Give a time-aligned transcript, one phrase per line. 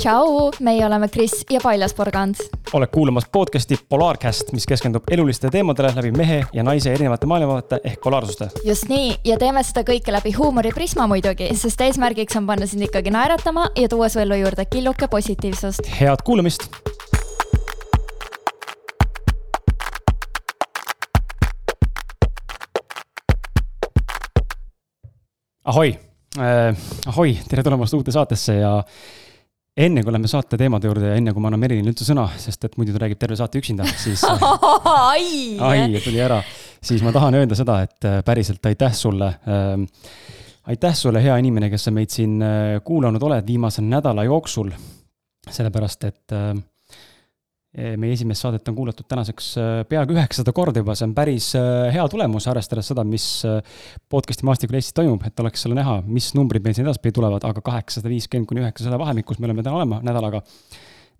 [0.00, 2.34] tšau, meie oleme Kris ja Paljas Porgand.
[2.72, 8.00] oled kuulamas podcast'i Polaarcast, mis keskendub elulistele teemadele läbi mehe ja naise erinevate maailmavaate ehk
[8.00, 8.48] polaarsuste.
[8.64, 13.12] just nii ja teeme seda kõike läbi huumoriprisma muidugi, sest eesmärgiks on panna sind ikkagi
[13.12, 15.84] naeratama ja tuua su ellu juurde killuke positiivsust.
[16.00, 16.70] head kuulamist
[25.64, 25.98] ahoi
[26.38, 26.76] äh,,
[27.06, 28.78] ahoi, tere tulemast uude saatesse ja
[29.80, 32.66] enne kui läheme saate teemade juurde ja enne kui ma annan Merilile üldse sõna, sest
[32.68, 34.24] et muidu ta räägib terve saate üksinda, siis
[35.10, 36.40] ai, ai, tuli ära,
[36.82, 39.76] siis ma tahan öelda seda, et äh, päriselt aitäh sulle äh,.
[40.70, 44.74] aitäh sulle, hea inimene, kes sa meid siin äh, kuulanud oled viimase nädala jooksul.
[45.50, 46.69] sellepärast, et äh, Eh,
[47.70, 51.90] meie esimest saadet on kuulatud tänaseks eh, peaaegu üheksasada korda juba, see on päris eh,
[51.94, 53.26] hea tulemus, arvestades seda, mis
[54.10, 57.62] podcast'i maastikul Eestis toimub, et oleks selle näha, mis numbrid meil siin edaspidi tulevad, aga
[57.62, 60.42] kaheksasada viiskümmend kuni üheksasada vahemikus me oleme täna olema nädalaga.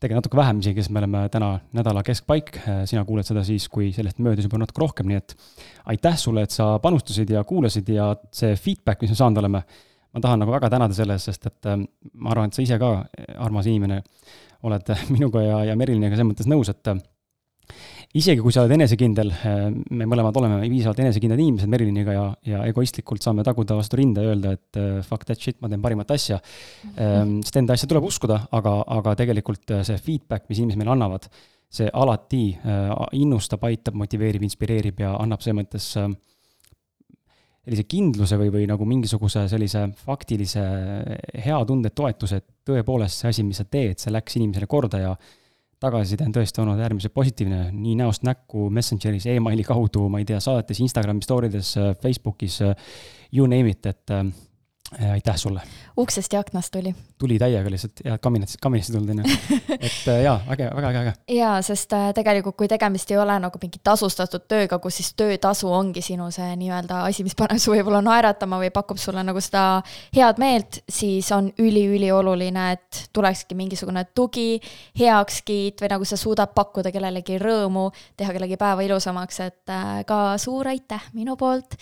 [0.00, 2.54] tegelikult natuke vähem isegi, sest me oleme täna nädala keskpaik,
[2.88, 5.36] sina kuuled seda siis, kui sellest möödus juba natuke rohkem, nii et
[5.92, 9.62] aitäh sulle, et sa panustasid ja kuulasid ja see feedback, mis me saanud oleme,
[10.10, 12.94] ma tahan nagu väga tänada selle eest, sest et ma arvan, et sa ise ka,
[13.38, 14.00] armas inimene,
[14.66, 16.92] oled minuga ja, ja Meriliniga selles mõttes nõus, et
[18.18, 19.30] isegi kui sa oled enesekindel,
[19.94, 24.32] me mõlemad oleme piisavalt enesekindlad inimesed Meriliniga ja, ja egoistlikult saame taguda vastu rinda ja
[24.32, 26.96] öelda, et fuck that shit, ma teen parimat asja mm.
[26.96, 27.36] -hmm.
[27.46, 31.30] sest enda asja tuleb uskuda, aga, aga tegelikult see feedback, mis inimesed meile annavad,
[31.70, 32.44] see alati
[33.12, 35.92] innustab, aitab, motiveerib, inspireerib ja annab selles mõttes
[37.60, 40.62] sellise kindluse või, või nagu mingisuguse sellise faktilise
[41.44, 45.14] hea tunde, toetuse, et tõepoolest see asi, mis sa teed, see läks inimesele korda ja
[45.80, 50.28] tagasiside on tõesti olnud äärmiselt positiivne, nii näost näkku, Messengeris e, emaili kaudu, ma ei
[50.28, 51.72] tea, saadetes, Instagrami story des,
[52.02, 52.60] Facebookis,
[53.32, 54.16] you name it, et
[55.12, 55.62] aitäh sulle
[56.00, 56.94] uksest ja aknast tuli.
[57.18, 59.58] tuli täiega lihtsalt ja kaminast ei tulnud, on ju.
[59.80, 61.12] et äh, jaa, äge, väga äge, äge.
[61.36, 65.68] jaa, sest äh, tegelikult, kui tegemist ei ole nagu mingi tasustatud tööga, kus siis töötasu
[65.72, 69.64] ongi sinu see nii-öelda asi, mis paneb su võib-olla naeratama või pakub sulle nagu seda
[70.16, 74.60] head meelt, siis on üliülioluline, et tulekski mingisugune tugi,
[74.98, 80.38] heakskiit või nagu sa suudad pakkuda kellelegi rõõmu, teha kellegi päeva ilusamaks, et äh, ka
[80.40, 81.76] suur aitäh minu poolt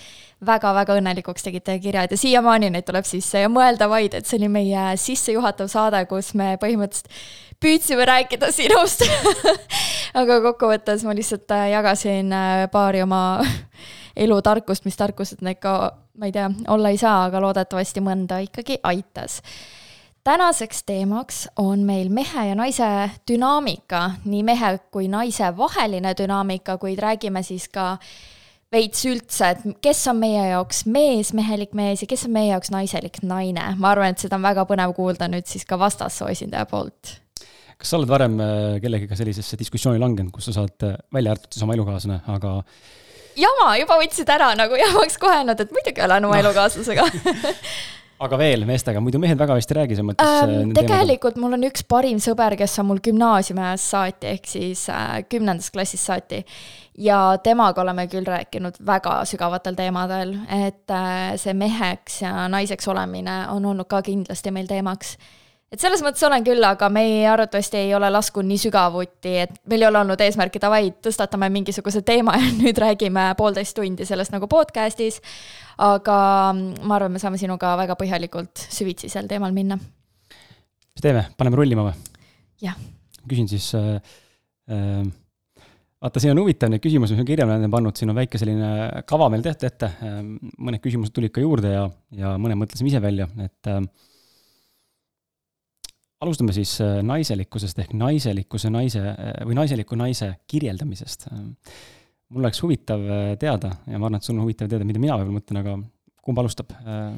[0.47, 4.49] väga-väga õnnelikuks tegite kirjad ja siiamaani neid tuleb sisse ja mõelda vaid, et see oli
[4.49, 7.13] meie sissejuhatav saade, kus me põhimõtteliselt
[7.61, 9.05] püüdsime rääkida sinust.
[10.19, 13.41] Aga kokkuvõttes ma lihtsalt äh, jagasin äh, paari oma
[14.25, 15.75] elutarkust, mis tarkused need ka,
[16.19, 19.39] ma ei tea, olla ei saa, aga loodetavasti mõnda ikkagi aitas.
[20.27, 22.89] Tänaseks teemaks on meil mehe ja naise
[23.31, 27.95] dünaamika, nii mehe kui naise vaheline dünaamika, kuid räägime siis ka
[28.73, 32.73] veits üldse, et kes on meie jaoks mees, mehelik mees ja kes on meie jaoks
[32.75, 33.65] naiselik naine.
[33.81, 37.15] ma arvan, et seda on väga põnev kuulda nüüd siis ka vastassoo esindaja poolt.
[37.79, 41.57] kas sa oled varem äh, kellegiga sellisesse diskussiooni langenud, kus sa saad äh, välja arvatud
[41.57, 42.57] siis oma elukaaslane, aga
[43.39, 46.43] jama, juba võtsid ära nagu jamaks kohe nad, et muidugi olen oma no.
[46.45, 47.09] elukaaslasega
[48.25, 50.75] aga veel meestega, muidu mehed väga hästi ei räägi selles mõttes ähm,.
[50.77, 55.73] tegelikult mul on üks parim sõber, kes on mul gümnaasiumiajast saati, ehk siis äh, kümnendast
[55.75, 56.43] klassist saati.
[56.99, 63.45] ja temaga oleme küll rääkinud väga sügavatel teemadel, et äh, see meheks ja naiseks olemine
[63.55, 65.17] on olnud ka kindlasti meil teemaks
[65.73, 69.55] et selles mõttes olen küll, aga me ei, arvatavasti ei ole laskunud nii sügavuti, et
[69.69, 74.35] meil ei ole olnud eesmärki, davai, tõstatame mingisuguse teema ja nüüd räägime poolteist tundi sellest
[74.35, 75.21] nagu podcast'is
[75.79, 76.19] aga
[76.57, 79.79] ma arvan, me saame sinuga väga põhjalikult süvitsi sel teemal minna.
[79.79, 81.95] mis teeme, paneme rullima või?
[82.65, 82.77] jah.
[83.29, 84.03] küsin siis äh,,
[84.73, 85.07] äh,
[86.03, 89.05] vaata, siin on huvitav neid küsimusi, mis ma kirja olen pannud, siin on väike selline
[89.09, 90.21] kava meil tehtud ette äh,,
[90.59, 93.83] mõned küsimused tulid ka juurde ja, ja mõned mõtlesime ise välja, et äh,
[96.25, 101.47] alustame siis äh, naiselikkusest ehk naiselikkuse naise äh, või naiseliku naise kirjeldamisest äh,
[102.29, 105.17] mul oleks huvitav äh, teada ja ma arvan, et sul on huvitav teada, mida mina
[105.19, 105.77] võib-olla mõtlen, aga
[106.25, 106.75] kumb alustab?
[106.85, 107.15] Äh,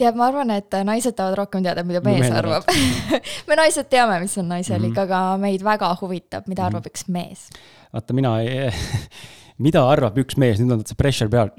[0.00, 2.68] tead, ma arvan, et naised tahavad rohkem teada, mida mees Mehen arvab
[3.48, 5.06] me naised teame, mis on naiselik mm, -hmm.
[5.06, 6.92] aga meid väga huvitab, mida arvab mm -hmm.
[6.92, 7.48] üks mees.
[7.92, 8.36] vaata, mina
[9.66, 11.52] mida arvab üks mees, nüüd on see pressure peal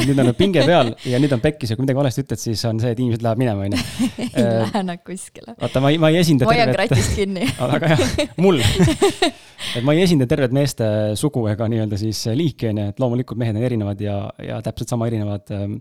[0.00, 2.78] nüüd on pinge peal ja nüüd on pekkis ja kui midagi valesti ütled, siis on
[2.80, 4.06] see, et inimesed lähevad minema, on ju.
[4.22, 5.52] ei äh, lähe nad kuskile.
[5.60, 8.62] vaata, ma ei, ma ei esinda hoian kratist kinni väga hea, mul
[9.76, 10.88] et ma ei esinda tervet meeste
[11.20, 14.94] sugu ega nii-öelda siis liiki, on ju, et loomulikult mehed on erinevad ja, ja täpselt
[14.94, 15.76] sama erinevad ähm,,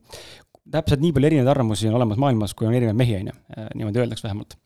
[0.71, 3.71] täpselt nii palju erinevaid arvamusi on olemas maailmas, kui on erinevaid mehi, on ju, äh,
[3.79, 4.59] niimoodi öeldakse vähemalt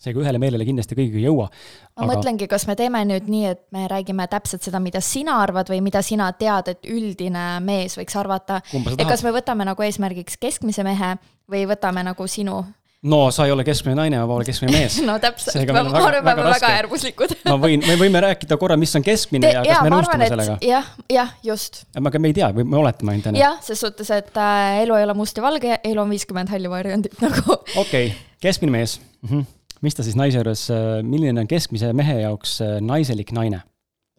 [0.00, 1.50] seega ühele meelele kindlasti kõigiga ei jõua.
[1.50, 2.10] ma aga...
[2.14, 5.82] mõtlengi, kas me teeme nüüd nii, et me räägime täpselt seda, mida sina arvad või
[5.84, 8.60] mida sina tead, et üldine mees võiks arvata.
[8.96, 11.16] et kas me võtame nagu eesmärgiks keskmise mehe
[11.50, 12.62] või võtame nagu sinu
[13.02, 14.98] no sa ei ole keskmine naine, ma pole keskmine mees.
[15.08, 18.92] no täpselt, ma arvan, me oleme väga äärmuslikud ma võin, me võime rääkida korra, mis
[18.98, 20.56] on keskmine Te, ja kas ja, me nõustume arvan, sellega.
[20.64, 21.84] jah, jah, just.
[21.96, 23.44] aga me ei tea, me oletame ainult, on ju.
[23.44, 26.72] jah, ses suhtes, et äh, elu ei ole must ja valge, elu on viiskümmend halli
[26.72, 27.56] varjundit nagu.
[27.56, 27.80] okei
[28.12, 28.12] okay.,
[28.44, 29.32] keskmine mees mm.
[29.32, 29.48] -hmm.
[29.84, 33.62] Mis ta siis naise juures, äh, milline on keskmise mehe jaoks äh, naiselik naine?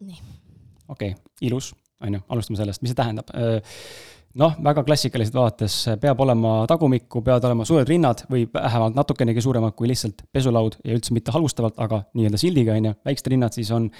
[0.02, 1.12] okei okay.,
[1.46, 1.72] ilus,
[2.02, 3.78] on ju, alustame sellest, mis see tähendab äh,
[4.40, 9.76] noh, väga klassikaliselt vaadates peab olema tagumikku, peavad olema suured rinnad või vähemalt natukenegi suuremad
[9.78, 13.70] kui lihtsalt pesulaud ja üldse mitte halvustavalt, aga nii-öelda sildiga, on ju, väiksed rinnad siis
[13.74, 13.90] on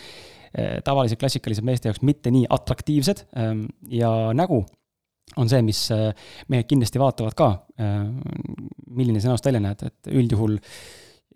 [0.84, 4.58] tavaliselt klassikalised meeste jaoks mitte nii atraktiivsed ehm, ja nägu
[5.40, 6.10] on see, mis eh,
[6.52, 7.46] mehed kindlasti vaatavad ka,
[8.92, 10.58] milline sa näost välja näed, et üldjuhul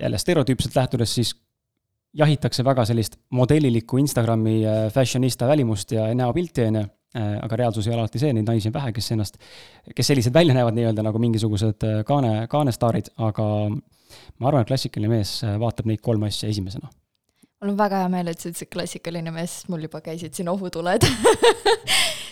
[0.00, 1.34] jälle stereotüüpselt lähtudes siis
[2.16, 7.86] jahitakse väga sellist modelilikku Instagrami eh, fashionista välimust ja näopilti, on ju Äh, aga reaalsus
[7.86, 9.38] ei ole alati see, neid naisi on vähe, kes ennast,
[9.96, 15.14] kes sellised välja näevad nii-öelda nagu mingisugused äh, kaane, kaanestaarid, aga ma arvan, et klassikaline
[15.14, 16.90] mees äh, vaatab neid kolme asja esimesena
[17.60, 21.06] mul on väga hea meel, et sa ütlesid klassikaline mees, mul juba käisid siin ohutuled.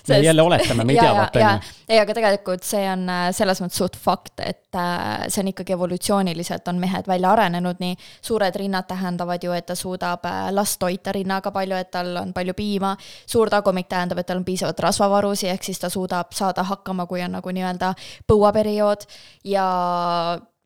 [0.04, 0.18] Sest...
[0.18, 1.72] me jälle oletame, me ei tea, vaata on ju.
[1.88, 5.72] ei, aga tegelikult see on äh, selles mõttes suht fakt, et äh, see on ikkagi
[5.78, 10.76] evolutsiooniliselt on mehed välja arenenud, nii suured rinnad tähendavad ju, et ta suudab äh, last
[10.82, 12.92] toita rinnaga palju, et tal on palju piima.
[13.26, 17.24] suur tagumik tähendab, et tal on piisavalt rasvavarusi, ehk siis ta suudab saada hakkama, kui
[17.24, 17.94] on nagu nii-öelda
[18.28, 19.08] põuaperiood.
[19.48, 19.64] Ja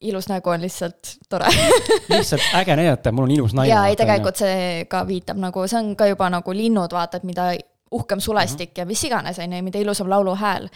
[0.01, 1.47] ilus nägu on lihtsalt tore
[2.09, 3.73] lihtsalt äge näidata, mul on ilus naine.
[3.73, 7.27] jaa, ei tegelikult see ka viitab nagu, see on ka juba nagu linnud, vaata, et
[7.27, 7.51] mida
[7.91, 8.81] uhkem sulestik mm -hmm.
[8.81, 10.69] ja mis iganes, on ju, mida ilusam lauluhääl.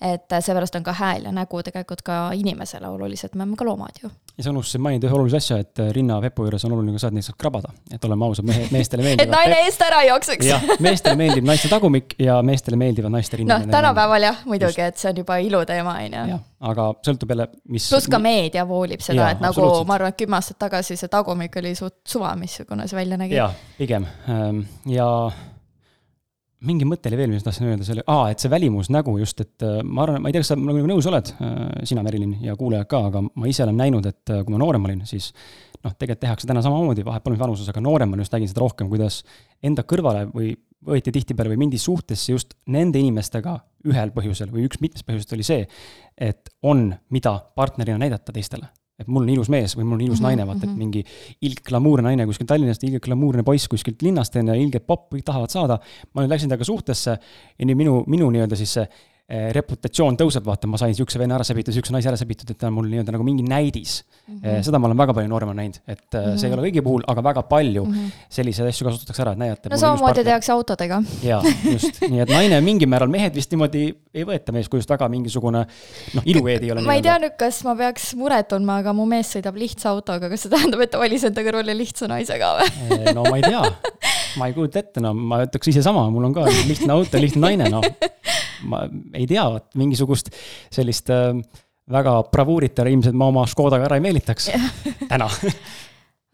[0.00, 4.02] et seepärast on ka hääl ja nägu tegelikult ka inimesele olulised, me oleme ka loomad
[4.02, 4.10] ju.
[4.38, 7.16] Ja sa unustasid mainida ühe olulise asja, et rinnapepu juures on oluline ka see, et
[7.16, 9.24] neid saab krabada, et oleme ausad, mehe, meestele meeldib.
[9.26, 10.46] et naine eest ära jookseks.
[10.46, 13.66] jah, meestele meeldib naiste tagumik ja meestele meeldivad naiste rinnad.
[13.66, 16.38] noh, tänapäeval jah, muidugi, et see on juba iluteema, on ju.
[16.70, 17.90] aga sõltub jälle, mis.
[17.90, 21.58] pluss ka meedia voolib seda, et nagu ma arvan, et kümme aastat tagasi see tagumik
[21.58, 23.38] oli suht suva, missugune see välja nägi.
[23.40, 24.62] jah, pigem ehm,
[24.94, 25.08] ja
[26.66, 29.42] mingi mõte oli veel, mis ma tahtsin öelda, see oli, aa, et see välimusnägu just,
[29.44, 31.58] et äh, ma arvan, ma ei tea, kas sa minuga nõus oled, äh,
[31.88, 34.88] sina, Merilin, ja kuulajad ka, aga ma ise olen näinud, et äh, kui ma noorem
[34.88, 35.30] olin, siis
[35.84, 38.90] noh, tegelikult tehakse täna samamoodi, vahet pole mis vanuses, aga nooremana just nägin seda rohkem,
[38.90, 39.20] kuidas
[39.64, 40.56] enda kõrvale või
[40.88, 43.56] võeti tihtipeale või mindi suhtesse just nende inimestega
[43.90, 45.64] ühel põhjusel või üks mitmest põhjusest oli see,
[46.18, 50.18] et on, mida partnerina näidata teistele et mul on ilus mees või mul on ilus
[50.18, 50.78] mm -hmm, naine, vaata, et mhm.
[50.78, 51.04] mingi
[51.46, 55.24] ilge glamuurne naine kuskilt Tallinnast, ilge glamuurne poiss kuskilt linnast on ja ilge popp, kõik
[55.24, 55.78] tahavad saada.
[56.14, 57.18] ma nüüd läksin temaga suhtesse
[57.58, 58.88] ja nii minu, minu nii-öelda siis see
[59.28, 62.70] reputatsioon tõuseb, vaata, ma sain niisuguse venna ära sebitud, niisuguse naise ära sebitud, et ta
[62.70, 64.38] on mul nii-öelda nagu mingi näidis mm.
[64.38, 64.62] -hmm.
[64.64, 66.38] seda ma olen väga palju nooremana näinud, et mm -hmm.
[66.38, 66.58] see ei mhm.
[66.58, 68.22] ole kõigi puhul, aga väga palju mm -hmm.
[68.30, 69.68] selliseid asju kasutatakse ära, et näidata.
[69.68, 71.02] no samamoodi tehakse autodega.
[71.22, 71.42] jaa,
[71.72, 73.84] just, nii et naine mingil määral, mehed vist niimoodi
[74.14, 75.66] ei võeta meeskujust väga mingisugune
[76.14, 76.86] noh, iluveed ei ole.
[76.88, 80.30] ma ei tea nüüd, kas ma peaks muret tundma, aga mu mees sõidab lihtsa autoga,
[80.32, 83.42] kas see tähendab, et ta valis enda kõrvale lihtsa naisega või eh, no ma ei
[83.42, 83.60] tea,
[84.36, 87.44] ma ei kujuta ette, no ma ütleks ise sama, mul on ka lihtne auto, lihtne
[87.46, 87.84] naine, noh
[88.68, 88.84] ma
[89.14, 89.46] ei tea,
[89.78, 90.32] mingisugust
[90.74, 91.32] sellist äh,
[91.88, 94.50] väga bravuuritar ilmselt ma oma Škodaga ära ei meelitaks
[95.10, 95.28] täna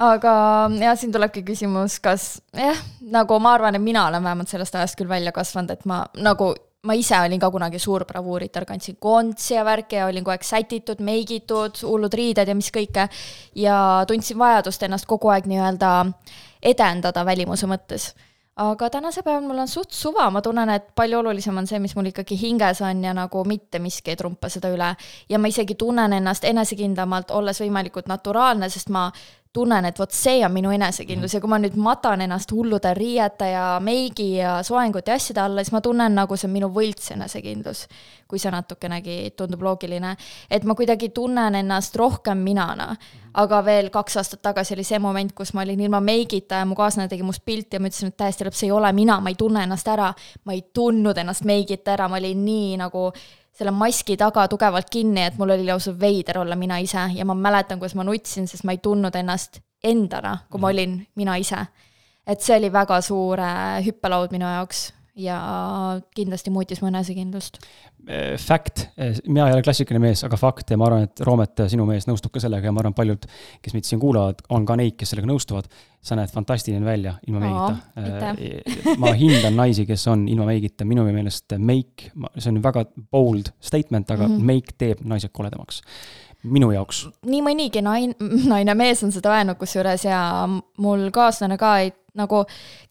[0.03, 0.35] aga
[0.81, 2.79] jah, siin tulebki küsimus, kas jah,
[3.15, 6.55] nagu ma arvan, et mina olen vähemalt sellest ajast küll välja kasvanud, et ma nagu
[6.85, 10.45] ma ise olin ka kunagi suur bravuuritar, kandsin kontsi ja värki ja olin kogu aeg
[10.45, 13.09] sätitud, meigitud, hullud riided ja mis kõike.
[13.57, 13.77] ja
[14.09, 15.95] tundsin vajadust ennast kogu aeg nii-öelda
[16.65, 18.15] edendada välimuse mõttes
[18.57, 21.97] aga tänasel päeval mul on suht suva, ma tunnen, et palju olulisem on see, mis
[21.99, 24.95] mul ikkagi hinges on ja nagu mitte miski ei trumpa seda üle.
[25.29, 29.11] ja ma isegi tunnen ennast enesekindlamalt, olles võimalikult naturaalne, sest ma
[29.55, 33.53] tunnen, et vot see on minu enesekindlus ja kui ma nüüd matan ennast hullude riiete
[33.53, 37.13] ja meigi ja soengute ja asjade alla, siis ma tunnen nagu see on minu võlts
[37.15, 37.87] enesekindlus.
[38.29, 40.17] kui see natukenegi tundub loogiline,
[40.51, 42.97] et ma kuidagi tunnen ennast rohkem minana.
[43.35, 46.75] aga veel kaks aastat tagasi oli see moment, kus ma olin ilma meigita ja mu
[46.75, 49.31] kaaslane tegi must pilti ja ma ütlesin, et täiesti lõpp, see ei ole mina, ma
[49.31, 50.13] ei tunne ennast ära.
[50.45, 53.11] ma ei tundnud ennast meigita ära, ma olin nii nagu
[53.55, 57.37] selle maski taga tugevalt kinni, et mul oli lausa veider olla mina ise ja ma
[57.39, 60.75] mäletan, kuidas ma nutsin, sest ma ei tundnud ennast endana, kui ma mhm.
[60.75, 61.67] olin mina ise.
[62.27, 63.39] et see oli väga suur
[63.85, 65.39] hüppelaud minu jaoks ja
[66.15, 67.59] kindlasti muutis mu enesekindlust.
[68.09, 71.65] Äh, fact, äh, mina ei ole klassikaline mees, aga fakt ja ma arvan, et Roomet,
[71.71, 73.27] sinu mees nõustub ka sellega ja ma arvan, paljud,
[73.65, 75.71] kes meid siin kuulavad, on ka neid, kes sellega nõustuvad.
[76.05, 77.77] sa näed fantastiline välja ilma meigita.
[77.97, 83.49] Äh, ma hindan naisi, kes on ilma meigita, minu meelest make, see on väga bold
[83.61, 84.45] statement, aga mm -hmm.
[84.45, 85.81] make teeb naised koledamaks
[86.45, 87.09] minu jaoks.
[87.25, 88.15] nii mõnigi naine,
[88.53, 92.45] naine, mees on seda öelnud kusjuures ja mul kaaslane ka ei nagu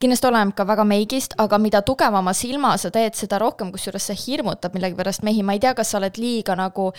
[0.04, 4.20] kindlasti oleneb ka väga meigist, aga mida tugevama silma sa teed, seda rohkem, kusjuures see
[4.20, 6.92] hirmutab millegipärast mehi, ma ei tea, kas sa oled liiga nagu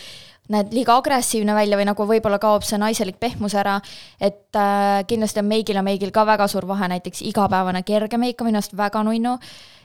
[0.53, 3.79] näed liiga agressiivne välja või nagu võib-olla kaob see naiselik pehmus ära,
[4.21, 8.43] et äh, kindlasti on meigil ja meigil ka väga suur vahe, näiteks igapäevane kerge meik
[8.43, 9.39] on minu arust väga nunnu.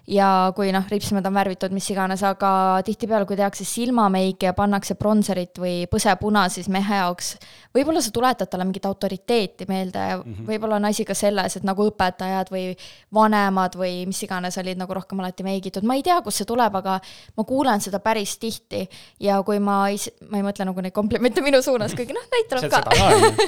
[0.10, 4.96] Ja kui noh, ripsmed on värvitud, mis iganes, aga tihtipeale, kui tehakse silmameiki ja pannakse
[4.98, 7.36] bronzerit või põsepuna, siis mehe jaoks
[7.75, 10.48] võib-olla see tuletab talle mingit autoriteeti meelde ja mm -hmm.
[10.48, 12.74] võib-olla on asi ka selles, et nagu õpetajad või
[13.13, 16.75] vanemad või mis iganes olid nagu rohkem alati meigitud, ma ei tea, kust see tuleb,
[16.75, 17.00] aga
[17.38, 18.89] ma kuulen seda päris tihti.
[19.20, 19.86] Ja kui ma
[20.30, 22.82] ma ei mõtle nagu neid komplimente minu suunas, kuigi noh, neid tuleb ka.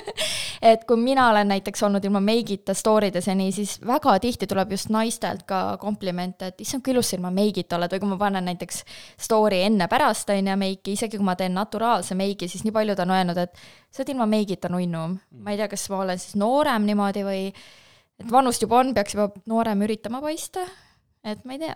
[0.72, 4.48] et kui mina olen näiteks olnud ilma meigita story des ja nii, siis väga tihti
[4.52, 7.92] tuleb just naistelt ka komplimente, et issand, kui ilus sa ilma meigita oled.
[7.92, 8.84] Või kui ma panen näiteks
[9.28, 13.18] story enne-pärast, on ju, meiki, isegi kui ma teen naturaalse meigi, siis nii paljud on
[13.18, 15.04] öelnud, et sa oled ilma meigita nunnu.
[15.42, 17.44] ma ei tea, kas ma olen siis noorem niimoodi või
[18.22, 20.66] et vanust juba on, peaks juba noorem üritama paista,
[21.26, 21.76] et ma ei tea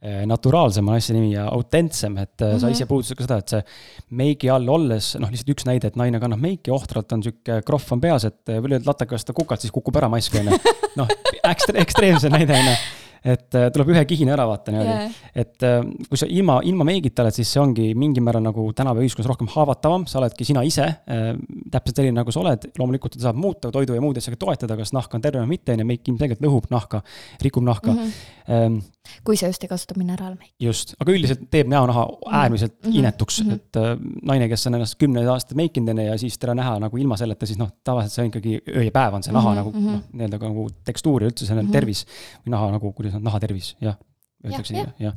[0.00, 2.58] naturaalsem on asja nimi ja autentsem, et mm -hmm.
[2.58, 2.72] sa mhm.
[2.72, 3.62] ise puudutasid ka seda, et see
[4.10, 7.92] meigi all olles, noh, lihtsalt üks näide, et naine kannab meiki, ohtralt on sihuke krohv
[7.92, 10.58] on peas, et või lööd lataka vastu kukalt, siis kukub ära mask, on ju.
[10.96, 11.08] noh,
[11.44, 12.76] ekstre-, ekstreemse näide, on ju
[13.20, 15.16] et äh, tuleb ühe kihina ära vaata niimoodi yeah..
[15.42, 19.04] et äh, kui sa ilma, ilma meigita oled, siis see ongi mingil määral nagu tänapäeva
[19.04, 21.34] ühiskonnas rohkem haavatavam, sa oledki sina ise äh,,
[21.72, 24.94] täpselt selline, nagu sa oled, loomulikult ta saab muuta toidu ja muude asjadega toetada, kas
[24.96, 27.02] nahk on terve või mitte, on ju, meik ilmselgelt lõhub nahka,
[27.44, 28.16] rikub nahka mm.
[28.48, 28.80] -hmm.
[29.24, 30.52] Kui sa just ei kasuta mineraalmeiki.
[30.60, 32.34] just, aga üldiselt teeb näonaha mhm.
[32.40, 32.98] äärmiselt mm -hmm.
[32.98, 33.54] inetuks mm, -hmm.
[33.54, 36.96] et äh, naine, kes on ennast kümneid aastaid meikinud enne ja siis teda näha nagu
[36.96, 39.56] ilma selleta, siis noh, tavaliselt see on ikkagi öö ja päev on see naha mm
[39.56, 39.64] -hmm.
[39.64, 41.72] nagu noh, nii-öelda nagu tekstuur ja üldse see mm -hmm.
[41.72, 42.06] tervis
[42.46, 43.96] või naha nagu, kuidas on, naha tervis, jah
[44.44, 45.16] öeldakse nii, jah.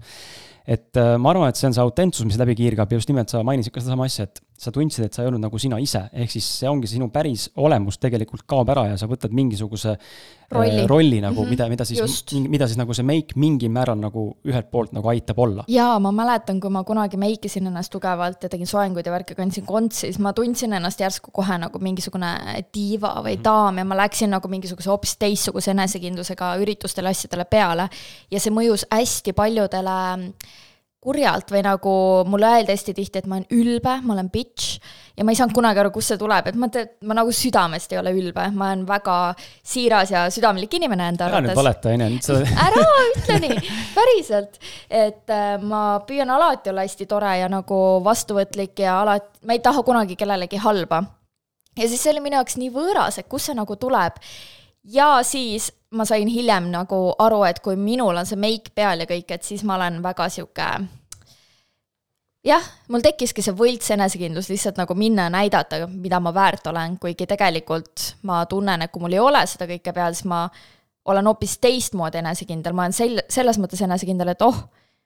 [0.68, 3.32] et äh, ma arvan, et see on see autentsus, mis läbi kiirgab ja just nimelt
[3.32, 6.06] sa mainisid ka sedasama asja, et sa tundsid, et sa ei olnud nagu sina ise,
[6.14, 10.44] ehk siis see ongi sinu päris olemus tegelikult kaob ära ja sa võtad mingisuguse äh,
[10.54, 11.50] rolli, äh, rolli nagu mm, -hmm.
[11.50, 15.40] mida, mida siis, mida siis nagu see meik mingil määral nagu ühelt poolt nagu aitab
[15.40, 15.66] olla.
[15.68, 19.66] jaa, ma mäletan, kui ma kunagi meikisin ennast tugevalt ja tegin soenguid ja värki, kandsin
[19.66, 23.44] kontsi, siis ma tundsin ennast järsku kohe nagu mingisugune diiva või mm -hmm.
[23.44, 27.90] daam ja ma läksin nagu mingisuguse hoopis teistsuguse enesekindlusega üritustele, asjadele peale.
[28.32, 30.24] ja see mõjus hästi paljudele
[31.04, 31.94] kurjalt või nagu
[32.32, 34.80] mulle öeldi hästi tihti, et ma olen ülbe, ma olen bitch
[35.18, 37.92] ja ma ei saanud kunagi aru, kust see tuleb, et ma tean, ma nagu südamest
[37.94, 41.52] ei ole ülbe, ma olen väga siiras ja südamlik inimene enda arvates.
[41.52, 42.56] ära nüüd valeta, on ju.
[42.68, 43.60] ära ütle nii,
[43.98, 44.58] päriselt.
[44.90, 49.64] et äh, ma püüan alati olla hästi tore ja nagu vastuvõtlik ja alati, ma ei
[49.64, 51.04] taha kunagi kellelegi halba.
[51.78, 54.18] ja siis see oli minu jaoks nii võõras, et kust see nagu tuleb.
[54.84, 59.10] ja siis ma sain hiljem nagu aru, et kui minul on see meik peal ja
[59.10, 60.68] kõik, et siis ma olen väga sihuke
[62.48, 66.98] jah, mul tekkiski see võlts enesekindlus lihtsalt nagu minna ja näidata, mida ma väärt olen,
[67.02, 70.46] kuigi tegelikult ma tunnen, et kui mul ei ole seda kõike peal, siis ma
[71.10, 74.60] olen hoopis teistmoodi enesekindel, ma olen sel-, selles mõttes enesekindel, et oh,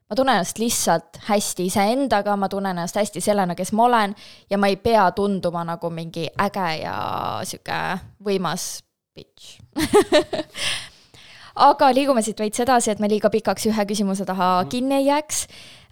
[0.08, 4.18] ma tunnen ennast lihtsalt hästi iseendaga, ma tunnen ennast hästi sellena, kes ma olen
[4.50, 6.98] ja ma ei pea tunduma nagu mingi äge ja
[7.46, 7.82] sihuke
[8.24, 8.70] võimas
[9.18, 9.58] bitch
[11.68, 14.72] aga liigume siit veits edasi, et me liiga pikaks ühe küsimuse taha mhm.
[14.74, 15.44] kinni ei jääks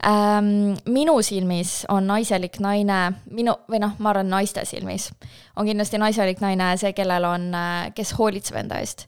[0.05, 0.75] ähm,.
[0.85, 3.01] minu silmis on naiselik naine,
[3.31, 5.09] minu, või noh, ma arvan, naiste silmis
[5.55, 9.07] on kindlasti naiselik naine see, kellel on, äh, kes hoolitseb enda eest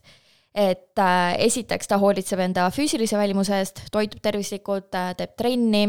[0.58, 5.86] et äh, esiteks ta hoolitseb enda füüsilise välimuse eest, toitub tervislikult äh,, teeb trenni,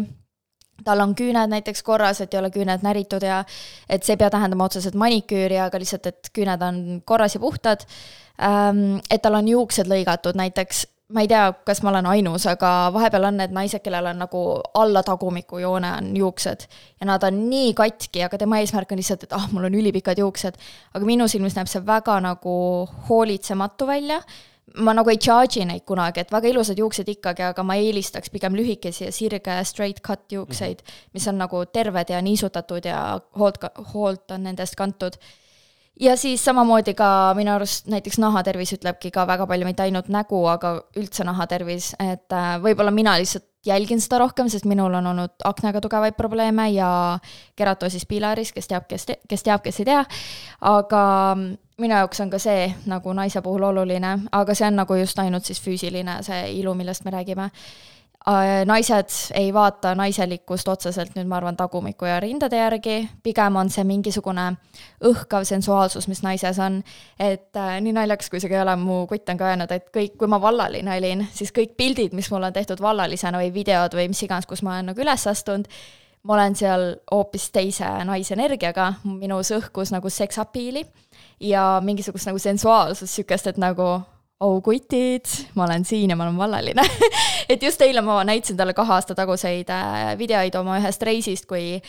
[0.85, 3.41] tal on küüned näiteks korras, et ei ole küüned näritud ja
[3.89, 7.85] et see ei pea tähendama otseselt maniküüri, aga lihtsalt, et küüned on korras ja puhtad.
[8.39, 12.89] Ähm, et tal on juuksed lõigatud näiteks, ma ei tea, kas ma olen ainus, aga
[12.93, 14.43] vahepeal on need naised, kellel on nagu
[14.77, 16.67] alla tagumikujoone on juuksed
[17.01, 20.21] ja nad on nii katki, aga tema eesmärk on lihtsalt, et ah, mul on ülipikad
[20.21, 20.59] juuksed.
[20.93, 22.53] aga minu silmis näeb see väga nagu
[23.09, 24.21] hoolitsematu välja
[24.77, 28.55] ma nagu ei charge'i neid kunagi, et väga ilusad juuksed ikkagi, aga ma eelistaks pigem
[28.57, 31.09] lühikesi ja sirge straight cut juukseid mm, -hmm.
[31.13, 33.57] mis on nagu terved ja niisutatud ja hoolt,
[33.93, 35.17] hoolt on nendest kantud.
[35.99, 40.41] Ja siis samamoodi ka minu arust näiteks nahatervis ütlebki ka väga palju, mitte ainult nägu,
[40.47, 45.43] aga üldse nahatervis, et äh, võib-olla mina lihtsalt jälgin seda rohkem, sest minul on olnud
[45.43, 47.19] aknaga tugevaid probleeme ja
[47.59, 50.03] keratoosis pilaris, kes teab, kes te-, kes teab, kes ei tea,
[50.71, 51.03] aga
[51.35, 55.47] minu jaoks on ka see nagu naise puhul oluline, aga see on nagu just ainult
[55.47, 57.49] siis füüsiline, see ilu, millest me räägime.
[58.65, 63.85] Naised ei vaata naiselikkust otseselt nüüd, ma arvan, tagumiku ja rindade järgi, pigem on see
[63.87, 64.51] mingisugune
[65.07, 66.81] õhkav sensuaalsus, mis naises on.
[67.19, 69.87] et äh, nii naljakas, kui see ka ei ole, mu kutt on ka öelnud, et
[69.95, 73.95] kõik, kui ma vallaline olin, siis kõik pildid, mis mul on tehtud vallalisena või videod
[73.95, 75.71] või mis iganes, kus ma olen nagu üles astunud,
[76.23, 80.83] ma olen seal hoopis teise naisenergiaga, minus õhkus nagu sex appeal'i
[81.39, 83.93] ja mingisugust nagu sensuaalsust, sihukest, et nagu
[84.39, 86.83] oh kutid, ma olen siin ja ma olen vallaline.
[87.49, 91.79] Et just eile ma näitasin talle kahe aasta taguseid äh, videoid oma ühest reisist, kui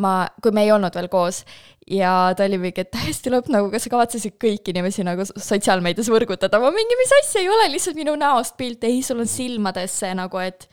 [0.00, 1.44] ma, kui me ei olnud veel koos.
[1.90, 6.10] ja ta oli mingi, et täiesti lõpp, nagu kas sa kavatsesid kõiki inimesi nagu sotsiaalmeedias
[6.10, 9.98] võrgutada, ma mingi, mis asja, ei ole lihtsalt minu näost pilt, ei, sul on silmades
[10.02, 10.68] see nagu, et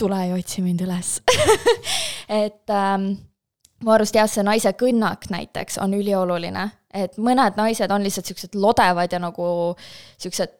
[0.00, 1.18] tule ja otsi mind üles.
[2.42, 3.12] Et ähm,
[3.84, 8.58] mu arust jah, see naise kõnnak näiteks on ülioluline, et mõned naised on lihtsalt siuksed
[8.58, 9.46] lodevad ja nagu
[10.20, 10.52] siuksed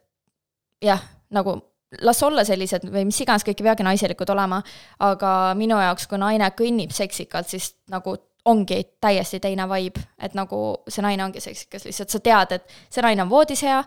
[0.82, 1.58] jah, nagu
[2.00, 4.62] las olla sellised või mis iganes, kõik ei peagi naiselikud olema,
[5.04, 8.16] aga minu jaoks, kui naine kõnnib seksikalt, siis nagu
[8.48, 13.04] ongi täiesti teine vibe, et nagu see naine ongi seksikas, lihtsalt sa tead, et see
[13.04, 13.82] naine on voodis hea,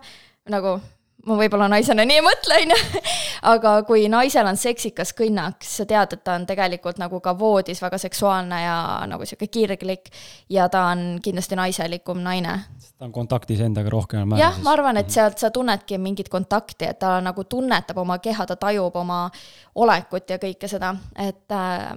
[0.52, 0.78] nagu
[1.26, 3.02] ma võib-olla naisena nii ei mõtle, on ju,
[3.52, 7.34] aga kui naisel on seksikas kõnnak, siis sa tead, et ta on tegelikult nagu ka
[7.38, 8.76] voodis väga seksuaalne ja
[9.10, 10.10] nagu niisugune kirglik
[10.52, 12.56] ja ta on kindlasti naiselikum naine.
[12.96, 15.14] ta on kontaktis endaga rohkem jah, ma arvan, et mhm.
[15.18, 19.26] sealt sa tunnedki mingit kontakti, et ta nagu tunnetab oma keha, ta tajub oma
[19.74, 21.92] olekut ja kõike seda, et äh,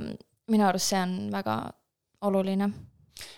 [0.49, 1.61] minu arust see on väga
[2.25, 2.71] oluline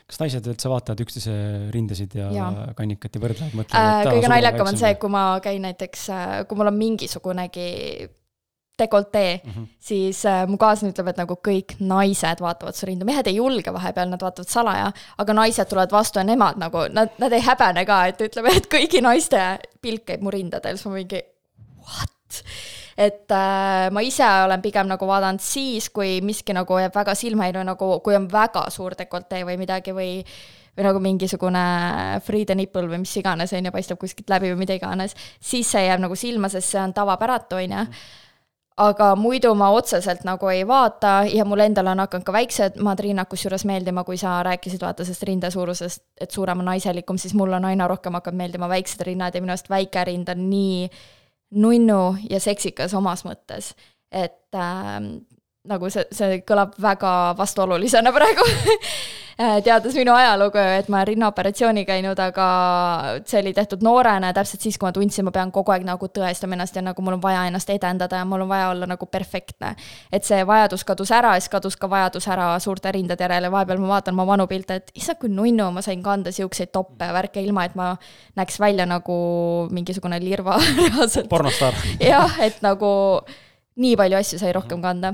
[0.10, 1.36] kas naised üldse vaatavad üksteise
[1.74, 2.48] rindesid ja, ja.
[2.78, 4.16] kannikat ja võrdlevad, mõtlevad äh,?
[4.16, 7.70] kõige naljakam on see, kui ma käin näiteks, äh, kui mul on mingisugunegi
[8.82, 9.68] dekoltee mm, -hmm.
[9.80, 13.74] siis äh, mu kaaslane ütleb, et nagu kõik naised vaatavad su rinda, mehed ei julge
[13.74, 17.86] vahepeal, nad vaatavad salaja, aga naised tulevad vastu ja nemad nagu, nad, nad ei häbene
[17.86, 19.42] ka, et ütleme, et kõigi naiste
[19.82, 21.22] pilk käib mu rindadel, siis ma mingi
[21.86, 22.48] what?
[22.98, 27.48] Et äh, ma ise olen pigem nagu vaadanud siis, kui miski nagu jääb väga silma
[27.48, 30.12] ei no nagu, kui on väga suur dekoltee või midagi või
[30.78, 31.62] või nagu mingisugune
[32.24, 35.72] free the nipple või mis iganes, on ju, paistab kuskilt läbi või mida iganes, siis
[35.72, 37.86] see jääb nagu silma, sest see on tavapäratu, on ju.
[38.82, 43.28] Aga muidu ma otseselt nagu ei vaata ja mul endal on hakanud ka väiksed madriinad
[43.30, 47.52] kusjuures meeldima, kui sa rääkisid vaata sellest rinde suurusest, et suurem on naiselikum, siis mul
[47.60, 50.88] on aina rohkem hakanud meeldima väiksed rinnad ja minu arust väike rind on nii
[51.52, 53.74] nunnu ja seksikas omas mõttes,
[54.12, 55.00] et äh,
[55.70, 58.46] nagu see, see kõlab väga vastuolulisena praegu
[59.38, 62.48] äh, teades minu ajalugu, et ma olen rinnaoperatsiooni käinud, aga
[63.30, 66.58] see oli tehtud noorena, täpselt siis, kui ma tundsin, ma pean kogu aeg nagu tõestama
[66.58, 69.76] ennast ja nagu mul on vaja ennast edendada ja mul on vaja olla nagu perfektne.
[70.12, 73.86] et see vajadus kadus ära ja siis kadus ka vajadus ära suurte rindade järele, vahepeal
[73.86, 77.14] ma vaatan oma vanu pilte, et issand, kui nunnu ma sain kanda siukseid toppe ja
[77.14, 77.94] värke, ilma et ma
[78.40, 79.18] näeks välja nagu
[79.70, 81.30] mingisugune lirva reaalselt.
[81.30, 81.78] pornostaar.
[82.02, 83.22] jah, et nagu
[83.78, 85.14] nii palju asju sai rohkem kanda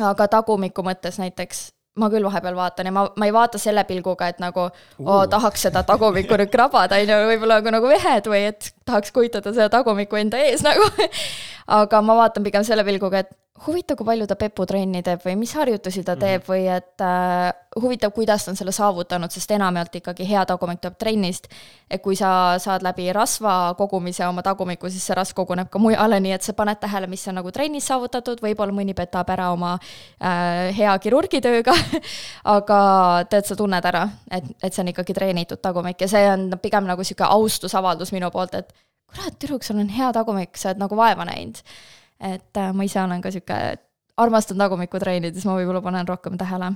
[0.00, 4.30] aga tagumiku mõttes näiteks ma küll vahepeal vaatan ja ma, ma ei vaata selle pilguga,
[4.30, 8.44] et nagu oo, tahaks seda tagumikku nüüd krabada, on ju, võib-olla nagu, nagu mehed või
[8.52, 10.86] et tahaks kujutada seda tagumikku enda ees nagu.
[11.80, 13.30] Aga ma vaatan pigem selle pilguga, et
[13.66, 18.12] huvitav, kui palju ta peputrenni teeb või mis harjutusi ta teeb või et äh, huvitav,
[18.16, 21.48] kuidas ta on selle saavutanud, sest enamjaolt ikkagi hea tagumik tuleb trennist.
[21.90, 26.20] et kui sa saad läbi rasva kogumise oma tagumikku, siis see rasv koguneb ka mujale,
[26.20, 29.76] nii et sa paned tähele, mis on nagu trennis saavutatud, võib-olla mõni petab ära oma
[29.76, 31.76] äh, hea kirurgitööga
[32.56, 32.80] aga
[33.30, 36.88] tead, sa tunned ära, et, et see on ikkagi treenitud tagumik ja see on pigem
[36.88, 38.72] nagu sihuke austusavaldus minu poolt, et
[39.10, 41.60] kurat, tüdruk, sul on hea tagumik, sa oled nagu vaeva näinud
[42.20, 43.58] et äh, ma ise olen ka sihuke,
[44.20, 46.72] armastan tagumikku treenides, ma võib-olla panen rohkem tähele,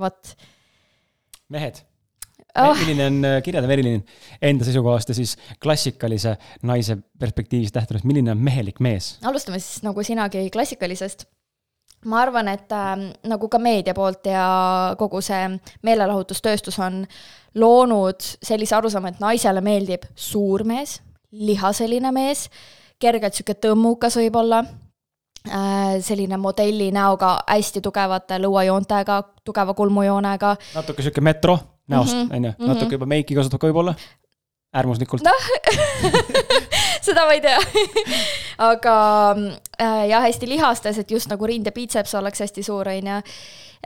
[0.00, 0.34] vot.
[1.52, 1.82] mehed.
[2.56, 2.72] Oh..
[2.72, 4.00] milline on, äh, kirjelda Merilin
[4.40, 9.16] enda seisukohast ja siis klassikalise naise perspektiivist lähtudes, milline on mehelik mees?
[9.28, 11.26] alustame siis nagu sinagi klassikalisest.
[12.06, 12.94] Ma arvan, et äh,
[13.28, 14.46] nagu ka meedia poolt ja
[15.00, 15.50] kogu see
[15.84, 17.02] meelelahutustööstus on
[17.56, 21.00] loonud sellise arusaama, et naisele meeldib suur mees,
[21.32, 22.46] lihaseline mees
[23.02, 24.62] kergelt niisugune tõmmukas võib-olla,
[25.48, 30.56] äh, selline modelli näoga, hästi tugevate lõuajoontega, tugeva kulmujoonega.
[30.74, 32.72] natuke niisugune metro näost, mhm, on ju, mhm.
[32.72, 33.94] natuke juba meiki kasutab ka võib-olla,
[34.76, 35.22] äärmuslikult.
[35.24, 35.50] noh
[37.06, 37.58] seda ma ei tea
[38.72, 38.96] aga
[39.78, 43.20] äh, jah, hästi lihastes, et just nagu rind ja biitseps oleks hästi suur, on ju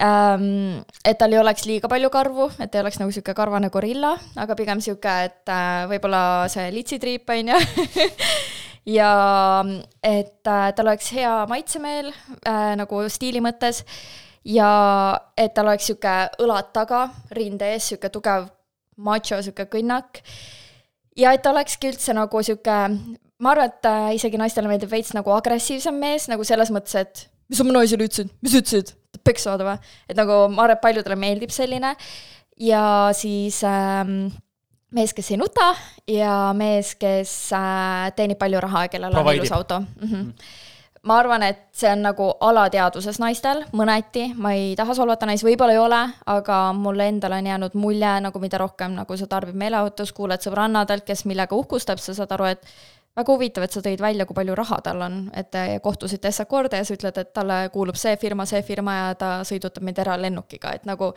[0.01, 0.81] ähm,.
[1.05, 4.57] et tal ei oleks liiga palju karvu, et ei oleks nagu sihuke karvane gorilla, aga
[4.57, 7.61] pigem sihuke, et äh, võib-olla see litsitriip, on ju
[8.89, 9.11] ja
[10.03, 13.85] et äh, tal oleks hea maitsemeel äh, nagu stiili mõttes
[14.47, 14.71] ja
[15.37, 18.49] et tal oleks sihuke õlad taga, rinde ees, sihuke tugev
[19.01, 20.23] macho, sihuke kõnnak.
[21.17, 22.79] ja et olekski üldse nagu sihuke,
[23.41, 27.27] ma arvan, et äh, isegi naistele meeldib veits nagu agressiivsem mees nagu selles mõttes, et
[27.51, 28.95] mis sa mu naisele ütlesid, mis ütlesid,
[29.27, 29.91] peksa saada või?
[30.09, 31.97] et nagu ma arvan, et paljudele meeldib selline
[32.61, 32.85] ja
[33.17, 34.31] siis ähm,
[34.91, 35.71] mees, kes ei nuta
[36.09, 39.81] ja mees, kes äh, teenib palju raha ja kellel on ilus auto.
[39.81, 40.09] Mm.
[40.09, 40.33] -hmm.
[41.03, 45.73] ma arvan, et see on nagu alateadvuses naistel mõneti, ma ei taha solvata naisi, võib-olla
[45.73, 50.13] ei ole, aga mulle endale on jäänud mulje, nagu mida rohkem nagu sa tarbid meeleolutust,
[50.13, 52.67] kuuled sõbrannadelt, kes millega uhkustab, sa saad aru, et
[53.17, 56.45] väga huvitav, et sa tõid välja, kui palju raha tal on, et te kohtusite Essa
[56.45, 60.85] Cordes, ütled, et talle kuulub see firma, see firma ja ta sõidutab mind eralennukiga, et
[60.89, 61.15] nagu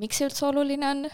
[0.00, 1.04] miks see üldse oluline on?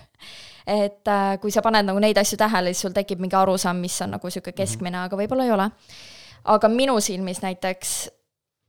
[0.71, 3.97] et äh, kui sa paned nagu neid asju tähele, siis sul tekib mingi arusaam, mis
[4.05, 5.69] on nagu niisugune keskmine, aga võib-olla ei ole.
[6.55, 7.95] aga minu silmis näiteks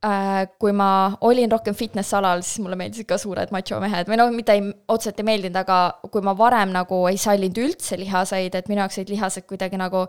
[0.04, 0.88] äh, kui ma
[1.28, 5.28] olin rohkem fitness-alal, siis mulle meeldisid ka suured machomehed või noh, mitte ei, otseselt ei
[5.30, 9.46] meeldinud, aga kui ma varem nagu ei sallinud üldse lihaseid, et minu jaoks olid lihased
[9.48, 10.06] kuidagi nagu,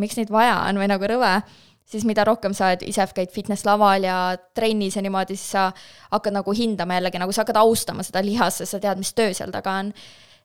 [0.00, 1.38] miks neid vaja on või nagu rõve
[1.84, 4.18] siis mida rohkem sa ise käid fitness-laval ja
[4.56, 5.70] trennis ja niimoodi, siis sa
[6.12, 9.34] hakkad nagu hindama jällegi, nagu sa hakkad austama seda lihast, sest sa tead, mis töö
[9.36, 9.92] seal taga on.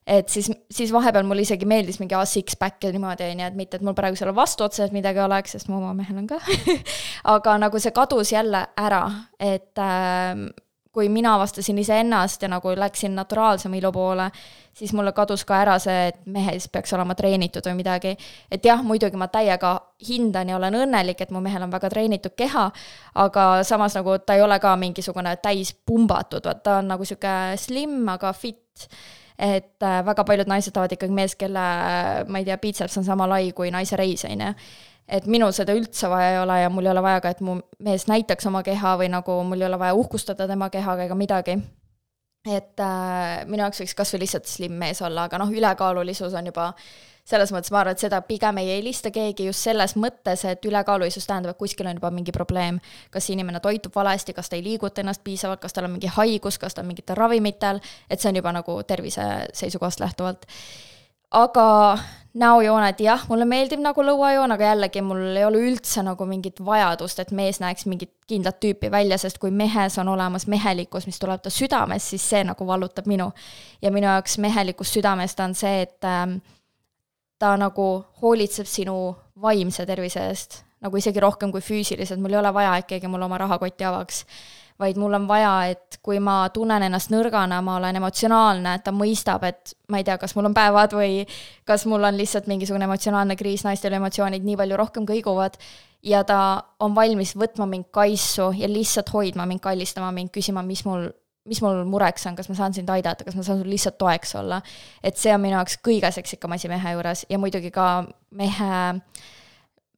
[0.09, 3.77] et siis, siis vahepeal mulle isegi meeldis mingi six-pack ja niimoodi, on ju, et mitte,
[3.77, 6.39] et mul praegu selle vastu otseselt midagi oleks, sest mu oma mehel on ka
[7.35, 9.03] aga nagu see kadus jälle ära,
[9.39, 10.49] et äh,
[10.91, 14.29] kui mina avastasin iseennast ja nagu läksin naturaalsema ilu poole,
[14.73, 18.15] siis mulle kadus ka ära see, et mehes peaks olema treenitud või midagi.
[18.51, 19.75] et jah, muidugi ma täiega
[20.07, 22.71] hindan ja olen õnnelik, et mu mehel on väga treenitud keha,
[23.15, 27.37] aga samas nagu ta ei ole ka mingisugune täis pumbatud, vaat ta on nagu sihuke
[27.57, 28.99] slim, aga fit
[29.39, 31.65] et äh, väga paljud naised tahavad ikkagi meest, kelle,
[32.27, 34.53] ma ei tea, biitseps on sama lai kui naise reis, on ju
[35.09, 37.57] et minul seda üldse vaja ei ole ja mul ei ole vaja ka, et mu
[37.85, 41.59] mees näitaks oma keha või nagu mul ei ole vaja uhkustada tema kehaga ega midagi.
[42.47, 46.45] et äh, minu jaoks võiks kas või lihtsalt slim mees olla, aga noh, ülekaalulisus on
[46.47, 46.71] juba
[47.29, 51.27] selles mõttes ma arvan, et seda pigem ei eelista keegi just selles mõttes, et ülekaalulisus
[51.29, 52.79] tähendab, et kuskil on juba mingi probleem.
[53.11, 56.57] kas inimene toitub valesti, kas ta ei liiguta ennast piisavalt, kas tal on mingi haigus,
[56.57, 60.47] kas ta on mingitel ravimitel, et see on juba nagu tervise seisukohast lähtuvalt
[61.31, 61.97] aga
[62.39, 67.19] näojooned, jah, mulle meeldib nagu lõuajoon, aga jällegi mul ei ole üldse nagu mingit vajadust,
[67.23, 71.41] et mees näeks mingit kindlat tüüpi välja, sest kui mehes on olemas mehelikkus, mis tuleb
[71.41, 73.31] ta südamest, siis see nagu vallutab minu.
[73.81, 76.37] ja minu jaoks mehelikkus südamest on see, et äh,
[77.39, 77.89] ta nagu
[78.21, 82.87] hoolitseb sinu vaimse tervise eest, nagu isegi rohkem kui füüsiliselt, mul ei ole vaja, et
[82.87, 84.25] keegi mulle oma rahakotti avaks
[84.79, 88.93] vaid mul on vaja, et kui ma tunnen ennast nõrgana, ma olen emotsionaalne, et ta
[88.95, 91.25] mõistab, et ma ei tea, kas mul on päevad või
[91.67, 95.59] kas mul on lihtsalt mingisugune emotsionaalne kriis, naistel emotsioonid nii palju rohkem kõiguvad,
[96.03, 96.41] ja ta
[96.79, 101.09] on valmis võtma mind kaisu ja lihtsalt hoidma mind, kallistama mind, küsima, mis mul
[101.49, 104.35] mis mul mureks on, kas ma saan sind aidata, kas ma saan sul lihtsalt toeks
[104.37, 104.61] olla.
[105.03, 107.87] et see on minu jaoks kõige seksikam asi mehe juures ja muidugi ka
[108.37, 108.99] mehe äh,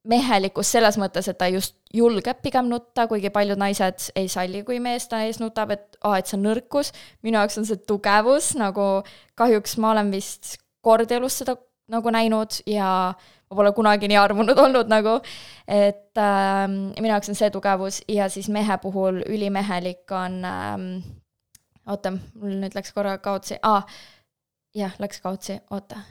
[0.08, 4.80] mehelikkus selles mõttes, et ta just julgeb pigem nutta, kuigi paljud naised ei salli, kui
[4.82, 6.90] mees ta ees nutab, et aa, et see on nõrkus.
[7.22, 8.88] minu jaoks on see tugevus, nagu
[9.38, 11.56] kahjuks ma olen vist kord elus seda
[11.92, 15.18] nagu näinud ja ma pole kunagi nii armunud olnud nagu,
[15.68, 20.88] et äh, minu jaoks on see tugevus ja siis mehe puhul ülimehelik on ähm,,
[21.86, 23.86] oota, mul nüüd läks korra kaotsi ah,,
[24.74, 26.02] jah, läks kaotsi, oota.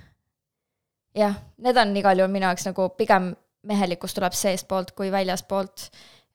[1.18, 3.34] jah, need on igal juhul minu jaoks nagu pigem
[3.68, 5.90] mehelikkus tuleb seestpoolt kui väljaspoolt,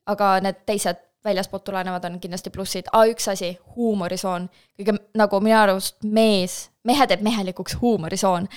[0.07, 2.87] aga need teised väljaspoolt tulenevad on kindlasti plussid.
[2.93, 4.49] aa, üks asi, huumorisoon.
[4.79, 8.49] kõige nagu minu arust mees, mehe teeb mehelikuks huumorisoon.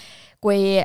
[0.41, 0.81] kui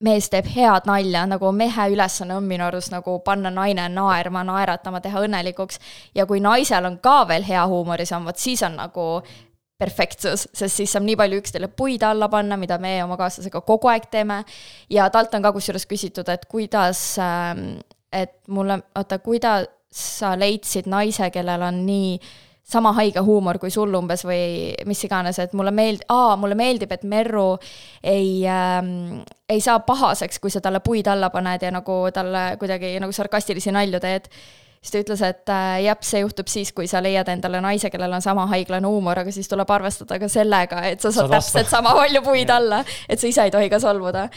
[0.00, 5.00] mees teeb head nalja, nagu mehe ülesanne on minu arust nagu panna naine naerma, naeratama,
[5.00, 5.80] teha õnnelikuks.
[6.14, 9.08] ja kui naisel on ka veel hea huumorisoon, vot siis on nagu
[9.78, 13.90] perfektsus, sest siis saab nii palju üksteisele puid alla panna, mida me oma kaaslasega kogu
[13.92, 14.42] aeg teeme.
[14.90, 17.78] ja talt on ka kusjuures küsitud, et kuidas, ähm,
[18.12, 22.18] et mulle, oota, kuidas sa leidsid naise, kellel on nii
[22.68, 26.92] sama haige huumor kui sul umbes või mis iganes, et mulle meeld-, aa, mulle meeldib,
[26.92, 27.54] et Merru
[28.02, 32.98] ei ähm,, ei saa pahaseks, kui sa talle puid alla paned ja nagu talle kuidagi
[33.00, 34.28] nagu sarkastilisi nalju teed
[34.80, 38.14] siis ta ütles, et äh, jah, see juhtub siis, kui sa leiad endale naise, kellel
[38.18, 41.70] on sama haiglane huumor, aga siis tuleb arvestada ka sellega, et sa saad Saad täpselt
[41.72, 44.28] sama palju puid alla, et sa ise ei tohi ka solvuda.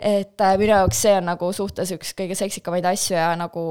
[0.00, 3.64] et äh, minu jaoks see on nagu suhtes üks kõige seksikamaid asju ja nagu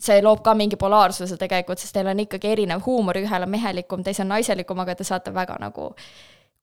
[0.00, 4.02] see loob ka mingi polaarsuse tegelikult, sest teil on ikkagi erinev huumor, ühel on mehelikum,
[4.04, 5.90] teisel on naiselikum, aga te saate väga nagu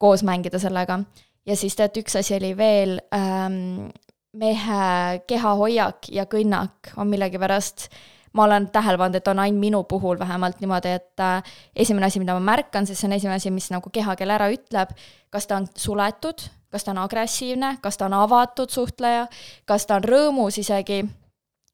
[0.02, 1.00] koos mängida sellega.
[1.46, 3.92] ja siis tead, üks asi oli veel ähm,,
[4.34, 9.84] mehe kehahoiak ja kõnnak on millegipärast äh, ma olen tähele pannud, et on ainult minu
[9.84, 13.52] puhul vähemalt niimoodi, et äh, esimene asi, mida ma märkan, sest see on esimene asi,
[13.54, 14.94] mis nagu kehakeel ära ütleb,
[15.34, 19.28] kas ta on suletud, kas ta on agressiivne, kas ta on avatud suhtleja,
[19.70, 21.04] kas ta on rõõmus isegi,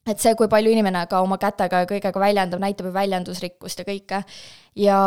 [0.10, 3.88] et see, kui palju inimene ka oma kätega ja kõigega väljendab, näitab ju väljendusrikkust ja
[3.88, 4.24] kõike.
[4.76, 5.00] Ja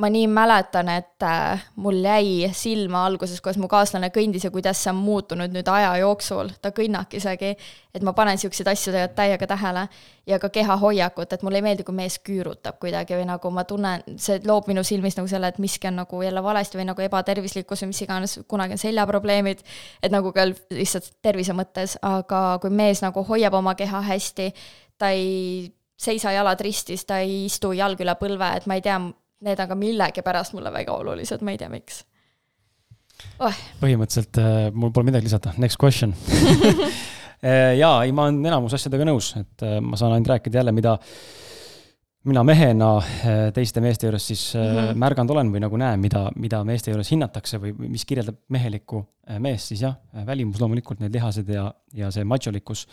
[0.00, 4.80] ma nii mäletan, et äh, mul jäi silma alguses, kuidas mu kaaslane kõndis ja kuidas
[4.82, 7.50] see on muutunud nüüd aja jooksul, ta kõnnakesegi,
[7.94, 9.86] et ma panen niisuguseid asju täiega tähele
[10.26, 14.04] ja ka kehahoiakut, et mulle ei meeldi, kui mees küürutab kuidagi või nagu ma tunnen,
[14.20, 17.84] see loob minu silmis nagu selle, et miski on nagu jälle valesti või nagu ebatervislikkus
[17.84, 19.64] või mis iganes, kunagi on seljaprobleemid,
[20.02, 24.52] et nagu ka lihtsalt tervise mõttes, aga kui mees nagu hoiab oma keha hästi,
[25.00, 25.68] ta ei
[26.00, 28.96] seisa jalad ristis, ta ei istu jalg üle põlve, et ma ei tea,
[29.44, 32.04] need on ka millegipärast mulle väga olulised, ma ei tea, miks.
[33.40, 33.56] Oh..
[33.82, 36.16] põhimõtteliselt äh, mul pole midagi lisada, next question.
[37.40, 40.74] Äh, jaa, ei, ma olen enamus asjadega nõus, et äh, ma saan ainult rääkida jälle,
[40.76, 40.90] mida
[42.28, 42.90] mina mehena
[43.56, 44.98] teiste meeste juures siis mm -hmm.
[45.00, 49.00] märganud olen või nagu näen, mida, mida meeste juures hinnatakse või mis kirjeldab mehelikku
[49.40, 51.64] meest, siis jah, välimus loomulikult, need lihased ja,
[51.96, 52.84] ja see macholikkus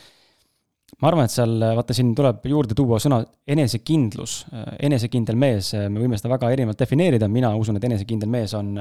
[1.02, 4.40] ma arvan, et seal, vaata, siin tuleb juurde tuua sõna enesekindlus,
[4.88, 8.78] enesekindel mees, me võime seda väga erinevalt defineerida, mina usun, et enesekindel mees on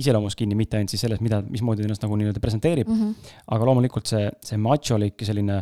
[0.00, 3.34] iseloomus kinni, mitte ainult siis selles, mida, mismoodi ta ennast nagu nii-öelda presenteerib mm, -hmm.
[3.54, 5.58] aga loomulikult see, see macholik ja selline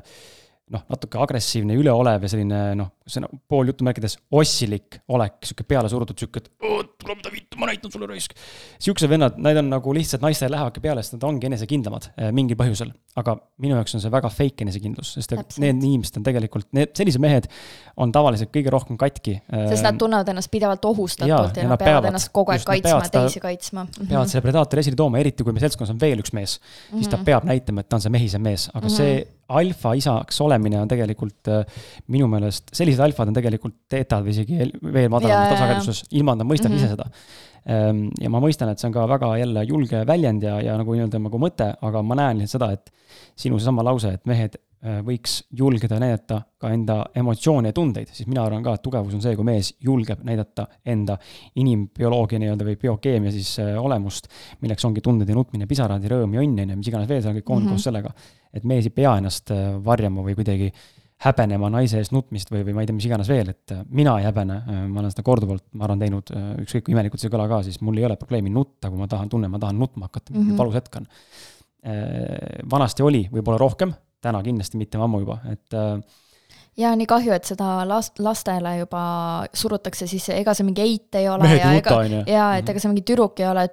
[0.70, 5.90] noh, natuke agressiivne, üleolev ja selline noh, see on pool jutumärkides ossilik olek, sihuke peale
[5.90, 6.52] surutud, sihuke, et
[7.00, 8.34] tule mida vittu, ma näitan sulle raisk.
[8.82, 12.58] Siuksed vennad, need on nagu lihtsalt naistele lähevadki peale, sest nad ongi enesekindlamad eh, mingil
[12.60, 12.92] põhjusel.
[13.18, 16.92] aga minu jaoks on see väga fake enesekindlus, sest et need inimesed on tegelikult, need,
[16.96, 17.48] sellised mehed
[18.00, 19.40] on tavaliselt kõige rohkem katki.
[19.50, 23.02] sest nad tunnevad ennast pidevalt ohustatult ja, ja, ja nad peavad, ennast kogu aeg kaitsma,
[23.10, 23.86] teisi kaitsma.
[23.88, 24.12] -hmm.
[24.12, 27.02] peavad selle predaatori esile tooma, eriti kui meie seltskonnas on veel üks mees mm, -hmm.
[27.02, 27.26] siis ta mhm.
[27.26, 28.96] peab näitama, et ta on see mehisem mees, aga mm -hmm.
[28.96, 29.26] see
[29.58, 34.58] alfa isaks olemine on tegelikult äh, minu meelest, sellised alfad on tegelikult teetad või isegi
[34.82, 36.86] veel madalamas tasakaalustuses, ilma et nad mõistavad mm -hmm.
[36.86, 37.48] ise seda.
[37.70, 40.96] Ehm, ja ma mõistan, et see on ka väga jälle julge väljend ja, ja nagu
[40.96, 42.92] nii-öelda nagu mõte, aga ma näen lihtsalt seda, et
[43.36, 48.46] sinu seesama lause, et mehed võiks julgeda näidata ka enda emotsioone ja tundeid, siis mina
[48.46, 51.18] arvan ka, et tugevus on see, kui mees julgeb näidata enda
[51.60, 54.30] inimbioloogia nii-öelda või biokeemia siis äh, olemust,
[54.64, 57.20] milleks ongi tunded ja nutmine, pisarad ja rõõm ja õnn on ju, mis iganes veel
[57.24, 57.76] seal kõik on mm -hmm.
[57.76, 58.14] koos sellega.
[58.52, 60.72] et mees ei pea ennast äh, varjama või kuidagi
[61.20, 64.16] häbenema naise eest nutmist või, või ma ei tea, mis iganes veel, et äh, mina
[64.18, 67.28] ei häbene, äh, ma olen seda korduvalt, ma arvan, teinud, äh, ükskõik kui imelikult see
[67.28, 69.78] ei kõla ka, siis mul ei ole probleemi nutta, kui ma tahan, tunnen, ma tahan
[69.80, 70.60] nutma hakata mm, -hmm.
[70.60, 71.10] valus hetk on.
[72.70, 75.78] vanasti oli võib-olla rohkem, täna kindlasti mitte ammu juba, et
[76.80, 79.02] ja nii kahju, et seda last, lastele juba
[79.54, 82.92] surutakse sisse, ega see mingi eit ei ole Mehed ja ega, ja et ega see
[82.92, 83.66] mingi tüdruk ei ole,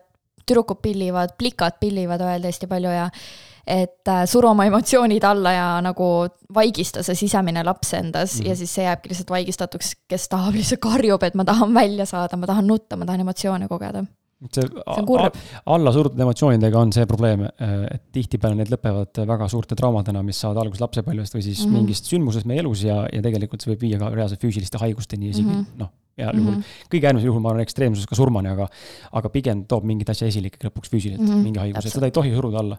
[0.48, 3.08] tüdrukud pillivad, plikad pillivad öelda hästi palju ja
[3.68, 6.06] et äh, suru oma emotsioonid alla ja nagu
[6.56, 8.50] vaigista see sisemine laps endas mm -hmm.
[8.50, 12.38] ja siis see jääbki lihtsalt vaigistatuks, kes tahab lihtsalt karjub, et ma tahan välja saada,
[12.38, 14.06] ma tahan nutta, ma tahan emotsioone kogeda
[14.54, 15.30] see, see
[15.74, 20.42] alla surutud emotsioonidega on see probleem, äh, et tihtipeale need lõpevad väga suurte traumadena, mis
[20.44, 21.80] saavad alguse lapsepõlvest või siis mm -hmm.
[21.82, 25.48] mingist sündmusest meie elus ja, ja tegelikult see võib viia ka reaalselt füüsiliste haigusteni isegi
[25.48, 25.82] mm -hmm.
[25.82, 26.86] noh, heal juhul mm -hmm.
[26.94, 28.70] kõige äärmisel juhul ma arvan ekstreemsuses ka surmani, aga,
[29.12, 31.44] aga pigem toob mingit asja esile ikkagi lõpuks füüsiliselt mm, -hmm.
[31.44, 32.78] mingi haigus, et seda ei tohi suruda alla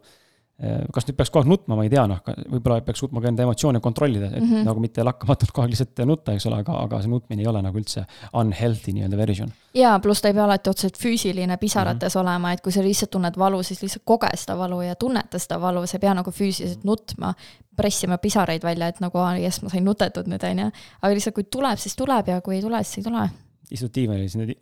[0.59, 2.19] kas nüüd peaks kogu aeg nutma, ma ei tea, noh,
[2.51, 4.65] võib-olla peaks suutma ka enda emotsioone kontrollida, et mm -hmm.
[4.67, 7.63] nagu mitte lakkamatult kogu aeg lihtsalt nutta, eks ole, aga, aga see nutmine ei ole
[7.63, 9.53] nagu üldse unhealthy nii-öelda version.
[9.75, 12.23] jaa, pluss ta ei pea alati otseselt füüsiline pisarates mm -hmm.
[12.23, 15.61] olema, et kui sa lihtsalt tunned valu, siis lihtsalt koge seda valu ja tunneta seda
[15.61, 17.35] valu, sa ei pea nagu füüsiliselt nutma,
[17.77, 20.71] pressima pisaraid välja, et nagu jess, ma sain nutetud nüüd, on ju.
[21.03, 23.31] aga lihtsalt kui tuleb, siis tuleb ja kui ei tule, siis ei tule.
[23.71, 24.59] istud diivanil, siis niimoodi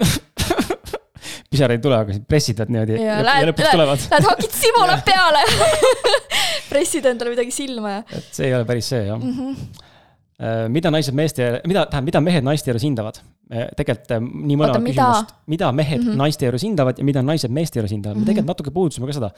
[1.50, 4.06] pisaraid ei tule, aga siis pressidad niimoodi ja, ja, ja lõpuks tulevad.
[4.12, 5.42] Lähed hakid simulat peale
[6.72, 8.06] pressid endale midagi silma ja.
[8.18, 9.36] et see ei ole päris see jah mm.
[9.36, 9.84] -hmm
[10.68, 13.22] mida naised meeste, mida, tähendab, mida mehed naiste juures hindavad?
[13.48, 16.20] Äh, tegelikult äh, nii mõlemat küsimust, mida mehed mm -hmm.
[16.20, 18.26] naiste juures hindavad ja mida naised meeste juures hindavad mm, -hmm.
[18.26, 19.30] me tegelikult natuke puudutasime ka seda.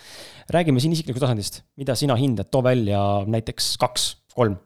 [0.50, 4.56] räägime siin isiklikust tasandist, mida sina hindad, too välja näiteks kaks, kolm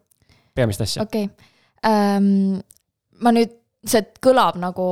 [0.55, 1.03] peamist asja.
[1.03, 2.17] okei okay.
[2.17, 2.63] um,,
[3.21, 3.53] ma nüüd
[3.87, 4.87] see kõlab nagu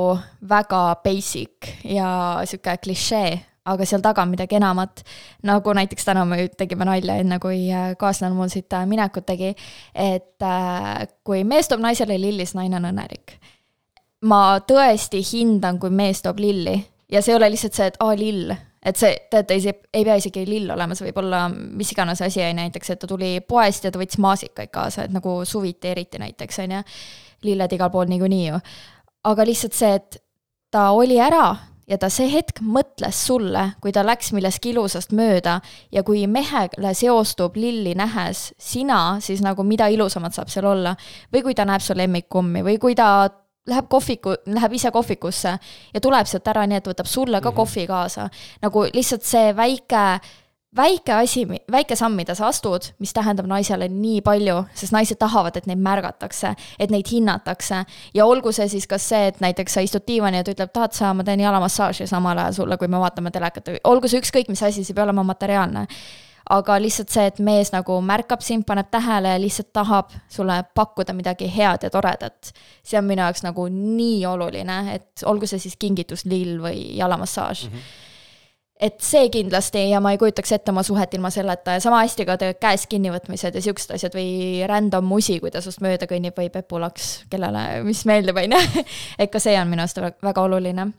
[0.48, 3.32] väga basic ja sihuke klišee,
[3.70, 5.04] aga seal taga on midagi enamat.
[5.46, 9.54] nagu näiteks täna me tegime nalja, enne kui äh, kaaslane mul siit äh, minekut tegi,
[9.94, 13.38] et äh, kui mees toob naisele lilli, siis naine on õnnelik.
[14.22, 16.80] ma tõesti hindan, kui mees toob lilli
[17.12, 18.50] ja see ei ole lihtsalt see, et aa, lill
[18.82, 19.56] et see, teate,
[19.92, 23.34] ei, pea isegi lill olema, see võib olla mis iganes asi, näiteks et ta tuli
[23.44, 26.86] poest ja ta võttis maasikaid kaasa, et nagu suviti eriti näiteks, on ju
[27.44, 28.60] lilled igal pool niikuinii ju.
[29.24, 30.22] aga lihtsalt see, et
[30.70, 31.56] ta oli ära
[31.90, 35.58] ja ta see hetk mõtles sulle, kui ta läks millestki ilusast mööda
[35.92, 40.96] ja kui mehele seostub lilli nähes sina, siis nagu mida ilusamat saab seal olla.
[41.32, 43.28] või kui ta näeb su lemmikkummi või kui ta
[43.70, 45.56] läheb kohviku, läheb ise kohvikusse
[45.94, 47.56] ja tuleb sealt ära, nii et võtab sulle ka -hmm.
[47.56, 48.28] kohvi kaasa.
[48.62, 50.20] nagu lihtsalt see väike
[50.76, 55.56] väike asi, väike samm, mida sa astud, mis tähendab naisele nii palju, sest naised tahavad,
[55.58, 57.84] et neid märgatakse, et neid hinnatakse.
[58.14, 60.94] ja olgu see siis kas see, et näiteks sa istud diivani ja ta ütleb, tahad
[60.96, 64.62] sa, ma teen jalamassaaži samal ajal sulle, kui me vaatame telekat, olgu see ükskõik mis
[64.62, 65.86] asi, see ei pea olema materiaalne.
[66.50, 71.12] aga lihtsalt see, et mees nagu märkab sind, paneb tähele ja lihtsalt tahab sulle pakkuda
[71.14, 72.52] midagi head ja toredat.
[72.82, 77.66] see on minu jaoks nagu nii oluline, et olgu see siis kingitus, lill või jalamassaaž
[77.66, 77.74] mm.
[77.74, 78.08] -hmm
[78.80, 82.26] et see kindlasti ja ma ei kujutaks ette oma suhet ilma selleta ja sama hästi
[82.28, 86.48] ka käes kinnivõtmised ja siuksed asjad või random musi, kui ta sinust mööda kõnnib või
[86.52, 88.84] pepulaks, kellele, mis meeldib, on ju.
[89.22, 90.90] et ka see on minu arust väga oluline.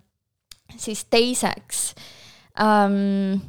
[0.78, 1.82] siis teiseks
[2.56, 3.42] um,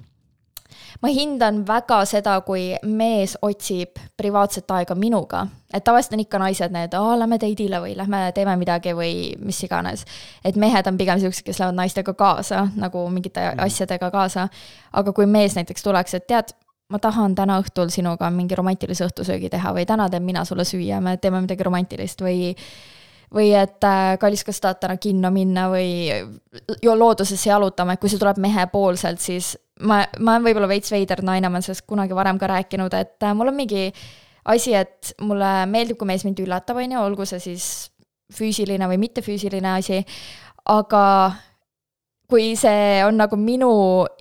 [1.03, 5.47] ma hindan väga seda, kui mees otsib privaatset aega minuga.
[5.75, 9.63] et tavaliselt on ikka naised need, aa, lähme date'ile või lähme teeme midagi või mis
[9.65, 10.05] iganes.
[10.45, 13.65] et mehed on pigem siuksed, kes lähevad naistega kaasa, nagu mingite mm.
[13.67, 14.49] asjadega kaasa.
[14.93, 16.55] aga kui mees näiteks tuleks, et tead,
[16.89, 21.01] ma tahan täna õhtul sinuga mingi romantilise õhtusöögi teha või täna teen mina sulle süüa,
[21.01, 22.55] me teeme midagi romantilist või
[23.33, 26.11] või et äh, kallis, kas tahad täna kinno minna või
[26.85, 29.55] loodusesse jalutama, et kui see tuleb mehepoolselt, siis
[29.87, 33.27] ma, ma olen võib-olla veits veider naine, ma olen sellest kunagi varem ka rääkinud, et
[33.27, 33.89] äh, mul on mingi
[34.53, 37.71] asi, et mulle meeldib, kui mees mind üllatab, on ju, olgu see siis
[38.33, 40.03] füüsiline või mittefüüsiline asi,
[40.73, 41.05] aga
[42.33, 43.73] kui see on nagu minu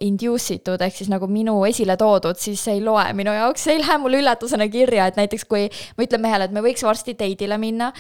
[0.04, 3.78] induce itud, ehk siis nagu minu esile toodud, siis see ei loe minu jaoks, see
[3.78, 7.16] ei lähe mulle üllatusena kirja, et näiteks kui ma ütlen mehele, et me võiks varsti
[7.16, 7.92] date'ile minna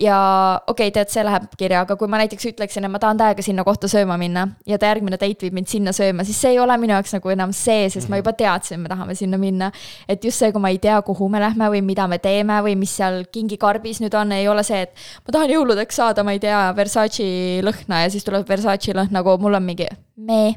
[0.00, 3.18] ja okei okay,, tead, see läheb kirja, aga kui ma näiteks ütleksin, et ma tahan
[3.20, 6.54] täiega sinna kohta sööma minna ja ta järgmine date viib mind sinna sööma, siis see
[6.56, 8.10] ei ole minu jaoks nagu enam see, sest mm -hmm.
[8.10, 8.24] ma mhm.
[8.24, 9.70] juba teadsin, me tahame sinna minna.
[10.08, 12.76] et just see, kui ma ei tea, kuhu me lähme või mida me teeme või
[12.76, 14.94] mis seal kingikarbis nüüd on, ei ole see, et
[15.26, 19.38] ma tahan jõuludeks saada, ma ei tea, Versace lõhna ja siis tuleb Versace lõhn, nagu
[19.38, 20.54] mul on mingi me.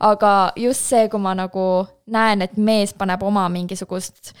[0.00, 4.34] aga just see, kui ma nagu näen, et mees paneb oma mingisugust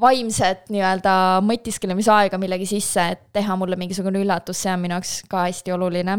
[0.00, 5.46] vaimset nii-öelda mõtisklemisaega millegi sisse, et teha mulle mingisugune üllatus, see on minu jaoks ka
[5.48, 6.18] hästi oluline.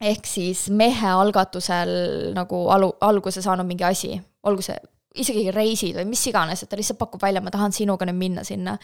[0.00, 1.90] ehk siis mehe algatusel
[2.34, 4.78] nagu alu, alguse saanud mingi asi, olgu see
[5.18, 8.44] isegi reisid või mis iganes, et ta lihtsalt pakub välja, ma tahan sinuga nüüd minna
[8.44, 8.76] sinna.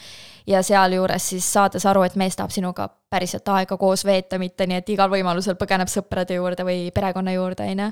[0.47, 4.81] ja sealjuures siis saades aru, et mees tahab sinuga päriselt aega koos veeta, mitte nii,
[4.81, 7.89] et igal võimalusel põgeneb sõprade juurde või perekonna juurde, on ju.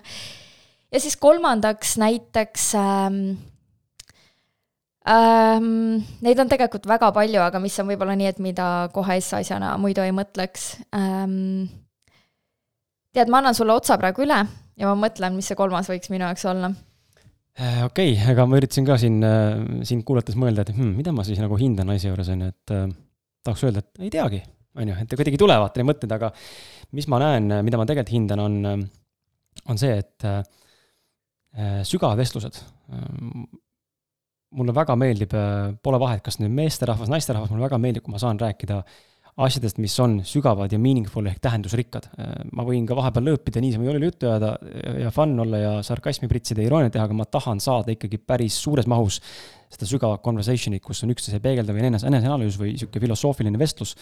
[0.92, 3.22] ja siis kolmandaks näiteks ähm,
[5.10, 6.02] ähm,?
[6.24, 10.04] Neid on tegelikult väga palju, aga mis on võib-olla nii, et mida kohe S-asjana muidu
[10.06, 11.68] ei mõtleks ähm,.
[13.14, 14.40] tead, ma annan sulle otsa praegu üle
[14.80, 18.60] ja ma mõtlen, mis see kolmas võiks minu jaoks olla äh, okei okay,, aga ma
[18.60, 22.10] üritasin ka siin äh,, sind kuulates mõelda, et hmm, mida ma siis nagu hindan naise
[22.10, 22.90] juures, on ju, et äh,
[23.46, 24.44] tahaks öelda, et ei teagi,
[24.80, 26.32] on ju, et kuidagi tulevad need mõtted, aga
[26.98, 28.86] mis ma näen, mida ma tegelikult hindan, on,
[29.70, 30.42] on see, et äh,
[31.86, 32.64] sügavvestlused
[34.58, 38.22] mulle väga meeldib, äh, pole vahet, kas nüüd meesterahvas, naisterahvas, mulle väga meeldib, kui ma
[38.22, 38.84] saan rääkida
[39.44, 42.10] asjadest, mis on sügavad ja meaningful ehk tähendusrikkad.
[42.22, 44.54] Äh, ma võin ka vahepeal lõõpida, niisama joonil juttu ajada
[45.02, 48.90] ja fun olla ja sarkasmi pritsida irooniat teha, aga ma tahan saada ikkagi päris suures
[48.90, 49.20] mahus
[49.74, 53.96] seda sügavat conversation'it, kus on üksteise peegeldav ja enese, eneseanalüüs või niisugune filosoofiline vestlus.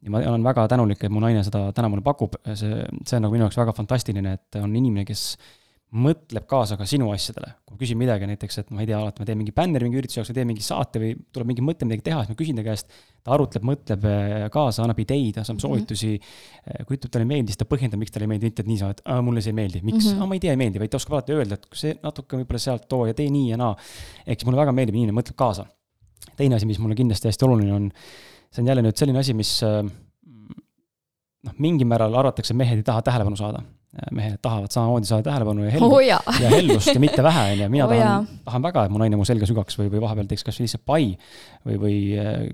[0.00, 3.26] ja ma olen väga tänulik, et mu naine seda täna mulle pakub, see, see on
[3.26, 5.34] nagu minu jaoks väga fantastiline, et on inimene, kes
[5.90, 7.50] mõtleb kaasa ka sinu asjadele.
[7.66, 9.98] kui ma küsin midagi näiteks, et ma ei tea, alati ma teen mingi bänneri mingi
[9.98, 12.58] ürituse jaoks või teen mingi saate või tuleb mingi mõte midagi teha, siis ma küsin
[12.60, 12.94] ta käest,
[13.26, 15.62] ta arutleb, mõtleb eh, kaasa, annab ideid, annab mhm.
[15.64, 16.20] soovitusi mm.
[16.20, 16.86] -hmm.
[16.86, 18.94] kui ütleb, talle ei meeldi, siis ta põhjendab, miks talle ei meeldi, mitte et niisama,
[18.94, 20.30] et mulle see ei meeldi, miks mm, -hmm.
[20.30, 22.86] ma ei tea, ei meeldi, vaid ta oskab alati öelda, et see natuke võib-olla sealt
[22.88, 23.74] too ja tee nii ja naa.
[24.26, 25.66] ehk siis mulle väga meeldib, inimene mõtleb kaasa.
[26.36, 27.90] teine asi, mis mulle kindlasti hästi oluline on,
[28.52, 29.82] see on jälle nüüd selline asi, mis eh,
[31.42, 33.64] noh, mingil määral arvatakse, mehed ei taha tähelepanu saada
[34.14, 36.02] mehed tahavad samamoodi saada tähelepanu ja hellust oh,
[36.42, 39.18] ja hellust ja mitte vähe, on ju, mina oh, tahan, tahan väga, et mu naine
[39.18, 41.08] mu selga sügaks või, või vahepeal teeks kas või lihtsalt pai
[41.66, 42.44] või, või äh,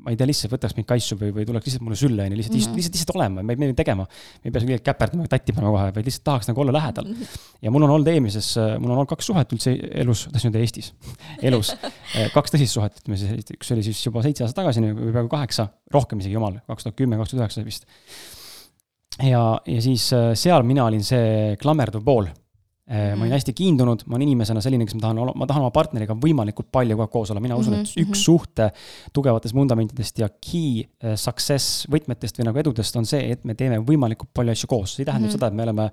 [0.00, 2.38] ma ei tea, lihtsalt võtaks mind kaisu või, või tuleks lihtsalt mulle sülle, on ju,
[2.38, 2.78] lihtsalt mm, -hmm.
[2.80, 4.06] lihtsalt, lihtsalt olema, me ei pea tegema.
[4.40, 7.10] me ei pea seal käperdama tatti panema kohe, vaid lihtsalt tahaks nagu olla lähedal.
[7.12, 7.38] -hmm.
[7.62, 10.92] ja mul on olnud eelmises, mul on olnud kaks suhet üldse elus, tahtsin öelda Eestis,
[11.50, 11.74] elus.
[11.84, 15.32] Äh, kaks tõsist suhet, ütleme siis, üks oli siis juba seitse aastat tagasi või peaaegu
[15.36, 17.88] kaheksa, rohkem isegi, jumal, kaks tuhat kümme, kaks tuhat üheksa vist
[19.26, 22.32] ja, ja siis äh, seal mina olin see klammerduv pool mm.
[22.32, 23.16] -hmm.
[23.16, 23.32] ma olin mhm.
[23.32, 26.96] hästi kiindunud, ma olen inimesena selline, kes ma tahan, ma tahan oma partneriga võimalikult palju
[26.96, 28.24] kogu aeg koos olla, mina usun, et mhm, üks mhm.
[28.24, 28.70] suhte
[29.12, 33.78] tugevatest vundamentidest ja key äh, success võtmetest või nagu edudest on see, et me teeme
[33.78, 35.38] võimalikult palju asju koos, see ei tähenda mm -hmm.
[35.38, 35.90] seda, et me oleme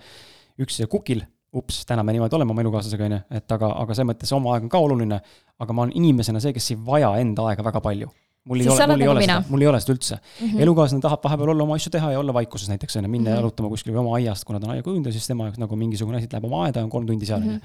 [0.58, 4.12] üksteise kukil ups, täna me niimoodi oleme oma elukaaslasega, on ju, et aga, aga selles
[4.12, 5.20] mõttes oma aeg on ka oluline,
[5.60, 8.10] aga ma olen inimesena see, kes ei vaja enda aega väga palju
[8.48, 9.36] mul ei Siis ole, mul ei nagu ole mina.
[9.42, 10.48] seda, mul ei ole seda üldse mm.
[10.48, 10.62] -hmm..
[10.66, 13.34] elukaaslane tahab vahepeal olla oma asju teha ja olla vaikuses näiteks on ju, minna mm.
[13.34, 13.40] -hmm.
[13.42, 16.26] jalutama kuskil või oma aiast, kuna ta on aiakujundaja, siis tema jaoks nagu mingisugune asi,
[16.30, 17.54] et läheb oma aeda ja on kolm tundi seal on Mhm.
[17.54, 17.60] ju.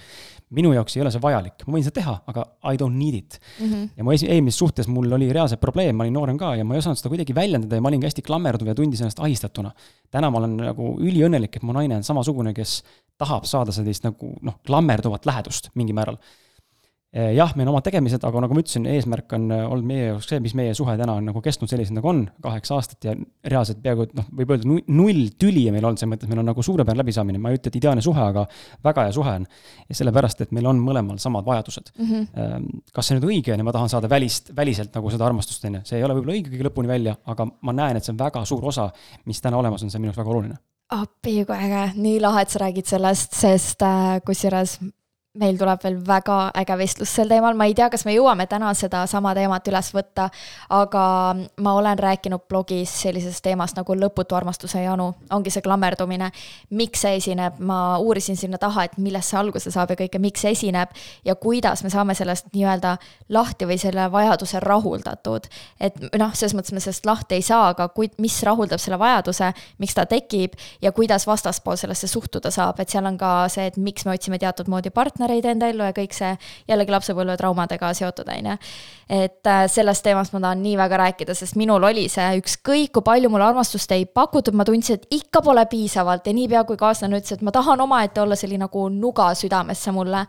[0.51, 3.39] minu jaoks ei ole see vajalik, ma võin seda teha, aga I don't need it.
[3.61, 3.89] Mhm.
[3.97, 6.79] ja mu eelmises suhtes mul oli reaalselt probleem, ma olin noorem ka ja ma ei
[6.79, 9.71] osanud seda kuidagi väljendada ja ma olingi hästi klammerduv ja tundis ennast ahistatuna.
[10.11, 12.83] täna ma olen nagu üliõnnelik, et mu naine on samasugune, kes
[13.19, 16.17] tahab saada sellist nagu noh, klammerduvat lähedust mingil määral.
[17.13, 20.31] jah, meil on omad tegemised, aga nagu ma ütlesin, eesmärk on äh, olnud meie jaoks
[20.31, 23.13] see, mis meie suhe täna on nagu kestnud sellisena, nagu on, kaheksa aastat ja
[23.53, 26.41] reaalselt peaaegu et noh, võib öelda nu- null tüli on meil olnud, selles mõttes meil
[26.41, 28.47] on nagu suurepärane läbisaamine, ma ei ütle, et ideaalne suhe, aga
[28.89, 29.47] väga hea suhe on.
[29.89, 31.93] ja sellepärast, et meil on mõlemal samad vajadused.
[31.99, 32.81] Mhm.
[32.93, 35.81] kas see nüüd õige on ja ma tahan saada välist, väliselt nagu seda armastust, on
[35.81, 38.23] ju, see ei ole võib-olla õige kõige lõpuni välja, aga ma näen, et see on
[38.23, 38.89] väga suur osa,
[39.29, 40.59] mis täna olemas on, see on minu jaoks väga oluline.
[40.93, 44.79] appi kui äge, nii lahe, et sa räägid sellest, sest äh, kusjuures
[45.41, 48.69] meil tuleb veel väga äge vestlus sel teemal, ma ei tea, kas me jõuame täna
[48.77, 50.27] sedasama teemat üles võtta,
[50.77, 51.05] aga
[51.65, 56.29] ma olen rääkinud blogis sellisest teemast nagu lõputu armastuse janu, ongi see klammerdumine.
[56.71, 60.45] miks see esineb, ma uurisin sinna taha, et millest see alguse saab ja kõike, miks
[60.45, 60.93] see esineb
[61.25, 62.99] ja kuidas me saame sellest nii-öelda
[63.33, 65.49] lahti või selle vajaduse rahuldatud.
[65.81, 69.53] et noh, selles mõttes me sellest lahti ei saa, aga kui, mis rahuldab selle vajaduse,
[69.79, 73.81] miks ta tekib ja kuidas vastaspool sellesse suhtuda saab, et seal on ka see, et
[73.81, 74.91] miks me otsime teatud moodi
[75.23, 76.33] partnereid enda ellu ja kõik see
[76.69, 78.57] jällegi lapsepõlvetraumadega seotud, on ju.
[79.13, 83.05] et äh, sellest teemast ma tahan nii väga rääkida, sest minul oli see ükskõik, kui
[83.05, 87.21] palju mulle armastust ei pakutud, ma tundsin, et ikka pole piisavalt ja niipea kui kaaslane
[87.21, 90.27] ütles, et ma tahan omaette olla, see oli nagu nuga südamesse mulle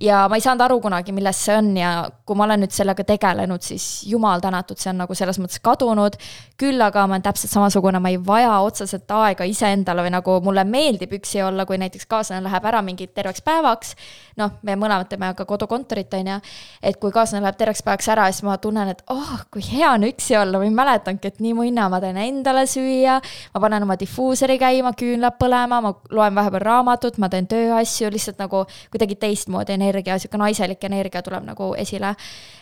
[0.00, 1.92] ja ma ei saanud aru kunagi, milles see on ja
[2.26, 6.16] kui ma olen nüüd sellega tegelenud, siis jumal tänatud, see on nagu selles mõttes kadunud.
[6.58, 10.64] küll aga ma olen täpselt samasugune, ma ei vaja otseselt aega iseendale või nagu mulle
[10.64, 13.94] meeldib üksi olla, kui näiteks kaaslane läheb ära mingi terveks päevaks.
[14.36, 16.38] noh, me mõlemad teeme ka kodukontorit, on ju.
[16.82, 20.06] et kui kaaslane läheb terveks päevaks ära, siis ma tunnen, et oh, kui hea on
[20.08, 23.20] üksi olla, ma ei mäletanudki, et nii munna, ma teen endale süüa.
[23.54, 28.38] ma panen oma difuusori käima, küünlad põlema, ma loen vahepeal raamatut, ma teen tööasju lihtsalt
[28.38, 32.14] nagu kuidagi teistmoodi energia, sihuke naiselik energia tuleb nagu esile.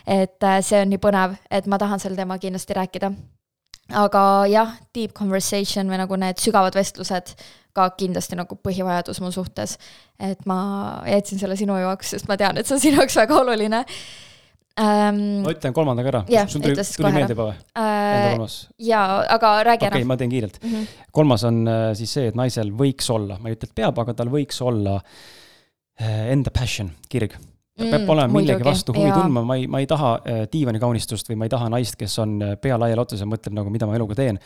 [0.06, 3.12] et äh, see on nii põnev, et ma tahan sel teemal kindlasti rääkida
[3.90, 7.34] aga jah, deep conversation või nagu need sügavad vestlused
[7.76, 9.78] ka kindlasti nagu põhivajadus mu suhtes.
[10.20, 13.38] et ma jätsin selle sinu jaoks, sest ma tean, et see on sinu jaoks väga
[13.40, 13.82] oluline
[14.80, 15.52] ähm, ma.
[15.54, 17.60] ütlen kolmandaga ära Jah, sul tuli, tuli meelde juba või?
[17.80, 18.58] Äh,
[18.88, 20.58] jaa, aga räägi okei okay,, ära ma teen kiirelt.
[20.62, 20.74] mm.
[20.74, 21.06] -hmm.
[21.12, 24.14] kolmas on äh, siis see, et naisel võiks olla, ma ei ütle, et peab, aga
[24.20, 25.30] tal võiks olla äh,
[26.00, 27.34] enda passion, kirg.
[27.78, 31.38] ta peab olema millegi vastu huvi tundma, ma ei, ma ei taha äh, diivanikaunistust või
[31.40, 33.96] ma ei taha naist, kes on äh, pea laiali otsas ja mõtleb nagu, mida ma
[33.96, 34.40] eluga teen.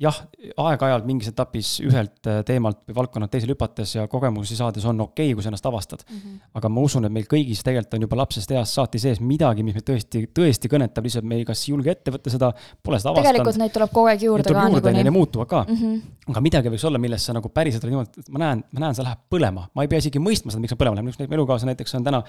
[0.00, 0.16] jah,
[0.56, 5.28] aeg-ajalt mingis etapis ühelt äh, teemalt või valdkonnalt teisele hüpates ja kogemusi saades on okei
[5.28, 6.04] okay,, kui sa ennast avastad.
[6.08, 6.38] Mm -hmm.
[6.60, 9.76] aga ma usun, et meil kõigis tegelikult on juba lapsest east saati sees midagi, mis
[9.76, 13.12] meid tõesti, tõesti kõnetab, lihtsalt me ei kas ei julge ette võtta seda, pole seda
[13.12, 13.36] avastanud.
[13.36, 15.18] tegelikult neid tuleb kogu aeg juurde ka juurde, neile niikuinii.
[15.18, 16.00] muutuvad ka Mm -hmm.
[16.30, 18.94] aga midagi võiks olla, milles sa nagu päriselt oled niimoodi, et ma näen, ma näen,
[18.94, 21.74] see läheb põlema, ma ei pea isegi mõistma seda, miks see põlema läheb, mu elukaaslane
[21.74, 22.22] näiteks on täna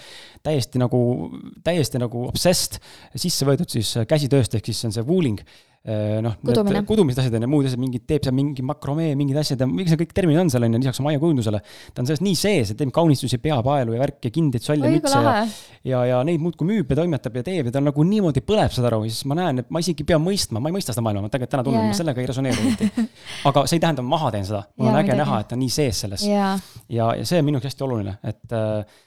[0.44, 1.32] täiesti nagu,
[1.64, 2.80] täiesti nagu obsessed
[3.16, 5.40] sisse võetud siis käsitööst, ehk siis see on see wooling.
[6.22, 6.84] noh, Kudumine.
[6.86, 9.90] kudumised asjad on ja muud asjad, mingid teeb seal mingi makromee, mingid asjad ja miks
[9.90, 11.62] need kõik terminid on seal on ju, lisaks oma aiakujundusele.
[11.96, 14.44] ta on sellest nii sees, et teeb kaunistusi, peapaelu ja värki ja
[14.76, 15.34] oi kui mütse ja
[15.88, 18.92] ja, ja neid muudkui müüb ja toimetab ja teeb ja ta nagu niimoodi põleb seda
[18.92, 21.26] aru siis ma näen, et ma isegi ei pea mõistma, ma ei mõista seda maailma,
[21.26, 23.08] ma tegelikult täna tunnen yeah., ma sellega ei resoneeru eriti.
[23.50, 25.64] aga see ei tähenda, ma maha teen seda, mul on äge näha, et ta on
[25.66, 26.54] nii sees selles jaa,
[26.94, 29.02] ja, ja see on minu jaoks hästi oluline, et äh,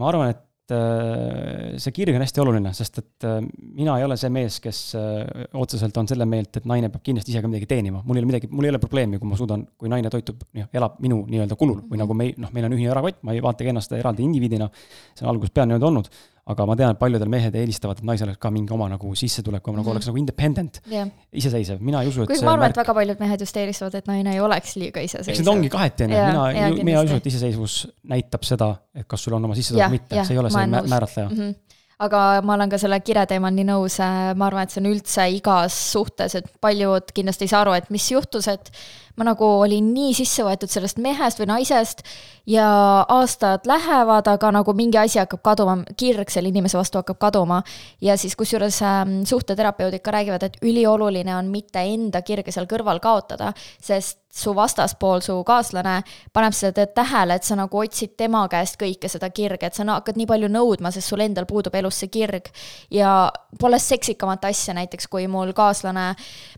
[0.00, 3.38] ma arvan, et äh, see kirg on hästi oluline, sest et äh,
[3.78, 7.34] mina ei ole see mees, kes äh, otseselt on selle meelt, et naine peab kindlasti
[7.34, 9.62] ise ka midagi teenima, mul ei ole midagi, mul ei ole probleemi, kui ma suudan,
[9.78, 11.84] kui naine toitub, noh, elab minu nii-öelda kulul.
[11.90, 14.70] Või nagu me, noh, meil on ühine erakott, ma ei vaatagi ennast eraldi indiviidina,
[15.14, 16.10] see on algusest peale niimoodi olnud,
[16.46, 19.64] aga ma tean, et paljudel mehed eelistavad, et naisel oleks ka mingi oma nagu sissetulek,
[19.66, 19.90] nagu Mhm.
[19.90, 21.08] oleks nagu independent, jah.
[21.32, 23.94] iseseisev, mina ei usu, et kuigi ma arvan, et märk väga paljud mehed just eelistavad,
[23.94, 25.32] et naine ei oleks liiga iseseisev.
[25.34, 28.76] eks need ongi kaheti, on ju, Jaa, mina mina ei usu, et iseseisvus näitab seda,
[28.94, 31.28] et kas sul on oma sissetulek või mitte see ei ole see määratleja.
[31.28, 31.36] mm.
[31.36, 31.54] -hmm.
[31.98, 33.98] aga ma olen ka selle kire teemal nii nõus,
[34.36, 37.90] ma arvan, et see on üldse igas suhtes, et paljud kindlasti ei saa aru, et
[37.90, 38.70] mis juhtus, et
[39.16, 42.02] ma nagu olin nii sisse võetud sellest mehest või naisest
[42.46, 42.66] ja
[43.08, 47.62] aastad lähevad, aga nagu mingi asi hakkab kaduma, kirg selle inimese vastu hakkab kaduma.
[48.00, 53.00] ja siis kusjuures ähm, suhteterapeudid ka räägivad, et ülioluline on mitte enda kirge seal kõrval
[53.00, 53.52] kaotada,
[53.82, 56.00] sest su vastaspool, su kaaslane
[56.32, 60.18] paneb seda tähele, et sa nagu otsid tema käest kõike seda kirge, et sa hakkad
[60.20, 62.50] nii palju nõudma, sest sul endal puudub elus see kirg.
[62.90, 63.30] ja
[63.60, 66.08] pole seksikamat asja näiteks, kui mul kaaslane,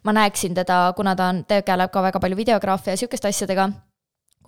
[0.03, 3.70] ma näeksin teda, kuna ta on, tegeleb ka väga palju videograafia ja sihukeste asjadega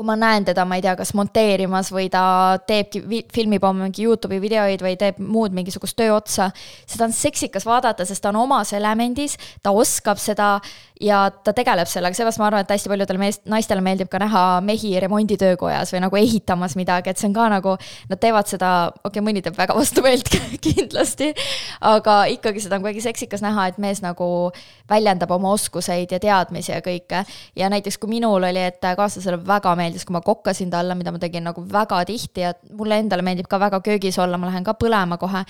[0.01, 2.22] kui ma näen teda, ma ei tea, kas monteerimas või ta
[2.64, 3.03] teebki,
[3.35, 6.47] filmib oma mingi Youtube'i videoid või teeb muud mingisugust töö otsa,
[6.89, 10.55] seda on seksikas vaadata, sest ta on omas elemendis, ta oskab seda
[11.01, 14.42] ja ta tegeleb sellega, seepärast ma arvan, et hästi paljudele meest, naistele meeldib ka näha
[14.64, 17.76] mehi remonditöökojas või nagu ehitamas midagi, et see on ka nagu,
[18.11, 20.28] nad teevad seda, okei okay,, mõni teeb väga vastumeelt
[20.66, 21.32] kindlasti,
[21.88, 24.28] aga ikkagi seda on kuidagi seksikas näha, et mees nagu
[24.90, 27.24] väljendab oma oskuseid ja teadmisi ja kõike.
[27.57, 31.22] ja näiteks kui minul oli, et kaaslasele väga meeldis, kui ma kokkasin talle, mida ma
[31.22, 34.76] tegin nagu väga tihti ja mulle endale meeldib ka väga köögis olla, ma lähen ka
[34.76, 35.46] põlema kohe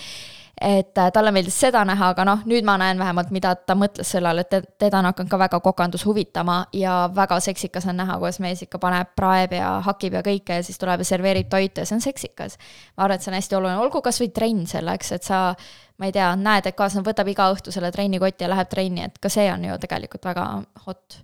[0.61, 4.11] et äh, talle meeldis seda näha, aga noh, nüüd ma näen vähemalt, mida ta mõtles
[4.13, 8.19] selle all, et teda on hakanud ka väga kokandus huvitama ja väga seksikas on näha,
[8.21, 11.81] kuidas mees ikka paneb, praeb ja hakib ja kõike ja siis tuleb ja serveerib toitu
[11.81, 12.59] ja see on seksikas.
[12.97, 15.41] ma arvan, et see on hästi oluline, olgu kasvõi trenn selleks, et sa
[16.01, 19.19] ma ei tea, näed, et kaaslane võtab iga õhtu selle trennikoti ja läheb trenni, et
[19.19, 20.47] ka see on ju tegelikult väga
[20.85, 21.23] hot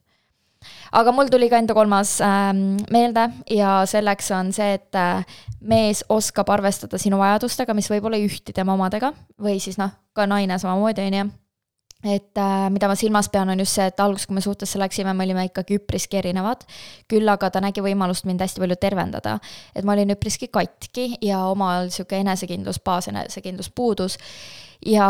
[0.96, 2.50] aga mul tuli ka enda kolmas äh,
[2.92, 5.24] meelde ja selleks on see, et äh,
[5.68, 9.12] mees oskab arvestada sinu vajadustega, mis võib-olla ei ühti tema omadega
[9.42, 11.26] või siis noh, ka naine samamoodi, on ju
[12.04, 15.14] et äh, mida ma silmas pean, on just see, et alguses, kui me suhtesse läksime,
[15.16, 16.66] me olime ikkagi üpriski erinevad.
[17.08, 19.38] küll aga ta nägi võimalust mind hästi palju tervendada.
[19.74, 24.18] et ma olin üpriski katki ja omal sihuke enesekindlus, baasenesekindlus puudus
[24.86, 25.08] ja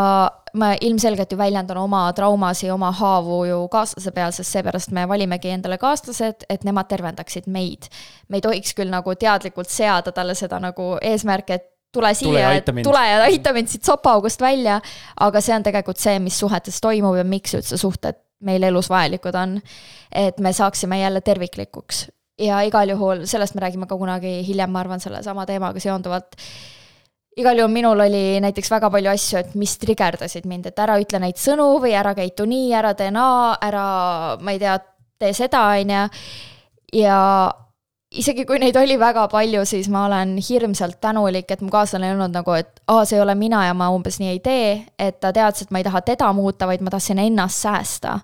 [0.57, 5.51] ma ilmselgelt ju väljendan oma traumasid, oma haavu ju kaaslase peal, sest seepärast me valimegi
[5.53, 7.89] endale kaaslased, et nemad tervendaksid meid.
[8.27, 12.49] me ei tohiks küll nagu teadlikult seada talle seda nagu eesmärki, et tule siia,
[12.83, 14.81] tule ja aita mind siit sopaaugust välja,
[15.19, 19.35] aga see on tegelikult see, mis suhetes toimub ja miks üldse suhted meil elus vajalikud
[19.35, 19.59] on.
[20.11, 22.07] et me saaksime jälle terviklikuks
[22.41, 26.37] ja igal juhul sellest me räägime ka kunagi hiljem, ma arvan, sellesama teemaga seonduvalt
[27.37, 31.21] igal juhul minul oli näiteks väga palju asju, et mis trigerdasid mind, et ära ütle
[31.21, 33.85] neid sõnu või ära käitu nii, ära tee naa, ära,
[34.41, 34.77] ma ei tea,
[35.21, 36.03] tee seda, on ju.
[37.03, 37.21] ja
[38.17, 42.15] isegi kui neid oli väga palju, siis ma olen hirmsalt tänulik, et mu kaaslane ei
[42.15, 44.69] olnud nagu, et aa, see ei ole mina ja ma umbes nii ei tee,
[44.99, 48.19] et ta teadis, et ma ei taha teda muuta, vaid ma tahtsin ennast säästa.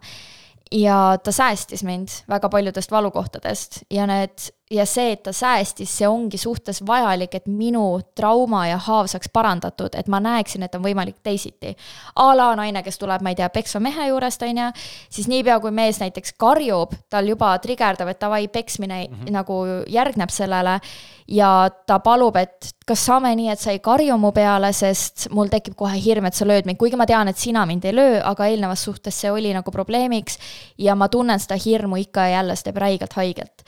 [0.73, 6.07] ja ta säästis mind väga paljudest valukohtadest ja need ja see, et ta säästis, see
[6.07, 10.83] ongi suhtes vajalik, et minu trauma ja haav saaks parandatud, et ma näeksin, et on
[10.83, 11.75] võimalik teisiti.
[12.15, 14.69] a la naine, kes tuleb, ma ei tea, peksva mehe juurest, on ju,
[15.09, 19.31] siis niipea, kui mees näiteks karjub, tal juba trigerdab, et davai, peksmine mm -hmm.
[19.31, 20.79] nagu järgneb sellele
[21.27, 25.47] ja ta palub, et kas saame nii, et sa ei karju mu peale, sest mul
[25.47, 28.21] tekib kohe hirm, et sa lööd mind, kuigi ma tean, et sina mind ei löö,
[28.23, 30.37] aga eelnevas suhtes see oli nagu probleemiks
[30.77, 33.63] ja ma tunnen seda hirmu ikka ja jälle, see teeb räigelt haiget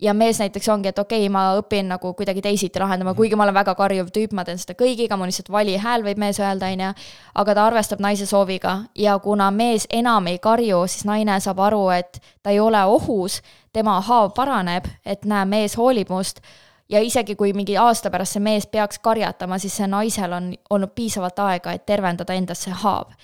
[0.00, 3.16] ja mees näiteks ongi, et okei okay,, ma õpin nagu kuidagi teisiti lahendama, mhm.
[3.16, 6.20] kuigi ma olen väga karjuv tüüp, ma teen seda kõigiga, mul lihtsalt vali hääl võib
[6.20, 6.90] mees öelda, on ju.
[7.42, 11.88] aga ta arvestab naise sooviga ja kuna mees enam ei karju, siis naine saab aru,
[11.94, 13.40] et ta ei ole ohus,
[13.72, 16.42] tema haav paraneb, et näe, mees hoolib must
[16.88, 20.92] ja isegi kui mingi aasta pärast see mees peaks karjatama, siis see naisel on olnud
[20.94, 23.14] piisavalt aega, et tervendada endas see haav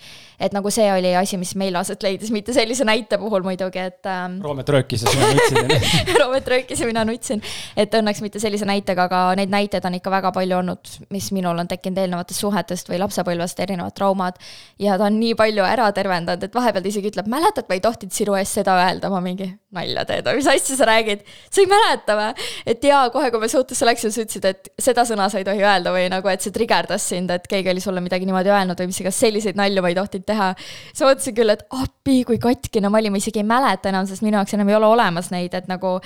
[0.40, 4.08] et nagu see oli asi, mis meil aset leidis, mitte sellise näite puhul muidugi, et
[4.08, 4.38] ähm....
[4.44, 7.42] Roomet röökis ja sina nutsid Roomet röökis ja mina nutsin,
[7.76, 11.60] et õnneks mitte sellise näitega, aga neid näiteid on ikka väga palju olnud, mis minul
[11.60, 14.40] on tekkinud eelnevatest suhetest või lapsepõlvest, erinevad traumad.
[14.80, 17.84] ja ta on nii palju ära tervendanud, et vahepeal ta isegi ütleb, mäletad, ma ei
[17.84, 21.62] tohtinud sinu eest seda öelda, ma mingi nalja teed või mis asja sa räägid, sa
[21.62, 22.48] ei mäleta või?
[22.72, 25.62] et jaa, kohe kui me suhtesse läksime, sa ütlesid, et seda sõna sa ei tohi
[25.62, 28.90] öelda või nagu, et see trigerdas sind, et keegi oli sulle midagi niimoodi öelnud või
[28.90, 30.50] mis iganes, selliseid nalju ma ei tohtinud teha.
[30.56, 34.08] siis ma mõtlesin küll, et appi, kui katkine ma olin, ma isegi ei mäleta enam,
[34.08, 35.98] sest minu jaoks enam ei ole olemas neid, et nagu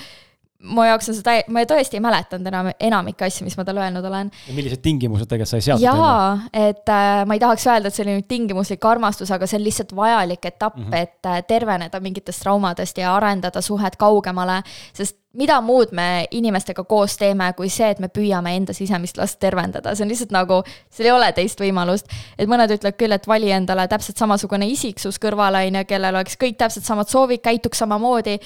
[0.63, 4.05] mu jaoks on see, ma tõesti ei mäletanud enam enamikke asju, mis ma talle öelnud
[4.07, 4.31] olen.
[4.47, 5.83] ja millised tingimused tegelikult sai seatud?
[5.83, 9.59] jaa, et äh, ma ei tahaks öelda, et see oli nüüd tingimuslik armastus, aga see
[9.59, 11.03] on lihtsalt vajalik etapp mm, -hmm.
[11.03, 14.61] et äh, terveneda mingitest traumadest ja arendada suhet kaugemale,
[14.93, 19.39] sest mida muud me inimestega koos teeme, kui see, et me püüame enda sisemist last
[19.39, 22.07] tervendada, see on lihtsalt nagu, seal ei ole teist võimalust.
[22.37, 26.39] et mõned ütlevad küll, et vali endale täpselt samasugune isiksus kõrvale, on ju, kellel oleks
[26.39, 28.39] kõik täpselt samad soovid, käituks samamoodi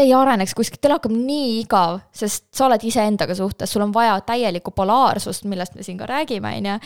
[0.00, 3.92] te ei areneks kuskilt, teil hakkab nii igav, sest sa oled iseendaga suhtes, sul on
[3.92, 6.78] vaja täielikku polaarsust, millest me siin ka räägime, on ju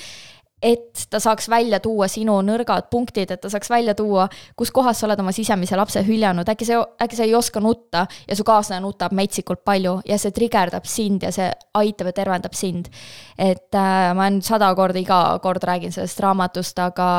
[0.65, 4.25] et ta saaks välja tuua sinu nõrgad punktid, et ta saaks välja tuua,
[4.57, 8.07] kus kohas sa oled oma sisemise lapse hüljanud, äkki sa, äkki sa ei oska nutta
[8.25, 12.57] ja su kaaslane nutab metsikult palju ja see trigerdab sind ja see aitab ja tervendab
[12.57, 12.89] sind.
[13.37, 17.11] et äh, ma nüüd sada korda, iga kord räägin sellest raamatust, aga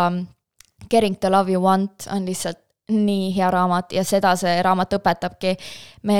[0.89, 5.55] Getting to love you want on lihtsalt nii hea raamat ja seda see raamat õpetabki.
[6.03, 6.19] me,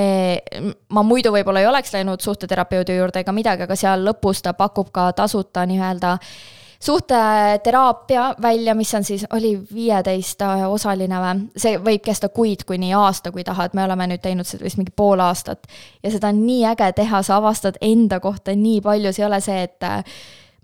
[0.89, 4.89] ma muidu võib-olla ei oleks läinud suhteterapeudi juurde ega midagi, aga seal lõpus ta pakub
[4.91, 6.18] ka tasuta nii-öelda
[6.86, 13.32] suhteteraapia välja, mis on siis, oli viieteist osaline või, see võib kesta kuid kuni aasta,
[13.32, 15.68] kui tahad, me oleme nüüd teinud seda vist mingi pool aastat.
[16.03, 19.41] ja seda on nii äge teha, sa avastad enda kohta nii palju, see ei ole
[19.41, 19.88] see, et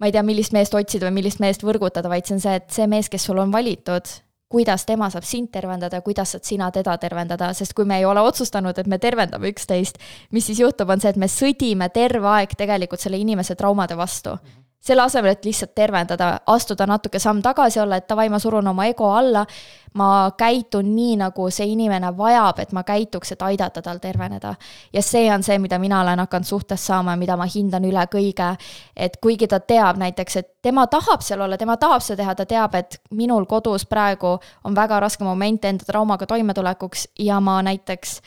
[0.01, 2.69] ma ei tea, millist meest otsida või millist meest võrgutada, vaid see on see, et
[2.73, 4.13] see mees, kes sul on valitud,
[4.51, 8.21] kuidas tema saab sind tervendada kuidas saad sina teda tervendada, sest kui me ei ole
[8.21, 12.57] otsustanud, et me tervendame üksteist, mis siis juhtub, on see, et me sõdime terve aeg
[12.57, 14.47] tegelikult selle inimese traumade vastu mm.
[14.47, 18.67] -hmm selle asemel, et lihtsalt tervendada, astuda natuke samm tagasi, olla, et davai, ma surun
[18.67, 19.45] oma ego alla,
[19.93, 24.55] ma käitun nii, nagu see inimene vajab, et ma käituks, et aidata tal terveneda.
[24.93, 28.07] ja see on see, mida mina olen hakanud suhtes saama ja mida ma hindan üle
[28.11, 28.55] kõige,
[28.95, 32.45] et kuigi ta teab näiteks, et tema tahab seal olla, tema tahab seda teha, ta
[32.45, 38.21] teab, et minul kodus praegu on väga raske moment enda traumaga toimetulekuks ja ma näiteks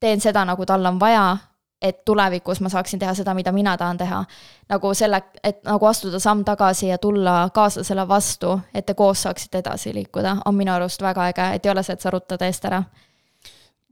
[0.00, 1.36] teen seda, nagu tal on vaja
[1.82, 4.24] et tulevikus ma saaksin teha seda, mida mina tahan teha.
[4.68, 9.58] nagu selle, et nagu astuda samm tagasi ja tulla kaaslasele vastu, et te koos saaksite
[9.58, 12.64] edasi liikuda, on minu arust väga äge, et ei ole see, et sa ruttad eest
[12.64, 12.82] ära.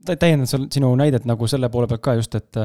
[0.05, 2.57] täiendan sul sinu näidet nagu selle poole pealt ka just, et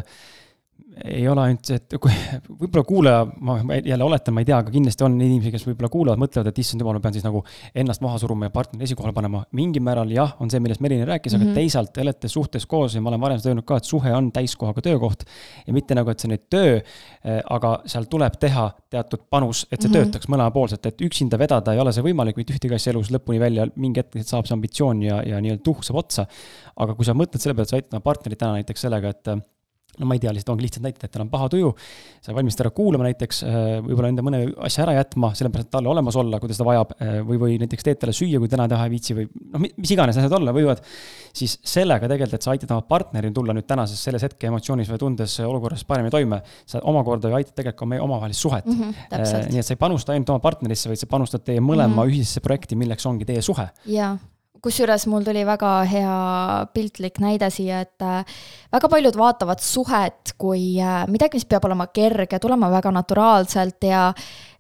[1.05, 2.13] ei ole ainult see, et kui
[2.61, 6.21] võib-olla kuulaja, ma jälle oletan, ma ei tea, aga kindlasti on inimesi, kes võib-olla kuulavad,
[6.23, 7.43] mõtlevad, et issand jumal, ma pean siis nagu
[7.83, 9.43] ennast maha suruma ja partneri esikohale panema.
[9.59, 11.43] mingil määral jah, on see, millest Merini rääkis mm, -hmm.
[11.43, 11.59] aga mhm.
[11.59, 14.31] teisalt te olete suhtes koos ja ma olen varem seda öelnud ka, et suhe on
[14.33, 15.25] täiskohaga töökoht.
[15.67, 19.67] ja mitte nagu, et see on nüüd töö, eh, aga seal tuleb teha teatud panus,
[19.71, 20.13] et see mm -hmm.
[20.13, 23.67] töötaks mõlemapoolselt, et üksinda vedada ei ole see võimalik mitte ühtegi asja elus lõpuni välja,
[23.77, 26.27] mingi hetk saab see ambitsioon ja, ja nii-öelda tuhk saab otsa.
[26.77, 29.29] aga kui sa mõtled selle peale, et sa aitad oma partnerit täna näiteks sellega, et
[30.01, 31.71] no ma ei tea, lihtsalt ongi lihtsalt näited, et tal on paha tuju,
[32.25, 35.75] sa ei valmis teda kuulama näiteks, äh, võib-olla enda mõne asja ära jätma, sellepärast, et
[35.75, 38.51] talle olemas olla, kui ta seda vajab, äh, või, või näiteks teed talle süüa, kui
[38.53, 40.83] täna teha ei viitsi või noh, mis iganes asjad olla võivad,
[41.35, 45.03] siis sellega tegelikult, et sa aitad oma partneril tulla nüüd tänases selles hetke emotsioonis või
[45.03, 48.77] tundes olukorras paremini toime, sa omakorda ju aitad tegelikult ka meie omavahelist suhet mm.
[48.81, 51.99] -hmm, nii et sa ei panusta ainult oma partnerisse, vaid sa panustad teie mõlema mm
[51.99, 52.15] -hmm.
[52.15, 53.69] ühisesse projekti, milleks ongi teie suhe.
[53.87, 54.15] jaa
[54.65, 56.17] kusjuures mul tuli väga hea
[56.75, 58.25] piltlik näide siia, et äh,
[58.73, 64.09] väga paljud vaatavad suhet kui äh, midagi, mis peab olema kerge, tulema väga naturaalselt ja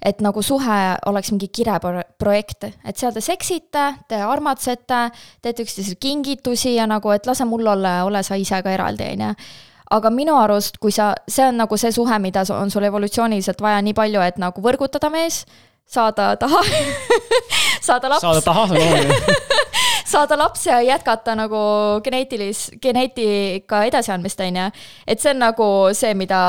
[0.04, 0.78] et nagu suhe
[1.08, 5.06] oleks mingi kireprojekt, et seal te seksite, te armatsete,
[5.42, 9.14] teete üksteisele kingitusi ja nagu, et lase mul olla ja ole sa ise ka eraldi,
[9.16, 9.36] on ju
[9.94, 13.82] aga minu arust, kui sa, see on nagu see suhe, mida on sul evolutsiooniliselt vaja
[13.84, 15.44] nii palju, et nagu võrgutada mees,
[15.86, 16.62] saada taha
[17.86, 18.24] saada laps.
[18.24, 19.73] saada taha, oluline
[20.14, 21.60] saada laps ja jätkata nagu
[22.04, 24.68] geneetilis-, geneetika edasiandmist, on ju.
[25.06, 26.40] et see on nagu see, mida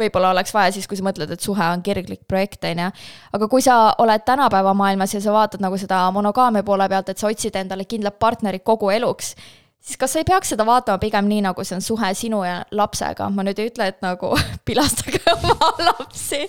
[0.00, 2.90] võib-olla oleks vaja siis, kui sa mõtled, et suhe on kirglik projekt, on ju.
[3.38, 7.18] aga kui sa oled tänapäeva maailmas ja sa vaatad nagu seda monogaamia poole pealt, et
[7.18, 9.34] sa otsid endale kindlat partnerit kogu eluks,
[9.80, 12.60] siis kas sa ei peaks seda vaatama pigem nii, nagu see on suhe sinu ja
[12.76, 14.32] lapsega, ma nüüd ei ütle, et nagu
[14.68, 16.42] pilastage oma lapsi.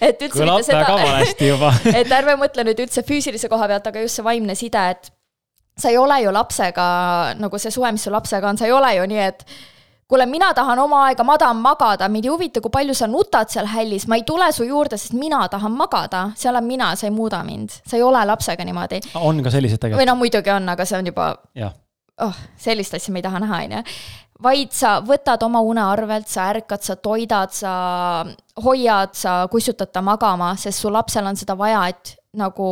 [0.00, 4.20] et üldse kõlab valesti juba et ärme mõtle nüüd üldse füüsilise koha pealt, aga just
[4.20, 5.13] see vaimne side, et
[5.78, 6.88] sa ei ole ju lapsega,
[7.40, 9.46] nagu see suhe, mis sul lapsega on, sa ei ole ju nii, et
[10.08, 13.50] kuule, mina tahan oma aega, ma tahan magada, mind ei huvita, kui palju sa nutad
[13.50, 17.08] seal hällis, ma ei tule su juurde, sest mina tahan magada, see olen mina, sa
[17.08, 19.00] ei muuda mind, sa ei ole lapsega niimoodi.
[19.18, 20.02] on ka sellised tegelikult?
[20.02, 21.32] või noh, muidugi on, aga see on juba.
[22.22, 23.82] oh, sellist asja me ei taha näha, on ju.
[24.44, 27.74] vaid sa võtad oma une arvelt, sa ärkad, sa toidad, sa
[28.62, 32.68] hoiad, sa kussutad ta magama, sest su lapsel on seda vaja, et nagu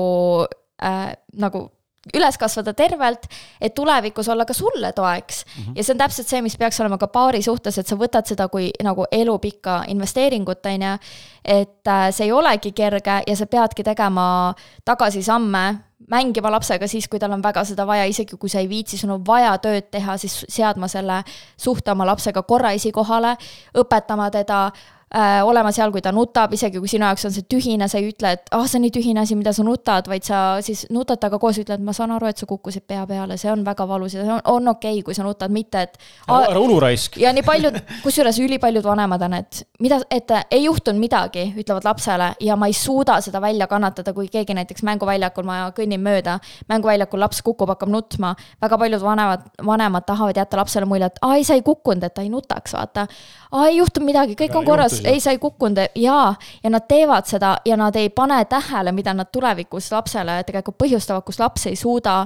[0.82, 1.70] äh,, nagu
[2.14, 3.28] üles kasvada tervelt,
[3.60, 5.62] et tulevikus olla ka sulle toeks mm.
[5.62, 5.76] -hmm.
[5.76, 8.48] ja see on täpselt see, mis peaks olema ka paari suhtes, et sa võtad seda
[8.48, 10.98] kui nagu elupikka investeeringut, on ju.
[11.44, 15.78] et äh, see ei olegi kerge ja sa peadki tegema tagasisamme,
[16.10, 19.10] mängima lapsega siis, kui tal on väga seda vaja, isegi kui sa ei viitsi, sul
[19.10, 21.22] on vaja tööd teha, siis seadma selle
[21.56, 23.36] suhte oma lapsega korra esikohale,
[23.78, 24.70] õpetama teda
[25.14, 28.10] äh, olema seal, kui ta nutab, isegi kui sinu jaoks on see tühine, sa ei
[28.10, 30.86] ütle, et ah oh,, see on nii tühine asi, mida sa nutad, vaid sa siis
[30.94, 33.86] nutad temaga koos, ütled, ma saan aru, et sa kukkusid pea peale, see on väga
[33.88, 35.98] valus ja see on, on okei okay,, kui sa nutad, mitte et.
[36.28, 37.18] ära ulu raisk.
[37.20, 42.32] ja nii paljud, kusjuures ülipaljud vanemad on, et mida, et ei juhtunud midagi, ütlevad lapsele
[42.40, 46.38] ja ma ei suuda seda välja kannatada, kui keegi näiteks mänguväljakul, ma kõnnin mööda,
[46.72, 48.34] mänguväljakul laps kukub, hakkab nutma.
[48.62, 52.14] väga paljud vanemad, vanemad tahavad jätta lapsele mulje, et aa ei, sa ei kukkunud, et
[52.14, 53.06] ta ei nutaks, vaata.
[53.52, 56.34] Aa ei juhtunud midagi, kõik ja, on korras ei, sa ei kukkunud jaa,
[56.64, 61.24] ja nad teevad seda ja nad ei pane tähele, mida nad tulevikus lapsele tegelikult põhjustavad,
[61.26, 62.22] kus laps ei suuda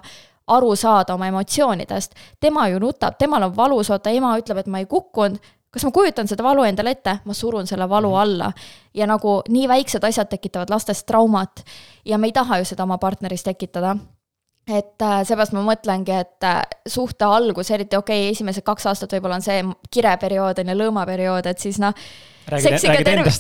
[0.47, 2.15] aru saada oma emotsioonidest.
[2.41, 5.39] tema ju nutab, temal on valus, oota, ema ütleb, et ma ei kukkunud,
[5.71, 8.21] kas ma kujutan seda valu endale ette, ma surun selle valu mhm.
[8.21, 8.53] alla.
[8.95, 11.65] ja nagu nii väiksed asjad tekitavad lastes traumat
[12.05, 13.97] ja me ei taha ju seda oma partneris tekitada
[14.67, 19.13] et äh, seepärast ma mõtlengi, et äh, suhte algus, eriti okei okay,, esimesed kaks aastat
[19.15, 19.61] võib-olla on see
[19.95, 21.95] kireperiood on ju, lõõmaperiood, et siis noh,
[22.51, 23.39] seksiga tervis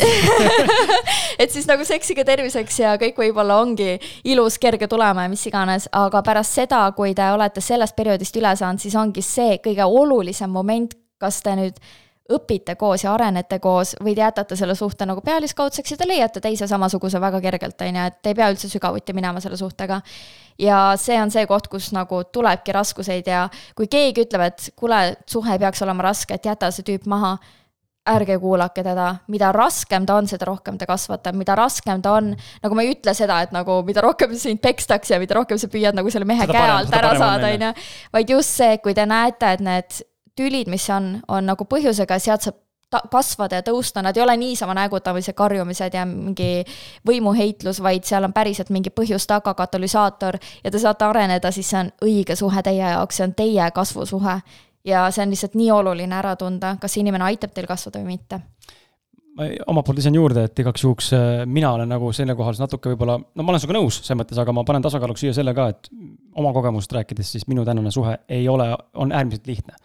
[1.43, 3.97] et siis nagu seksiga terviseks ja kõik võib-olla ongi
[4.31, 8.55] ilus, kerge tulema ja mis iganes, aga pärast seda, kui te olete sellest perioodist üle
[8.55, 11.83] saanud, siis ongi see kõige olulisem moment, kas te nüüd
[12.33, 16.43] õpite koos ja arenete koos või te jätate selle suhte nagu pealiskaudseks ja te leiate
[16.43, 20.01] teise samasuguse väga kergelt, on ju, et te ei pea üldse sügavuti minema selle suhtega.
[20.59, 23.46] Ja see on see koht, kus nagu tulebki raskuseid ja
[23.76, 27.36] kui keegi ütleb, et kuule, suhe peaks olema raske, et jäta see tüüp maha
[28.07, 32.32] ärge kuulake teda, mida raskem ta on, seda rohkem ta kasvatab, mida raskem ta on,
[32.62, 35.70] nagu ma ei ütle seda, et nagu mida rohkem sind pekstakse ja mida rohkem sa
[35.72, 37.72] püüad nagu selle mehe seda käe alt ära saada, on ju.
[38.14, 39.98] vaid just see, kui te näete, et need
[40.38, 44.37] tülid, mis on, on nagu põhjusega, sealt saab ta-, kasvada ja tõusta, nad ei ole
[44.41, 46.64] niisama näägutamised, karjumised ja mingi
[47.07, 51.82] võimuheitlus, vaid seal on päriselt mingi põhjus taga, katalüsaator, ja te saate areneda, siis see
[51.84, 54.41] on õige suhe teie jaoks, see on teie kasvusuhe.
[54.87, 58.14] Ja see on lihtsalt nii oluline ära tunda, kas see inimene aitab teil kasvada või
[58.14, 58.39] mitte.
[59.37, 62.95] Ma omalt poolt lisan juurde, et igaks juhuks äh, mina olen nagu selle kohal natuke
[62.95, 65.66] võib-olla, no ma olen sinuga nõus selles mõttes, aga ma panen tasakaaluks siia selle ka,
[65.74, 65.91] et
[66.37, 69.76] oma kogemust rääkides, siis minu tänane suhe ei ole, on äärmiselt lihtne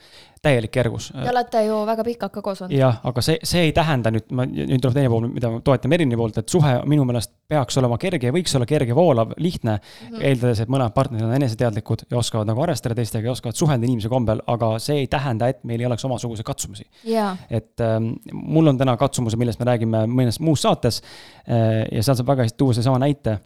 [0.41, 1.11] täielik kergus.
[1.13, 2.73] Te olete ju väga pikalt ka koos olnud.
[2.73, 5.91] jah, aga see, see ei tähenda nüüd, ma, nüüd tuleb teine pool, mida ma toetan
[5.93, 9.75] Merini poolt, et suhe minu meelest peaks olema kerge ja võiks olla kerge, voolav, lihtne
[9.77, 10.07] mm.
[10.07, 10.23] -hmm.
[10.31, 14.09] eeldades, et mõlemad partnerid on eneseteadlikud ja oskavad nagu arvestada teistega ja oskavad suhelda inimese
[14.09, 17.37] kombel, aga see ei tähenda, et meil ei oleks omasuguseid katsumusi yeah..
[17.49, 21.03] et ähm, mul on täna katsumused, millest me räägime mõnes muus saates
[21.45, 23.37] äh, ja seal saab väga hästi tuua seesama näite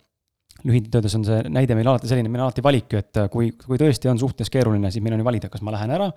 [0.64, 3.52] lühidalt öeldes on see näide meil alati selline, meil on alati valik ju, et kui,
[3.60, 6.12] kui tõesti on suhtes keeruline, siis meil on ju valida, kas ma lähen ära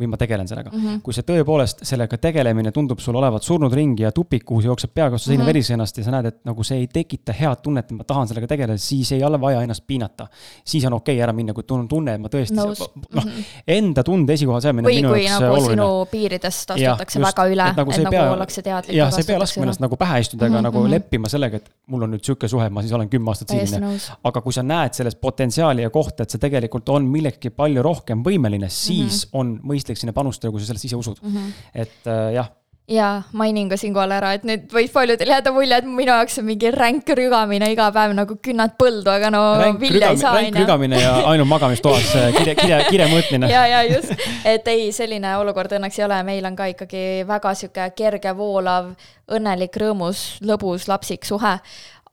[0.00, 0.82] või ma tegelen sellega mm.
[0.82, 1.00] -hmm.
[1.04, 5.16] kui see tõepoolest, sellega tegelemine tundub sul olevat surnud ringi ja tupik, kuhu jookseb peaga
[5.16, 5.52] vastu seina mm -hmm.
[5.52, 8.28] verise ennast ja sa näed, et nagu see ei tekita head tunnet, et ma tahan
[8.28, 10.26] sellega tegeleda, siis ei ole vaja ennast piinata.
[10.64, 13.44] siis on okei okay ära minna, kui tunnen tunne, et ma tõesti, noh mm -hmm.,
[13.66, 15.70] enda tunde esikohal seadmine või kui nagu oluline.
[15.70, 18.96] sinu piiridest astutakse ja, väga üle, et nagu, et nagu pea, ollakse teadlik.
[18.96, 20.62] jah, sa ei pea laskma ennast nagu pähe istuda ega mm -hmm.
[20.62, 20.90] nagu mhm.
[20.90, 23.98] leppima sellega, et mul on nüüd sihuke suhe, ma siis olen kümme aastat selline.
[24.24, 28.22] aga kui sa näed selles potentsiaali ja kohta, et see tegelikult on millekski palju rohkem
[28.24, 29.40] võimeline, siis mm -hmm.
[29.40, 31.36] on mõistlik sinna panustada, kui sa sellest ise usud mm.
[31.36, 31.52] -hmm.
[31.74, 32.50] et äh, jah
[32.90, 36.46] ja mainin ka siinkohal ära, et nüüd võib paljudel jääda mulje, et minu jaoks on
[36.48, 40.32] mingi ränk rügamine iga päev nagu künnad põldu, aga no ränk vilja rügam, ei saa.
[40.34, 43.50] ränk rügamine ja ainult magamistoas äh, kire, kire, kire mõõtmine.
[43.52, 44.10] ja, ja just,
[44.44, 48.90] et ei, selline olukord õnneks ei ole, meil on ka ikkagi väga sihuke kerge, voolav,
[49.30, 51.58] õnnelik, rõõmus, lõbus, lapsik suhe.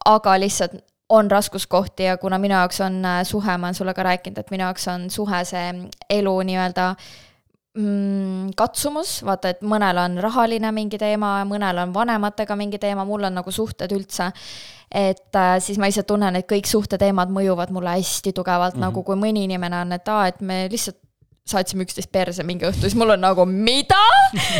[0.05, 0.78] aga lihtsalt
[1.09, 4.51] on raskuskohti ja kuna minu jaoks on äh, suhe, ma olen sulle ka rääkinud, et
[4.53, 5.71] minu jaoks on suhe see
[6.19, 6.93] elu nii-öelda
[7.78, 13.30] mm, katsumus, vaata, et mõnel on rahaline mingi teema, mõnel on vanematega mingi teema, mul
[13.30, 14.32] on nagu suhted üldse.
[14.88, 18.86] et äh, siis ma lihtsalt tunnen, et kõik suhteteemad mõjuvad mulle hästi tugevalt mm, -hmm.
[18.86, 21.01] nagu kui mõni inimene on, et aa, et me lihtsalt
[21.47, 23.99] saatsime üksteist perse mingi õhtu, siis mul on nagu mida?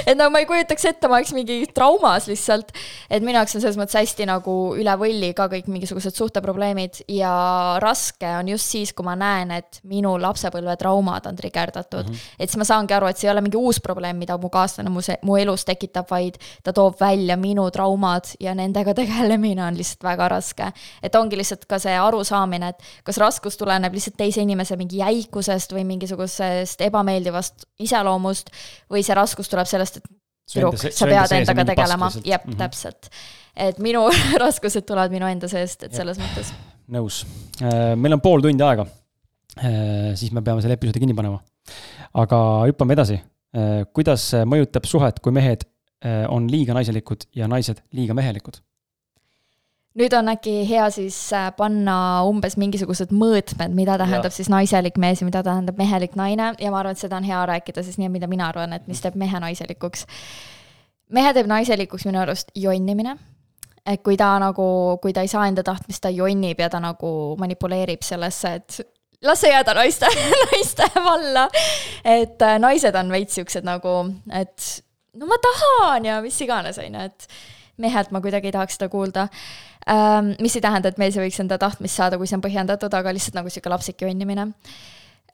[0.08, 2.72] et no ma ei kujutaks ette, ma oleks mingi traumas lihtsalt.
[3.10, 7.32] et minu jaoks on selles mõttes hästi nagu üle võlli ka kõik mingisugused suhteprobleemid ja
[7.84, 12.14] raske on just siis, kui ma näen, et minu lapsepõlve traumad on trigerdatud mm.
[12.14, 12.36] -hmm.
[12.40, 14.90] et siis ma saangi aru, et see ei ole mingi uus probleem, mida mu kaaslane
[14.94, 20.04] mu, mu elus tekitab, vaid ta toob välja minu traumad ja nendega tegelemine on lihtsalt
[20.04, 20.72] väga raske.
[21.04, 25.74] et ongi lihtsalt ka see arusaamine, et kas raskus tuleneb lihtsalt teise inimese mingi jäikusest
[25.74, 28.52] või mingisugusest sellisest ebameeldivast iseloomust
[28.90, 30.06] või see raskus tuleb sellest, et
[30.54, 32.58] tüdruk, sa pead endaga tegelema, jep mm, -hmm.
[32.58, 33.10] täpselt.
[33.56, 34.08] et minu
[34.44, 36.54] raskused tulevad minu enda seest, et selles mõttes.
[36.88, 37.26] nõus.
[37.62, 38.86] Äh, meil on pool tundi aega.
[39.58, 41.42] Äh, siis me peame selle episoodi kinni panema.
[42.14, 43.22] aga hüppame edasi.
[43.56, 45.66] Äh, kuidas mõjutab suhet, kui mehed
[46.30, 48.60] on liiga naiselikud ja naised liiga mehelikud?
[49.98, 54.36] Nüüd on äkki hea siis äh, panna umbes mingisugused mõõtmed, mida tähendab ja.
[54.36, 57.40] siis naiselik mees ja mida tähendab mehelik naine ja ma arvan, et seda on hea
[57.50, 60.06] rääkida siis nii, mida mina arvan, et mis teeb mehe naiselikuks.
[61.18, 63.18] mehe teeb naiselikuks minu arust jonnimine.
[63.86, 67.36] et kui ta nagu, kui ta ei saa enda tahtmist, ta jonnib ja ta nagu
[67.40, 68.80] manipuleerib sellesse, et
[69.24, 70.10] las see jääda naiste,
[70.52, 71.48] naiste valla.
[72.04, 74.84] et äh, naised on veits siuksed nagu, et
[75.18, 77.28] no ma tahan ja mis iganes, on ju, et
[77.78, 79.28] mehelt ma kuidagi ei tahaks seda kuulda.
[80.42, 83.14] Mis ei tähenda, et mees ei võiks enda tahtmist saada, kui see on põhjendatud, aga
[83.16, 84.50] lihtsalt nagu sihuke lapsik jonnimine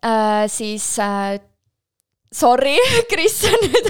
[0.03, 0.45] äh,.
[0.51, 1.39] siis äh,
[2.33, 2.77] sorry,
[3.11, 3.89] Kris, nüüd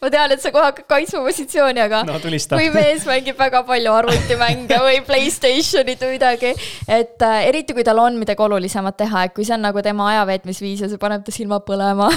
[0.00, 3.94] ma tean, et sa kohe hakkad kaitsma positsiooni, aga no, kui mees mängib väga palju
[3.94, 6.54] arvutimänge või Playstationit või midagi,
[6.90, 10.10] et äh, eriti kui tal on midagi olulisemat teha, et kui see on nagu tema
[10.16, 12.10] ajaveetmisviis ja see paneb ta silmad põlema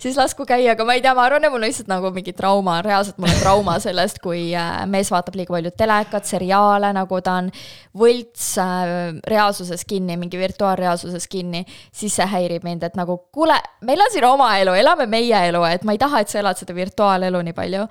[0.00, 2.32] siis lasku käia, aga ma ei tea, ma arvan, et mul on lihtsalt nagu mingi
[2.36, 7.20] trauma, reaalselt mul on trauma sellest, kui äh, mees vaatab liiga palju telekat, seriaale, nagu
[7.24, 7.50] ta on
[8.00, 8.94] võlts äh,
[9.28, 14.19] reaalsuses kinni, mingi virtuaalreaalsuses kinni, siis see häirib mind, et nagu kuule, meil on siin
[14.28, 17.56] oma elu, elame meie elu, et ma ei taha, et sa elad seda virtuaalelu nii
[17.56, 17.86] palju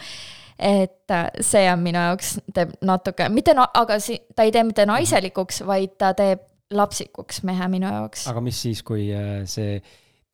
[0.59, 4.65] et äh, see on minu jaoks, teeb natuke, mitte no,, aga si-, ta ei tee
[4.67, 6.43] mitte naiselikuks, vaid ta teeb
[6.75, 8.27] lapsikuks mehe minu jaoks.
[8.29, 9.79] aga mis siis, kui äh, see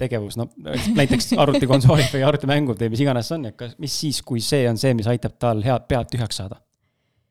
[0.01, 0.49] tegevus, no
[0.99, 4.65] näiteks arvutikonsoolid või arvutimängud või mis iganes see on, et kas, mis siis, kui see
[4.69, 6.59] on see, mis aitab tal head pead tühjaks saada?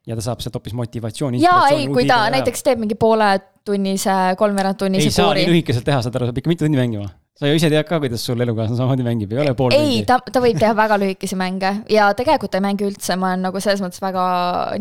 [0.05, 1.41] ja ta saab sealt hoopis motivatsiooni.
[1.41, 6.19] jaa, ei, kui ta näiteks teeb mingi pooletunnise, kolmveerandtunnise ei saa nii lühikeselt teha, saad
[6.21, 8.79] aru, sa pead ikka mitu tundi mängima sa ju ise tead ka, kuidas sul elukaaslane
[8.79, 12.55] samamoodi mängib, ei ole pool ei, ta, ta võib teha väga lühikesi mänge ja tegelikult
[12.55, 14.27] ta ei mängi üldse, ma olen nagu selles mõttes väga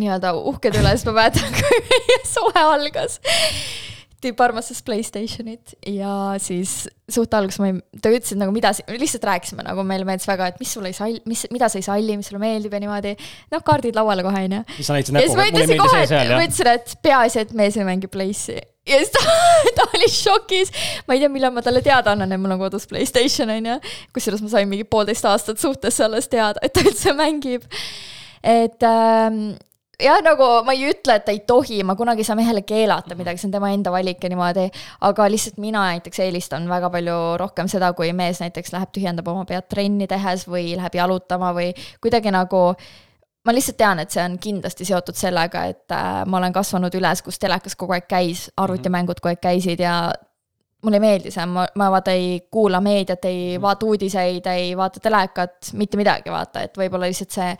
[0.01, 3.17] nii-öelda uhke üle, sest ma mäletan, kui meie suhe algas
[4.23, 9.25] tüüp armastas Playstationit ja siis suht alguses ma ei, ta ütles, et nagu mida, lihtsalt
[9.27, 12.17] rääkisime nagu meile meeldis väga, et mis sulle ei salli, mis, mida sa ei salli,
[12.19, 13.15] mis sulle meeldib ja niimoodi.
[13.53, 14.61] noh, kaardid lauale kohe, onju.
[14.77, 18.59] siis sa näitasid näpuga, et ma ütlesin, et peaasi, et mees ei mängi Playsi.
[18.87, 19.23] Ja siis ta,
[19.77, 20.71] ta oli šokis.
[21.07, 23.77] ma ei tea, millal ma talle teada annan, et mul on kodus Playstation, onju.
[24.15, 27.67] kusjuures ma sain mingi poolteist aastat suhtesse alles teada, et ta üldse mängib.
[28.43, 29.53] et ähm,
[30.03, 33.15] jah, nagu ma ei ütle, et ta ei tohi, ma kunagi ei saa mehele keelata
[33.19, 34.67] midagi, see on tema enda valik ja niimoodi.
[35.09, 39.47] aga lihtsalt mina näiteks eelistan väga palju rohkem seda, kui mees näiteks läheb, tühjendab oma
[39.49, 41.71] pead trenni tehes või läheb jalutama või
[42.03, 42.73] kuidagi nagu
[43.43, 47.23] ma lihtsalt tean, et see on kindlasti seotud sellega, et äh, ma olen kasvanud üles,
[47.25, 49.97] kus telekas kogu aeg käis, arvutimängud kogu aeg käisid ja
[50.83, 55.03] mulle ei meeldi see, ma, ma vaata ei kuula meediat, ei vaata uudiseid, ei vaata
[55.03, 57.51] telekat, mitte midagi vaata, et võib-olla lihtsalt see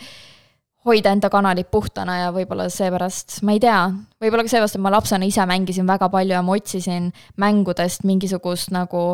[0.84, 3.80] hoida enda kanalid puhtana ja võib-olla seepärast, ma ei tea,
[4.24, 8.74] võib-olla ka seepärast, et ma lapsena ise mängisin väga palju ja ma otsisin mängudest mingisugust
[8.76, 9.06] nagu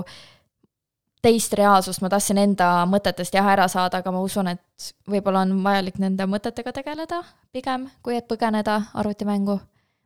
[1.26, 5.58] teist reaalsust, ma tahtsin enda mõtetest jah ära saada, aga ma usun, et võib-olla on
[5.66, 7.22] vajalik nende mõtetega tegeleda
[7.56, 9.60] pigem, kui et põgeneda arvutimängu.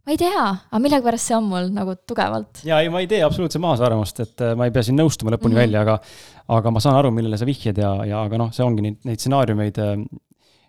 [0.03, 2.64] ma ei tea, aga millegipärast see on mul nagu tugevalt.
[2.66, 5.36] jaa, ei, ma ei tee absoluutselt maas arvamust, et äh, ma ei pea siin nõustuma
[5.36, 5.61] lõpuni mm -hmm.
[5.61, 5.99] välja, aga
[6.57, 9.22] aga ma saan aru, millele sa vihjad ja, ja aga noh, see ongi neid, neid
[9.22, 9.95] stsenaariumeid äh,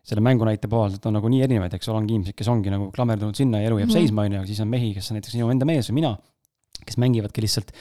[0.05, 2.91] selle mängu näite puhalt on nagu nii erinevaid, eks ole, ongi inimesed, kes ongi nagu
[2.93, 4.01] klammerdunud sinna ja elu jääb mm -hmm.
[4.05, 6.17] seisma, on ju, aga siis on mehi, kes on näiteks sinu enda mees või mina,
[6.85, 7.73] kes mängivadki lihtsalt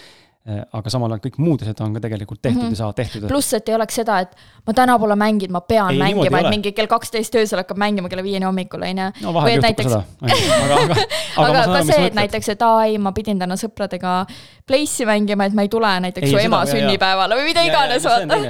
[0.44, 2.76] aga samal ajal kõik muud asjad on ka tegelikult tehtud mm -hmm.
[2.76, 3.28] ja saavad tehtud.
[3.28, 4.36] pluss, et ei oleks seda, et
[4.68, 8.10] ma täna pole mänginud, ma pean ei, mängima, et mingi kell kaksteist öösel hakkab mängima
[8.10, 9.12] kella viieni hommikul, on ju.
[9.22, 9.94] no vahel juhtub näiteks...
[9.94, 10.64] ka seda.
[10.66, 10.96] aga, aga,
[11.48, 14.26] aga, aga ka see, et näiteks, et aa ei, ma pidin täna sõpradega
[14.68, 18.42] Place'i mängima, et ma ei tule näiteks ei, su ema sünnipäevale või mida iganes, vaata.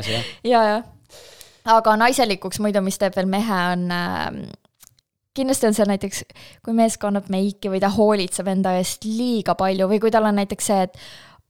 [0.44, 0.82] ja, ja
[1.78, 4.32] aga naiselikuks muidu, mis teeb veel mehe, on äh,
[5.38, 6.24] kindlasti on seal näiteks,
[6.66, 10.42] kui mees kannab meiki või ta hoolitseb enda eest liiga palju või kui tal on
[10.42, 10.98] näiteks see, et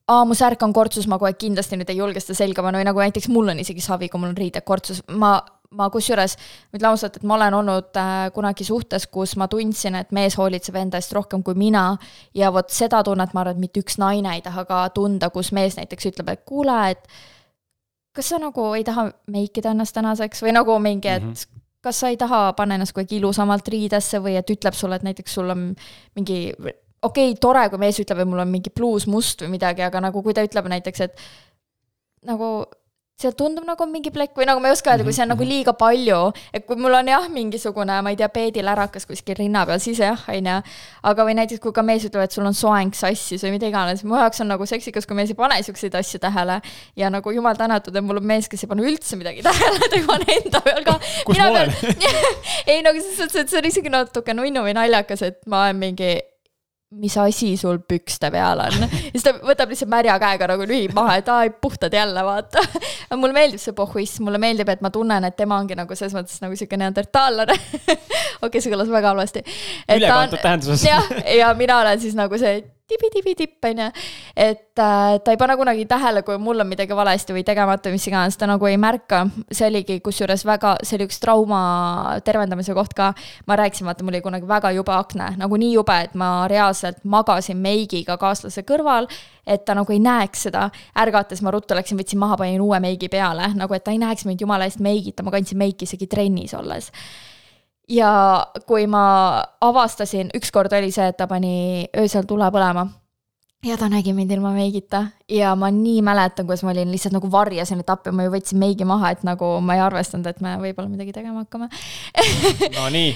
[0.07, 2.87] aa, mu särk on kortsus, ma kohe kindlasti nüüd ei julge seda selga panna või
[2.89, 5.37] nagu näiteks mul on isegi savi, kui mul on riided kortsus, ma,
[5.71, 6.35] ma kusjuures
[6.75, 10.77] ütlen ausalt, et ma olen olnud äh, kunagi suhtes, kus ma tundsin, et mees hoolitseb
[10.81, 11.85] enda eest rohkem kui mina
[12.35, 15.53] ja vot seda tunnet ma arvan, et mitte üks naine ei taha ka tunda, kus
[15.55, 17.07] mees näiteks ütleb, et kuule, et
[18.13, 20.43] kas sa nagu ei taha meikida ennast tänaseks?
[20.43, 21.61] või nagu mingi, et mm -hmm.
[21.81, 25.33] kas sa ei taha panna ennast kuidagi ilusamalt riidesse või et ütleb sulle, et näiteks
[25.33, 25.75] sul on
[26.15, 26.53] mingi
[27.03, 30.01] okei okay,, tore, kui mees ütleb, et mul on mingi pluus must või midagi, aga
[30.03, 31.27] nagu kui ta ütleb näiteks, et
[32.27, 32.55] nagu
[33.21, 35.43] see tundub nagu mingi plekk või nagu ma ei oska öelda, kui see on nagu
[35.43, 35.51] mhm.
[35.51, 36.19] liiga palju,
[36.55, 40.25] et kui mul on jah, mingisugune, ma ei tea, peedilärakas kuskil rinna peal, siis jah,
[40.33, 40.55] on ju.
[41.11, 44.03] aga või näiteks, kui ka mees ütleb, et sul on soeng sassis või mida iganes,
[44.07, 46.59] mu jaoks on nagu seksikas, kui mees ei pane siukseid asju tähele.
[46.99, 50.01] ja nagu jumal tänatud, et mul on mees, kes ei pane üldse midagi tähele, ta
[50.01, 50.99] ei pane enda peal ka.
[51.29, 51.73] kus ma olen?
[52.71, 55.83] ei, nagu selles suhtes, et see on isegi natuke nunnu või naljakas, et ma olen
[55.85, 56.15] mingi
[56.99, 58.85] mis asi sul pükste peal on.
[58.85, 62.63] ja siis ta võtab lihtsalt märja käega nagu lühib maha, et aa, puhtad jälle, vaata.
[63.15, 66.43] mulle meeldib see pohhuiss, mulle meeldib, et ma tunnen, et tema ongi nagu selles mõttes
[66.43, 67.97] nagu sihuke neandertaallane okei
[68.47, 69.43] okay,, see kõlas väga halvasti.
[69.97, 70.85] ülekantud tähenduses.
[70.91, 73.87] jah, ja mina olen siis nagu see tibi-tibi-tipp, on ju.
[74.35, 77.97] et äh, ta ei pane kunagi tähele, kui mul on midagi valesti või tegemata või
[77.97, 79.23] mis iganes, ta nagu ei märka.
[79.51, 81.61] see oligi kusjuures väga, see oli üks trauma
[82.25, 83.13] tervendamise koht ka.
[83.47, 87.03] ma rääkisin, vaata, mul oli kunagi väga jube akne, nagu nii jube, et ma reaalselt
[87.03, 89.07] magasin meigiga kaaslase kõrval,
[89.47, 90.69] et ta nagu ei näeks seda.
[90.99, 94.27] ärgates ma ruttu läksin, võtsin maha, panin uue meigi peale, nagu et ta ei näeks
[94.27, 96.91] mind jumala eest meigita, ma kandsin meiki isegi trennis olles
[97.89, 98.11] ja
[98.67, 102.87] kui ma avastasin, ükskord oli see, et ta pani öösel tule põlema.
[103.63, 105.05] Ja ta nägi mind ilma meigita.
[105.31, 108.59] Ja ma nii mäletan, kuidas ma olin lihtsalt nagu varjasin, et appi, ma ju võtsin
[108.59, 111.69] meigi maha, et nagu ma ei arvestanud, et me võib-olla midagi tegema hakkame.
[112.75, 113.15] No nii.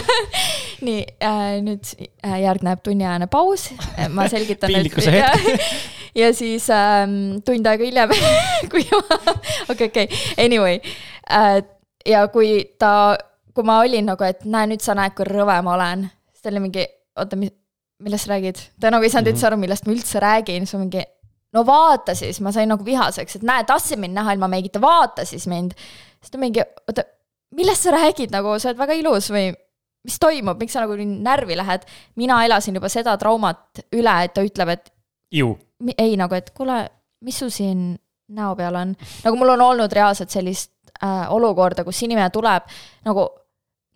[0.86, 3.70] Nii äh,, nüüd äh, järgneb tunniajane paus,
[4.12, 5.62] ma selgitan piinlikkuse hetk.
[6.16, 8.12] Ja siis ähm, tund aega hiljem
[8.72, 9.18] kui ma,
[9.68, 10.06] okei, okei,
[10.40, 10.78] anyway
[11.28, 11.58] äh,.
[12.08, 13.18] ja kui ta
[13.56, 16.52] kui ma olin nagu, et näe, nüüd sa näed, kui rõve ma olen, siis ta
[16.52, 16.86] oli mingi,
[17.16, 17.38] oota,
[18.04, 18.62] millest sa räägid?
[18.80, 19.50] ta nagu ei saanud üldse mhm.
[19.50, 21.04] aru, millest ma üldse räägin, siis ma mingi,
[21.56, 25.24] no vaata siis, ma sain nagu vihaseks, et näe, tahtsin mind näha ilma meigita, vaata
[25.28, 25.76] siis mind.
[26.20, 27.06] siis ta mingi, oota,
[27.56, 29.48] millest sa räägid nagu, sa oled väga ilus või
[30.06, 31.86] mis toimub, miks sa nagu nii närvi lähed?
[32.20, 34.92] mina elasin juba seda traumat üle, et ta ütleb, et.
[35.96, 36.82] ei, nagu, et kuule,
[37.24, 37.94] mis sul siin
[38.36, 38.94] näo peal on,
[39.24, 42.66] nagu mul on olnud reaalselt sellist äh, olukorda, kus inimene tuleb
[43.06, 43.26] nagu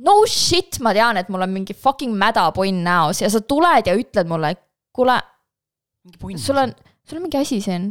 [0.05, 3.96] no shit, ma tean, et mul on mingi fucking mädapunn näos ja sa tuled ja
[3.98, 4.55] ütled mulle,
[4.96, 5.16] kuule,
[6.40, 6.74] sul on,
[7.05, 7.90] sul on mingi asi siin.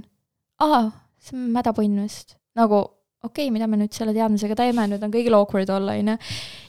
[0.63, 0.87] aa,
[1.21, 2.37] see on mädapunn vist.
[2.57, 2.79] nagu
[3.23, 6.15] okei okay,, mida me nüüd selle teadmisega teeme, nüüd on kõigil awkward olla, onju.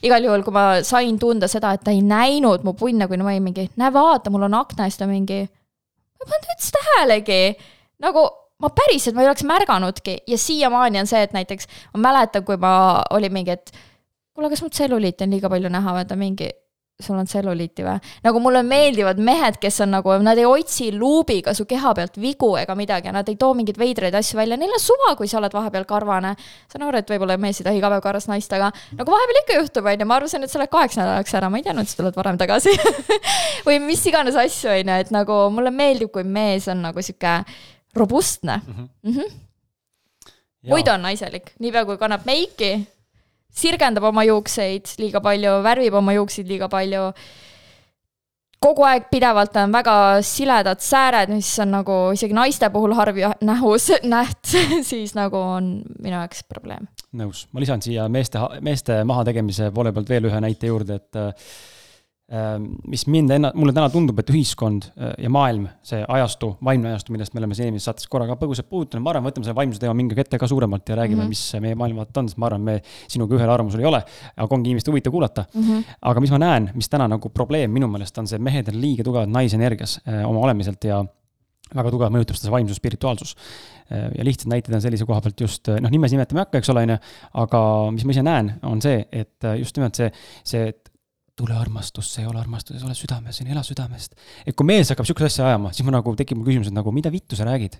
[0.07, 3.31] igal juhul, kui ma sain tunda seda, et ta ei näinud mu punne, kui ma
[3.31, 7.41] olin mingi, näe vaata, mul on akna siis ta mingi, ma ei pannud üldse tähelegi.
[8.03, 8.27] nagu
[8.61, 12.59] ma päriselt, ma ei oleks märganudki ja siiamaani on see, et näiteks ma mäletan, kui
[12.61, 12.73] ma
[13.15, 13.71] olin mingi, et
[14.41, 16.49] kuule, kas mul tselluliiti on liiga palju näha või ta mingi,
[17.01, 18.11] sul on tselluliiti või?
[18.25, 22.51] nagu mulle meeldivad mehed, kes on nagu, nad ei otsi luubiga su keha pealt vigu
[22.57, 25.39] ega midagi ja nad ei too mingeid veidraid asju välja, neil on suva, kui sa
[25.39, 26.33] oled vahepeal karvane.
[26.71, 29.59] saan aru, et võib-olla mees ei taha iga päev karvast naist, aga nagu vahepeal ikka
[29.59, 32.01] juhtub, on ju, ma arvasin, et sa lähed kaheks nädalaks ära, ma ei teadnud, sa
[32.01, 32.73] tuled varem tagasi
[33.67, 37.41] või mis iganes asju, on ju, et nagu mulle meeldib, kui mees on nagu sihuke
[37.97, 38.73] robustne mm.
[38.73, 38.89] -hmm.
[39.03, 39.37] Mm -hmm.
[40.73, 42.73] muidu on naiselik, niipea kui kannab meiki,
[43.51, 47.11] sirgendab oma juukseid liiga palju, värvib oma juukseid liiga palju.
[48.61, 53.89] kogu aeg pidevalt on väga siledad sääred, mis on nagu isegi naiste puhul harv nähus,
[54.15, 54.53] näht,
[54.85, 56.87] siis nagu on minu jaoks probleem.
[57.17, 61.70] nõus, ma lisan siia meeste, meeste mahategemise poole pealt veel ühe näite juurde, et Ehm,
[62.87, 67.11] mis mind enna-, mulle täna tundub, et ühiskond äh, ja maailm, see ajastu, vaimne ajastu,
[67.11, 69.83] millest me oleme siin eelmises saates korra ka põgusalt puudutanud, ma arvan, võtame selle vaimsuse
[69.83, 71.55] teema mingi hetk ka suuremalt ja räägime mm, -hmm.
[71.57, 72.77] mis meie maailmavaate on, sest ma arvan, me
[73.11, 74.03] sinuga ühel arvamusel ei ole.
[74.35, 75.61] aga ongi inimeste huvitav kuulata mm.
[75.61, 75.95] -hmm.
[76.01, 79.03] aga mis ma näen, mis täna nagu probleem minu meelest on see, mehed on liiga
[79.03, 81.03] tugevad naisenergias äh, oma olemiselt ja
[81.75, 83.35] väga tugevalt mõjutab seda vaimsus, spirituaalsus.
[83.91, 86.71] Äh, ja lihtsad näited on sellise koha pealt just, noh, nimesid nimetama ei hakka, eks
[86.71, 86.97] ole, on ju,
[87.43, 87.61] aga
[87.91, 90.11] mis ma ise näen, on see, et just nimelt see,
[90.43, 90.90] see, et
[91.39, 94.15] tule armastus, see ei ole armastus, ole südames, on ela südamest.
[94.45, 96.91] et kui mees hakkab sihukest asja ajama, siis ma nagu tekib mul küsimus, et nagu
[96.95, 97.77] mida vittu sa räägid?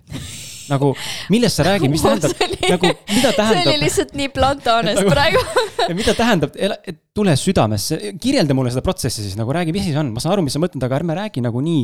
[0.72, 0.92] nagu,
[1.32, 2.32] millest sa räägid, mis tähendab,
[2.72, 3.62] nagu mida tähendab?
[3.62, 5.42] see oli lihtsalt nii blunt honest nagu, praegu
[6.00, 10.14] mida tähendab, et tule südamesse, kirjelda mulle seda protsessi siis nagu räägi, mis siis on,
[10.14, 11.82] ma saan aru, mis sa mõtled, aga ärme räägi nagu nii,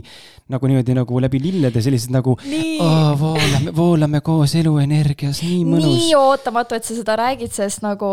[0.54, 2.38] nagu niimoodi nagu läbi lillede sellised nagu.
[3.20, 5.92] voolame, voolame koos eluenergias, nii mõnus.
[5.92, 8.08] nii ootamatu, et sa seda räägid, sest nagu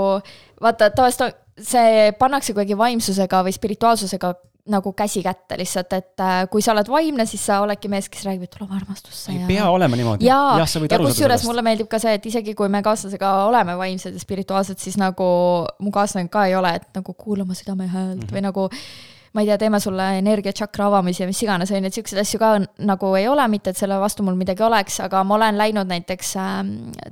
[0.61, 4.33] vaata, tavaliselt see pannakse kuidagi vaimsusega või spirituaalsusega
[4.73, 8.23] nagu käsi kätte lihtsalt, et äh, kui sa oled vaimne, siis sa oledki mees, kes
[8.25, 9.29] räägib, et tuleb armastusse.
[9.31, 9.47] ei ja...
[9.49, 10.25] pea olema niimoodi.
[10.25, 14.17] ja, ja, ja kusjuures mulle meeldib ka see, et isegi kui me kaaslasega oleme vaimsed
[14.17, 15.27] ja spirituaalsed, siis nagu
[15.79, 18.33] mu kaaslane ka ei ole, et nagu kuula oma südame häält mm -hmm.
[18.33, 18.69] või nagu
[19.35, 22.39] ma ei tea, teeme sulle energiatšakra avamisi ja mis iganes, on ju, et siukseid asju
[22.39, 22.51] ka
[22.87, 26.31] nagu ei ole, mitte et selle vastu mul midagi oleks, aga ma olen läinud näiteks
[26.39, 26.53] äh,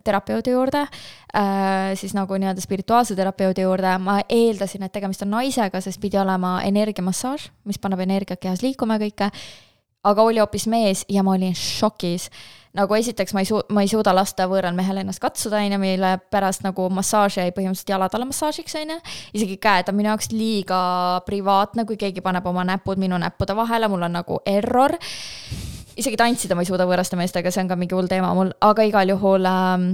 [0.08, 5.84] terapeudi juurde äh,, siis nagu nii-öelda spirituaalse terapeudi juurde, ma eeldasin, et tegemist on naisega,
[5.84, 9.32] sest pidi olema energiamassaaž, mis paneb energiat kehas liikuma ja kõike,
[10.08, 12.30] aga oli hoopis mees ja ma olin šokis
[12.78, 15.82] nagu esiteks ma ei su-, ma ei suuda lasta võõral mehel ennast katsuda, on ju,
[15.82, 19.00] mille pärast nagu massaaž jäi põhimõtteliselt jalad alla massaažiks, on ju.
[19.40, 20.80] isegi käed on minu jaoks liiga
[21.28, 24.98] privaatne, kui keegi paneb oma näpud minu näppude vahele, mul on nagu error.
[25.96, 28.86] isegi tantsida ma ei suuda võõraste meestega, see on ka mingi hull teema mul, aga
[28.90, 29.90] igal juhul ähm,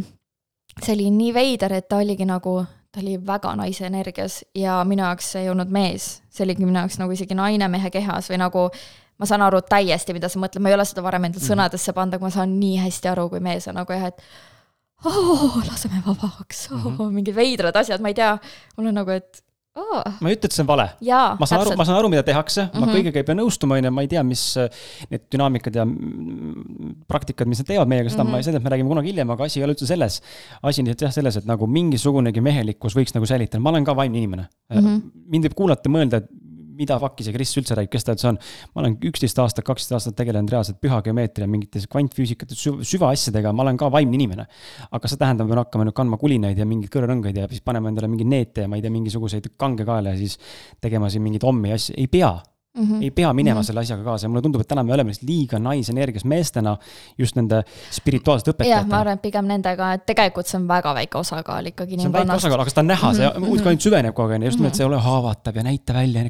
[0.80, 5.04] see oli nii veider, et ta oligi nagu ta oli väga naise energias ja minu
[5.04, 8.40] jaoks see ei olnud mees, see oligi minu jaoks nagu isegi naine mehe kehas või
[8.42, 8.70] nagu
[9.20, 11.52] ma saan aru täiesti, mida sa mõtled, ma ei ole seda varem endale mm.
[11.52, 14.24] sõnadesse pannud, aga ma saan nii hästi aru, kui mees on nagu jah, et
[15.06, 17.14] oh, laseme vabaks mm, -hmm.
[17.20, 18.34] mingid veidrad asjad, ma ei tea,
[18.78, 19.44] mul on nagu, et
[19.80, 20.04] oh..
[20.22, 20.88] ma ei ütle, et see on vale.
[21.04, 22.80] ma saan aru, ma saan aru, mida tehakse mm, -hmm.
[22.80, 22.96] ma mhm.
[22.96, 25.86] kõigega ei pea nõustuma, on ju, ma ei tea, mis äh, need dünaamikad ja
[27.12, 28.40] praktikad, mis nad teevad meiega, seda mm -hmm.
[28.40, 30.22] ma, sellest me räägime kunagi hiljem, aga asi ei ole üldse selles.
[30.62, 33.96] asi on lihtsalt jah, selles, et nagu mingisugunegi mehelikkus võiks nagu säilitada, ma olen ka
[33.96, 34.78] vaimne inimene mm.
[34.80, 35.02] -hmm.
[35.28, 36.30] mind võib kuulata, mõelda, et
[36.80, 38.40] mida fuck'i see Kris üldse räägib, kes ta üldse on.
[38.74, 43.80] ma olen üksteist aastat, kaksteist aastat tegelenud reaalselt püha geomeetria, mingite kvantfüüsikate süvaasjadega, ma olen
[43.80, 44.48] ka vaimne inimene.
[44.92, 48.12] aga see tähendab, me hakkame nüüd kandma kulinaid ja mingeid kõrvarõngaid ja siis paneme endale
[48.12, 50.40] mingeid neete ja ma ei tea, mingisuguseid kangekaele ja siis
[50.82, 52.32] tegema siin mingeid hommi asju, ei pea
[52.78, 53.04] Mm -hmm.
[53.04, 53.66] ei pea minema mm -hmm.
[53.66, 56.78] selle asjaga kaasa ja mulle tundub, et täna me oleme liiga naisenergias meestena
[57.18, 58.82] just nende spirituaalsete õpetajatena.
[58.82, 61.98] jah, ma arvan, et pigem nendega, et tegelikult see on väga väike osakaal ikkagi.
[61.98, 63.34] see on väike osakaal, aga seda on näha mm, -hmm.
[63.34, 65.64] see muudkui ainult süveneb kogu aeg, on ju, just nimelt see ei ole haavatav ja
[65.64, 66.24] näita välja,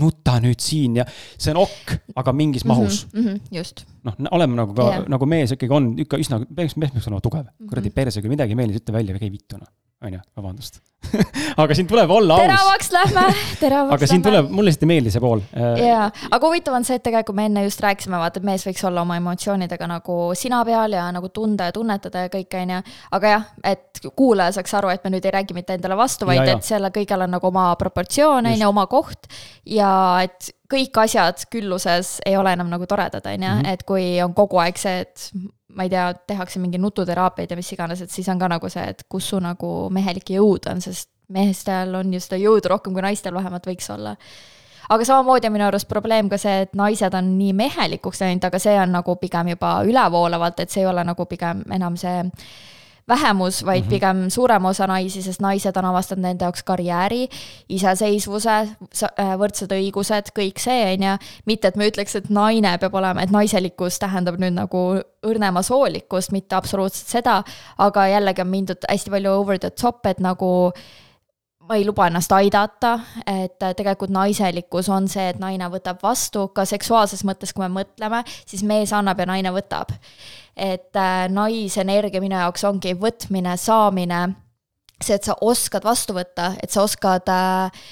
[0.00, 1.04] nuta nüüd siin ja
[1.38, 3.20] see on okk, aga mingis mahus mm.
[3.20, 3.84] -hmm, just.
[4.02, 7.20] noh, oleme nagu ka yeah., nagu mees ikkagi on ikka üsna, mees, mees peaks olema
[7.20, 9.68] tugev mm -hmm., kuradi persega midagi ei meeldi, ütle välja käi vittu noh
[10.04, 10.82] on ju, vabandust
[11.62, 12.42] aga siin tuleb olla aus.
[12.42, 13.24] teravaks lähme,
[13.60, 14.30] teravaks aga siin lähme.
[14.30, 15.42] tuleb, mulle lihtsalt ei meeldi see pool.
[15.56, 18.66] Äh, jaa, aga huvitav on see, et tegelikult me enne just rääkisime, vaata, et mees
[18.66, 22.74] võiks olla oma emotsioonidega nagu sina peal ja nagu tunda ja tunnetada ja kõik, on
[22.76, 22.82] ju.
[23.18, 26.42] aga jah, et kuulaja saaks aru, et me nüüd ei räägi mitte endale vastu, vaid
[26.42, 29.28] ja, et sellel kõigel on nagu oma proportsioon, on ju, oma koht.
[29.68, 29.90] ja
[30.24, 33.68] et kõik asjad külluses ei ole enam nagu toredad, on ju, mhm.
[33.74, 35.30] et kui on kogu aeg see, et
[35.74, 38.84] ma ei tea, tehakse mingi nututeraapiaid ja mis iganes, et siis on ka nagu see,
[38.94, 43.04] et kus su nagu mehelik jõud on, sest meestel on ju seda jõudu rohkem, kui
[43.04, 44.16] naistel vähemalt võiks olla.
[44.94, 48.60] aga samamoodi on minu arust probleem ka see, et naised on nii mehelikuks läinud, aga
[48.60, 52.20] see on nagu pigem juba ülevoolavalt, et see ei ole nagu pigem enam see
[53.08, 53.90] vähemus, vaid mm -hmm.
[53.90, 57.28] pigem suurem osa naisi, sest naised on avastanud enda jaoks karjääri,
[57.68, 61.16] iseseisvuse, äh, võrdsed õigused, kõik see, on ju.
[61.46, 66.32] mitte, et me ütleks, et naine peab olema, et naiselikkus tähendab nüüd nagu õrnema soolikust,
[66.32, 67.42] mitte absoluutselt seda,
[67.78, 70.72] aga jällegi on mindud hästi palju over the top, et nagu
[71.68, 72.92] ma ei luba ennast aidata,
[73.26, 78.20] et tegelikult naiselikkus on see, et naine võtab vastu, ka seksuaalses mõttes, kui me mõtleme,
[78.44, 79.94] siis mees annab ja naine võtab.
[80.54, 84.22] Et äh, naisenergia minu jaoks ongi võtmine, saamine,
[85.00, 87.84] see, et sa oskad vastu võtta, et sa oskad äh,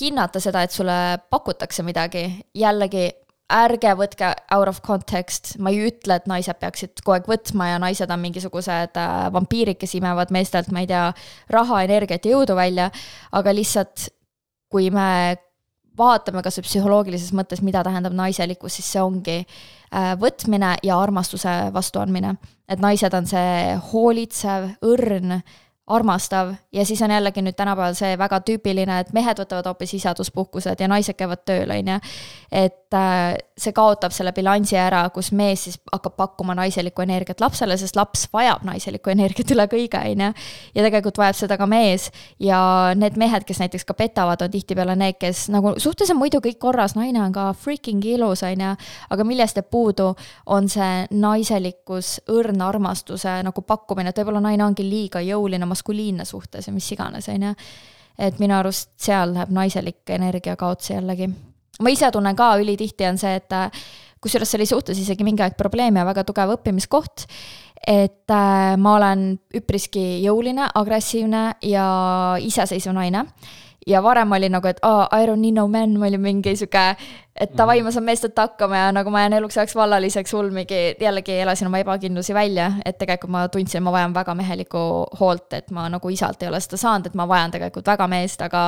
[0.00, 2.24] hinnata seda, et sulle pakutakse midagi,
[2.56, 3.10] jällegi
[3.48, 7.80] ärge võtke out of context, ma ei ütle, et naised peaksid kogu aeg võtma ja
[7.80, 11.08] naised on mingisugused äh, vampiirid, kes imevad meestelt, ma ei tea,
[11.54, 12.90] raha, energiat ja jõudu välja,
[13.32, 14.10] aga lihtsalt
[14.68, 15.38] kui me
[15.98, 21.56] vaatame kas või psühholoogilises mõttes, mida tähendab naiselikkus, siis see ongi äh, võtmine ja armastuse
[21.74, 22.36] vastuandmine.
[22.68, 25.40] et naised on see hoolitsev, õrn
[25.88, 30.80] armastav ja siis on jällegi nüüd tänapäeval see väga tüüpiline, et mehed võtavad hoopis isaduspuhkused
[30.80, 31.98] ja naised käivad tööl, on ju.
[32.52, 37.76] et äh, see kaotab selle bilansi ära, kus mees siis hakkab pakkuma naiselikku energiat lapsele,
[37.80, 40.28] sest laps vajab naiselikku energiat üle kõige, on ju.
[40.74, 42.08] ja tegelikult vajab seda ka mees
[42.42, 42.60] ja
[42.96, 46.60] need mehed, kes näiteks ka petavad, on tihtipeale need, kes nagu suhtes on muidu kõik
[46.62, 48.72] korras, naine on ka freaking ilus, on ju.
[49.10, 50.12] aga millest jääb puudu,
[50.46, 56.70] on see naiselikkus, õrn armastuse nagu pakkumine, et võib-olla naine ongi liiga jõuline maskuliinne suhtes
[56.70, 57.54] ja mis iganes, on ju.
[58.18, 61.30] et minu arust seal läheb naiselik energia kaotsi jällegi.
[61.78, 63.54] Ma ise tunnen ka, ülitihti on see, et
[64.22, 67.26] kusjuures see oli suhtes isegi mingi aeg probleem ja väga tugev õppimiskoht,
[67.86, 71.88] et äh, ma olen üpriski jõuline, agressiivne ja
[72.42, 73.24] iseseisev naine
[73.88, 76.54] ja varem oli nagu, et aa oh,, I don't need no man, ma olin mingi
[76.56, 76.82] sihuke,
[77.38, 80.80] et davai, ma saan meestelt hakkama ja nagu ma jään eluks ajaks vallaliseks, hull mingi,
[81.00, 84.82] jällegi elasin oma ebakindlusi välja, et tegelikult ma tundsin, ma vajan väga mehelikku
[85.20, 88.44] hoolt, et ma nagu isalt ei ole seda saanud, et ma vajan tegelikult väga meest,
[88.44, 88.64] aga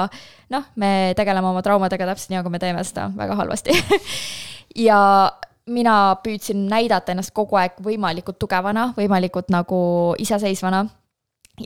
[0.55, 3.77] noh, me tegeleme oma traumadega täpselt nii, nagu me teeme seda väga halvasti.
[4.79, 5.01] Ja
[5.67, 9.81] mina püüdsin näidata ennast kogu aeg võimalikult tugevana, võimalikult nagu
[10.23, 10.85] iseseisvana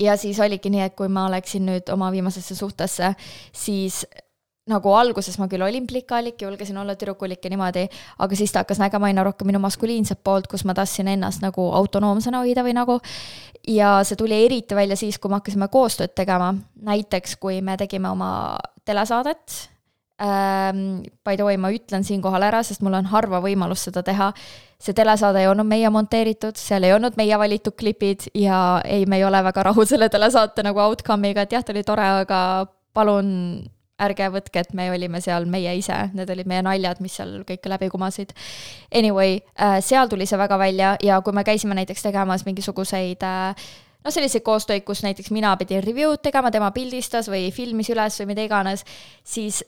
[0.00, 3.14] ja siis oligi nii, et kui ma läksin nüüd oma viimasesse suhtesse,
[3.52, 4.04] siis
[4.70, 7.84] nagu alguses ma küll olin plikalik, julgesin olla tüdrukulik ja niimoodi,
[8.24, 11.66] aga siis ta hakkas nägema aina rohkem minu maskuliinset poolt, kus ma tahtsin ennast nagu
[11.80, 13.00] autonoomsena hoida või nagu.
[13.68, 18.10] ja see tuli eriti välja siis, kui me hakkasime koostööd tegema, näiteks kui me tegime
[18.10, 19.73] oma telesaadet.
[20.18, 24.30] By the way, ma ütlen siinkohal ära, sest mul on harva võimalus seda teha.
[24.78, 29.18] See telesaade ei olnud meie monteeritud, seal ei olnud meie valitud klipid ja ei, me
[29.18, 32.40] ei ole väga rahul selle telesaate nagu outcome'iga, et jah, ta oli tore, aga
[32.94, 33.32] palun
[34.04, 37.66] ärge võtke, et me olime seal meie ise, need olid meie naljad, mis seal kõik
[37.70, 38.34] läbi kumasid.
[38.94, 43.22] Anyway, äh, seal tuli see väga välja ja kui me käisime näiteks tegemas mingisuguseid
[44.04, 48.34] noh, selliseid koostöid, kus näiteks mina pidin review'd tegema, tema pildistas või filmis üles või
[48.34, 48.84] mida iganes,
[49.24, 49.62] siis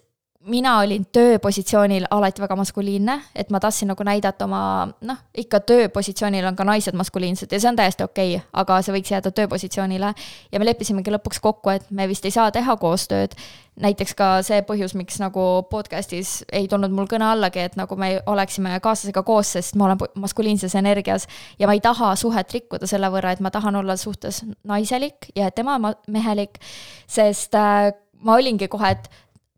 [0.46, 6.46] mina olin tööpositsioonil alati väga maskuliinne, et ma tahtsin nagu näidata oma noh, ikka tööpositsioonil
[6.46, 10.12] on ka naised maskuliinsed ja see on täiesti okei okay,, aga see võiks jääda tööpositsioonile.
[10.52, 13.34] ja me leppisimegi lõpuks kokku, et me vist ei saa teha koostööd.
[13.80, 18.20] näiteks ka see põhjus, miks nagu podcast'is ei tulnud mul kõne allagi, et nagu me
[18.26, 21.26] oleksime kaaslasega koos, sest ma olen maskuliinses energias
[21.58, 25.50] ja ma ei taha suhet rikkuda selle võrra, et ma tahan olla suhtes naiselik ja
[25.50, 26.58] tema mehelik,
[27.06, 27.92] sest äh,
[28.24, 29.10] ma olingi kohe, et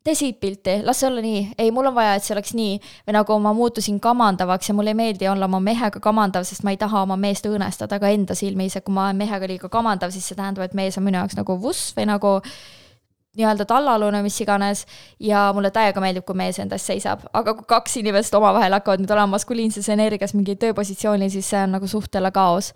[0.05, 2.79] tee siit pilti, las see olla nii, ei, mul on vaja, et see oleks nii.
[3.07, 6.75] või nagu ma muutusin kamandavaks ja mulle ei meeldi olla oma mehega kamandav, sest ma
[6.75, 10.15] ei taha oma meest õõnestada ka enda silmis ja kui ma olen mehega liiga kamandav,
[10.15, 12.39] siis see tähendab, et mees on minu jaoks nagu vuss või nagu
[13.39, 14.87] nii-öelda tallalune, mis iganes.
[15.21, 19.03] ja mulle täiega meeldib, kui mees enda eest seisab, aga kui kaks inimest omavahel hakkavad
[19.03, 22.73] nüüd olema maskuliinses energias mingi tööpositsioonil, siis see on nagu suhtele kaos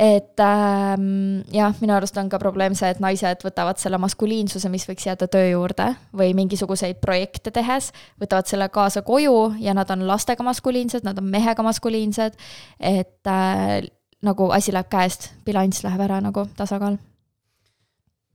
[0.00, 4.86] et ähm, jah, minu arust on ka probleem see, et naised võtavad selle maskuliinsuse, mis
[4.88, 7.90] võiks jääda töö juurde või mingisuguseid projekte tehes,
[8.20, 12.40] võtavad selle kaasa koju ja nad on lastega maskuliinsed, nad on mehega maskuliinsed.
[12.80, 13.84] et äh,
[14.24, 16.96] nagu asi läheb käest, bilanss läheb ära nagu tasakaal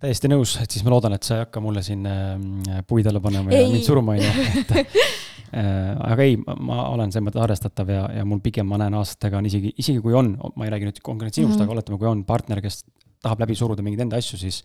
[0.05, 3.23] täiesti nõus, et siis ma loodan, et sa ei hakka mulle siin äh, puid alla
[3.23, 4.99] panema ja mind suruma, on ju, et
[5.55, 9.45] aga ei, ma olen selles mõttes arvestatav ja, ja mul pigem ma näen aastatega on
[9.47, 11.69] isegi, isegi kui on, ma ei räägi nüüd konkreetselt sinust mm, -hmm.
[11.69, 12.83] aga oletame, kui on partner, kes
[13.23, 14.61] tahab läbi suruda mingeid enda asju, siis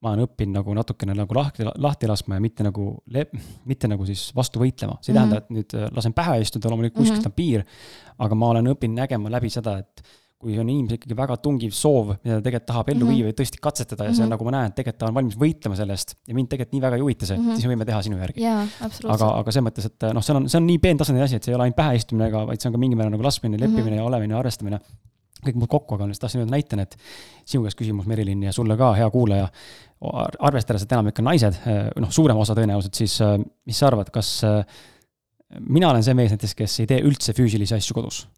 [0.00, 2.86] ma olen õppinud nagu natukene nagu lahti, lahti laskma ja mitte nagu,
[3.68, 4.96] mitte nagu siis vastu võitlema.
[5.00, 5.30] see ei mm -hmm.
[5.30, 7.26] tähenda, et nüüd äh, lasen pähe istuda, loomulikult kuskilt mm -hmm.
[7.26, 7.64] on piir,
[8.18, 10.02] aga ma olen õppinud nägema läbi seda, et
[10.40, 13.16] kui on inimesel ikkagi väga tungiv soov, mida ta tegelikult tahab ellu mm -hmm.
[13.18, 14.16] viia või tõesti katsetada ja mm -hmm.
[14.16, 14.34] see on mhm.
[14.34, 16.82] nagu ma näen, et tegelikult ta on valmis võitlema selle eest ja mind tegelikult nii
[16.84, 17.58] väga ei huvita see mm, -hmm.
[17.58, 18.40] siis me võime teha sinu järgi.
[19.14, 21.52] aga, aga selles mõttes, et noh, see on, see on nii peentasandil asi, et see
[21.52, 23.84] ei ole ainult pähe istumine, aga vaid see on ka mingil määral nagu laskmine, leppimine
[23.84, 24.00] mm -hmm.
[24.00, 24.80] ja olemine ja arvestamine.
[25.44, 26.96] kõik mul kokku, aga lihtsalt tahtsin öelda näitena, et
[27.44, 29.48] sinu käest küsimus, Merilin, ja sulle ka, hea kuulaja.
[30.38, 31.54] arvestades, et enamik on naised,
[31.96, 33.18] noh, suurem osa tõenäoliselt, siis
[33.66, 34.42] mis sa arvad, kas
[35.58, 38.28] mina olen see mees näiteks, kes ei tee üldse füüsilisi asju kodus.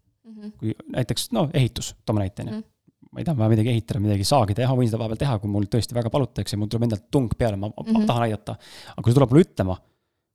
[0.43, 0.59] -hmm.
[0.59, 2.53] kui näiteks, no ehitus, toome näite, on ju.
[2.59, 2.69] Mhm.
[3.13, 5.67] ma ei taha vaja midagi ehitada, midagi saagi teha, võin seda vahepeal teha, kui mul
[5.69, 8.07] tõesti väga palutakse ja mul tuleb endalt tung peale, ma mm, -hmm.
[8.09, 8.55] tahan aidata.
[8.95, 9.75] aga kui see tuleb mulle ütlema,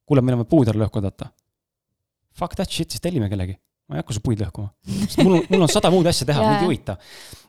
[0.06, 1.32] kuule, on vaja puud ära lõhkuda, vaata.
[2.39, 3.59] Fuck that shit, siis tellime kellegi.
[3.89, 4.68] ma ei hakka su puid lõhkuma.
[5.24, 6.97] mul on, mul on sada muud asja teha yeah., mind ei huvita.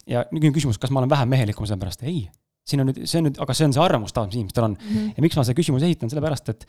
[0.07, 2.29] ja nüüd on küsimus, kas ma olen vähem mehelikum selle pärast, ei.
[2.65, 4.95] siin on nüüd, see on nüüd, aga see on see arvamustav, mis inimestel on mm.
[4.95, 5.13] -hmm.
[5.17, 6.65] ja miks ma selle küsimuse esitan, sellepärast et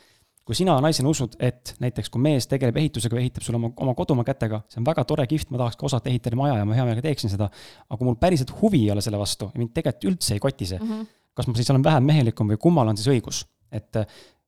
[0.46, 3.94] kui sina naisena usud, et näiteks kui mees tegeleb ehitusega või ehitab sulle oma, oma
[3.98, 6.74] kodumaa kätega, see on väga tore, kihvt, ma tahaks ka osata ehitada maja ja ma
[6.78, 7.50] hea meelega teeksin seda.
[7.86, 10.66] aga kui mul päriselt huvi ei ole selle vastu ja mind tegelikult üldse ei koti
[10.66, 11.06] see mm, -hmm.
[11.34, 14.06] kas ma siis olen vähem mehelikum või kummal on siis õigus, et äh,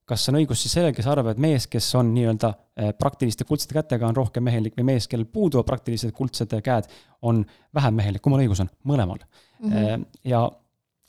[0.09, 3.77] kas on õigus siis sellel, kes arvab, et mees, kes on nii-öelda äh, praktiliste kuldsete
[3.78, 6.90] kätega, on rohkem mehelik või mees, kellel puuduvad praktilised kuldsed käed,
[7.23, 7.44] on
[7.74, 8.73] vähem mehelik, kummal õigus on?
[8.89, 9.70] mõlemal mm.
[9.70, 10.06] -hmm.
[10.24, 10.48] ja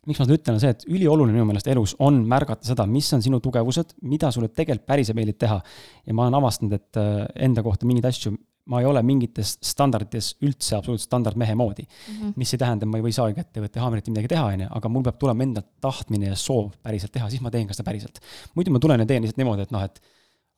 [0.07, 3.07] miks ma seda ütlen, on see, et ülioluline minu meelest elus on märgata seda, mis
[3.15, 5.59] on sinu tugevused, mida sulle tegelikult päriselt meeldib teha.
[6.05, 8.33] ja ma olen avastanud, et äh, enda kohta mingeid asju,
[8.71, 12.13] ma ei ole mingites standardites üldse absoluutselt standardmehe moodi mm.
[12.13, 12.33] -hmm.
[12.39, 15.03] mis ei tähenda, ma ei või saagi ja haamrit midagi teha, on ju, aga mul
[15.03, 18.19] peab tulema enda tahtmine ja soov päriselt teha, siis ma teen ka seda päriselt.
[18.55, 19.99] muidu ma tulen ja teen lihtsalt niimoodi, et noh, et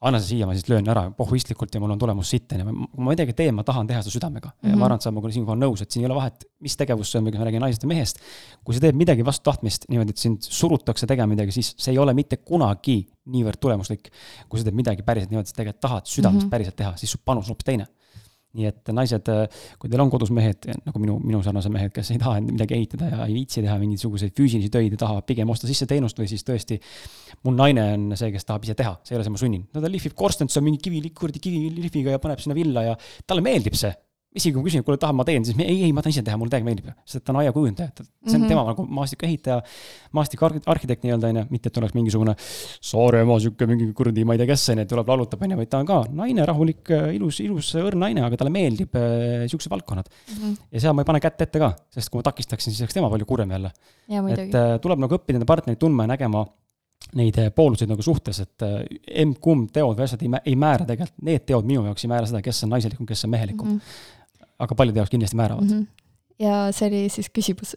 [0.05, 2.39] anna see siia, ma siis löön ära pohhuistlikult ja mul on tulemus ju.
[2.49, 4.57] kui ma midagi teen, ma tahan teha seda südamega mm.
[4.61, 4.69] -hmm.
[4.69, 6.75] ja ma arvan, et sa oled minuga siinkohal nõus, et siin ei ole vahet, mis
[6.75, 8.19] tegevus see on, või kui ma räägin naisest ja mehest.
[8.63, 11.97] kui sa teed midagi vastu tahtmist niimoodi, et sind surutakse tegema midagi, siis see ei
[11.97, 14.11] ole mitte kunagi niivõrd tulemuslik.
[14.49, 16.49] kui sa teed midagi päriselt niimoodi, et sa tegelikult tahad südamest mm -hmm.
[16.49, 17.87] päriselt teha, siis su panus on hoopis teine
[18.55, 19.31] nii et naised,
[19.81, 23.11] kui teil on kodus mehed, nagu minu, minu sarnased mehed, kes ei taha midagi ehitada
[23.11, 26.45] ja ei viitsi teha mingisuguseid füüsilisi töid ja tahavad pigem osta sisse teenust või siis
[26.47, 26.79] tõesti.
[27.43, 29.67] mul naine on see, kes tahab ise teha, see ei ole see, ma sunnin.
[29.73, 32.97] no ta lihvib korstnat, see on mingi kivi, kuradi kivilihviga ja paneb sinna villa ja
[33.27, 33.93] talle meeldib see
[34.35, 36.37] isegi kui ma küsin, kuule, tahan ma teen, siis ei, ei, ma tahan ise teha,
[36.39, 36.89] mulle täiega meeldib.
[37.07, 38.47] sest ta on aiakujundaja, et see on mm -hmm.
[38.51, 39.61] tema nagu maastikuehitaja,
[40.17, 42.35] maastikuarhitekt nii-öelda, on ju, mitte et oleks mingisugune
[42.81, 45.69] Saaremaa sihuke mingi kuradi, ma ei tea, kes on ju, tuleb laulutab, on ju, vaid
[45.69, 50.09] ta on ka naine, rahulik, ilus, ilus õrn naine, aga talle meeldib äh, siuksed valdkonnad
[50.09, 50.35] mm.
[50.35, 50.59] -hmm.
[50.71, 53.09] ja seal ma ei pane kätt ette ka, sest kui ma takistaksin, siis oleks tema
[53.09, 53.71] palju kurvem jälle.
[54.09, 56.45] et äh, tuleb nagu õppida enda partnerit tundma ja nägema
[57.15, 58.63] neid äh, pooluseid nagu suhtes, et
[59.07, 62.41] emb-kumb teod või asjad ei, ei määra tegelikult, need teod minu jaoks ei määra seda,
[62.41, 63.79] kes on naiselikum, kes on mehelikum mm.
[63.79, 64.13] -hmm
[64.59, 65.79] aga paljude jaoks kindlasti määravad mm.
[65.79, 66.45] -hmm.
[66.45, 67.75] ja see oli siis küsimus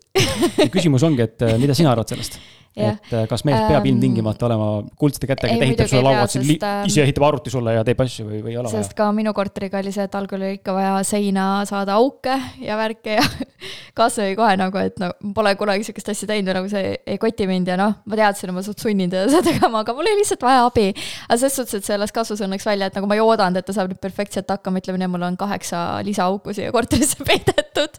[0.74, 2.38] küsimus ongi, et äh, mida sina arvad sellest?
[2.76, 4.68] Et äh, kas mees peab ähm, ilmtingimata olema
[4.98, 8.26] kuldsete kätega, et ehitab sulle lauad siin, ähm, ise ehitab arvuti sulle ja teeb asju
[8.28, 8.84] või, või ei ole vaja?
[8.84, 12.78] sest ka minu korteriga oli see, et algul oli ikka vaja seina saada auke ja
[12.78, 13.24] värke ja
[13.98, 17.48] kasvõi kohe nagu, et no pole kunagi sihukest asja teinud ja nagu see ei koti
[17.50, 20.22] mind ja noh, ma teadsin, et ma suht sunnin teda seda tegema, aga mul oli
[20.22, 20.88] lihtsalt vaja abi.
[21.26, 23.68] aga selles suhtes, et see las kasvas õnneks välja, et nagu ma ei oodanud, et
[23.68, 27.98] ta saab nüüd perfektselt hakkama, ütleme nii, mul on kaheksa lisaauku siia korterisse peidetud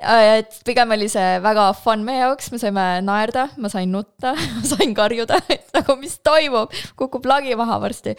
[0.00, 4.62] et pigem oli see väga fun meie jaoks, me saime naerda, ma sain nutta ma
[4.64, 8.16] sain karjuda, et nagu mis toimub, kukub lagi maha varsti.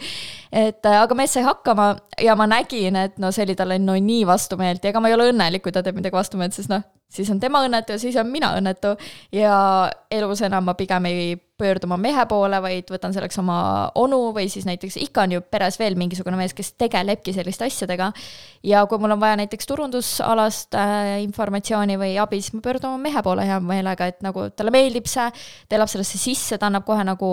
[0.52, 1.92] et aga mees sai hakkama
[2.22, 5.16] ja ma nägin, et no see oli talle no nii vastumeelt ja ega ma ei
[5.18, 8.16] ole õnnelik, kui ta teeb midagi vastumeelt, sest noh, siis on tema õnnetu ja siis
[8.20, 8.96] on mina õnnetu.
[9.34, 9.54] ja
[10.10, 13.58] elus enam ma pigem ei pöördu oma mehe poole, vaid võtan selleks oma
[13.98, 18.12] onu või siis näiteks ikka on ju peres veel mingisugune mees, kes tegelebki selliste asjadega.
[18.66, 23.02] ja kui mul on vaja näiteks turundusalast äh, informatsiooni või abi, siis ma pöördun oma
[23.08, 25.30] mehe poole hea meelega, et nagu talle meeldib see,
[25.68, 27.32] ta elab sellesse sisse, ta annab kohe nagu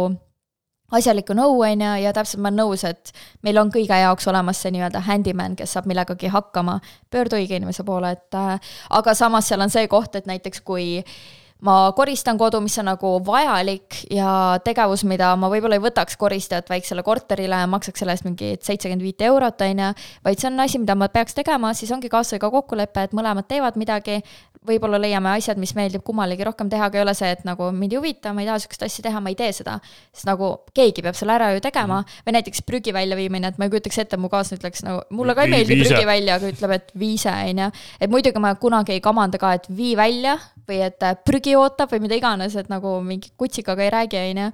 [0.95, 3.11] asjalikku nõu, on ju, ja täpselt ma olen nõus, et
[3.45, 6.79] meil on kõige jaoks olemas see nii-öelda handyman, kes saab millegagi hakkama,
[7.13, 10.87] pöördu õige inimese poole, et äh, aga samas seal on see koht, et näiteks kui
[11.03, 11.19] äh,
[11.65, 14.31] ma koristan kodu, mis on nagu vajalik ja
[14.63, 19.27] tegevus, mida ma võib-olla ei võtaks koristajat väiksele korterile maksaks selle eest mingit seitsekümmend viite
[19.27, 19.89] eurot, on ju,
[20.23, 23.79] vaid see on asi, mida ma peaks tegema, siis ongi kaaslasega kokkulepe, et mõlemad teevad
[23.79, 24.21] midagi,
[24.69, 27.95] võib-olla leiame asjad, mis meeldib kummalegi rohkem teha, aga ei ole see, et nagu mind
[27.95, 29.77] ei huvita, ma ei taha sihukest asja teha, ma ei tee seda.
[30.15, 32.23] sest nagu keegi peab selle ära ju tegema mm.
[32.27, 35.47] või näiteks prügi väljaviimine, et ma ei kujutaks ette, mu kaaslane ütleks nagu, mulle ka
[35.47, 37.69] ei meeldi prügi välja, aga ütleb, et vii ise, on ju.
[37.99, 40.35] et muidugi ma kunagi ei kamanda ka, et vii välja
[40.69, 44.41] või et äh, prügi ootab või mida iganes, et nagu mingi kutsikaga ei räägi, on
[44.43, 44.47] ju.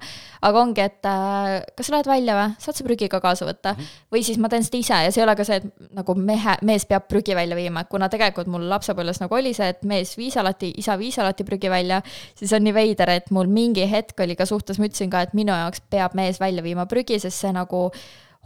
[0.48, 3.74] aga ongi, et äh, kas sa lähed välja või, saad sa prügi ka kaasa võtta
[3.74, 3.80] mm.
[3.80, 4.02] -hmm.
[4.16, 6.56] või siis ma teen seda ise ja see ei ole ka see, et nagu mehe,
[6.62, 10.16] mees peab prügi välja viima, et kuna tegelikult mul lapsepõlves nagu oli see, et mees
[10.18, 12.02] viis alati, isa viis alati prügi välja,
[12.34, 15.34] siis on nii veider, et mul mingi hetk oli ka suhtes, ma ütlesin ka, et
[15.34, 17.90] minu jaoks peab mees välja viima prügi, sest see nagu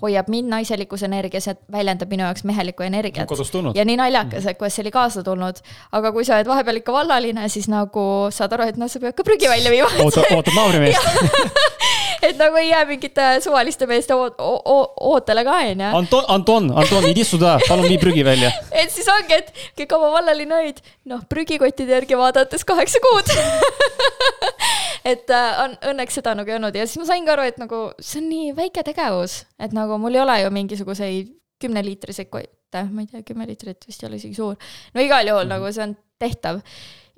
[0.03, 3.29] hoiab mind naiselikus energias ja väljendab minu jaoks mehelikku energiat.
[3.75, 5.63] ja nii naljakas, et kuidas see oli kaasa tulnud.
[5.93, 9.15] aga kui sa oled vahepeal ikka vallaline, siis nagu saad aru, et noh, sa pead
[9.17, 9.91] ka prügi välja viima.
[10.05, 11.01] ootad, ootad naabrimeest
[12.27, 15.91] et nagu ei jää mingite suvaliste meeste ootele ka, onju.
[16.01, 18.53] Anton, Anton, Anton, idi suda, palun vii prügi välja.
[18.83, 20.81] et siis ongi, et kui kaua vallaline olid,
[21.11, 23.33] noh, prügikottide järgi vaadates kaheksa kuud
[25.13, 27.83] et äh, on õnneks seda nagu ei olnud ja siis ma saingi aru, et nagu
[27.99, 33.05] see on nii väike tegevus, et nagu mul ei ole ju mingisuguseid kümneliitriseid kotte, ma
[33.05, 34.57] ei tea, kümme liitrit vist ei ole isegi suur.
[34.95, 35.57] no igal juhul mm -hmm.
[35.57, 36.61] nagu see on tehtav.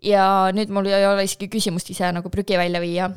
[0.03, 3.11] ja nüüd mul ei ole isegi küsimust ise nagu prügi välja viia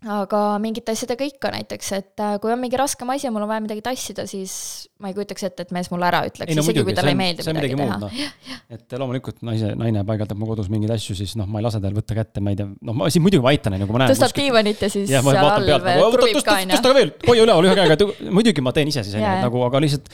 [0.00, 3.50] aga mingite asjadega ikka näiteks, et äh, kui on mingi raskem asi ja mul on
[3.50, 4.54] vaja midagi tassida, siis
[5.02, 7.44] ma ei kujutaks ette, et mees mulle ära ütleks, no, isegi kui talle ei meeldi
[7.44, 8.10] midagi, midagi teha no..
[8.76, 11.96] et loomulikult naise, naine paigaldab mu kodus mingeid asju, siis noh, ma ei lase tal
[11.96, 14.04] võtta kätte, ma ei tea, noh, ma siis muidugi ma aitan, on ju, kui ma
[14.04, 14.14] näen.
[14.14, 16.78] tõstab diivanit ja siis ja, seal all kruvib ka, on ju.
[16.78, 19.84] tõsta veel, hoia üleval ühe käega, muidugi ma teen ise siis, on ju, nagu, aga
[19.84, 20.08] lihtsalt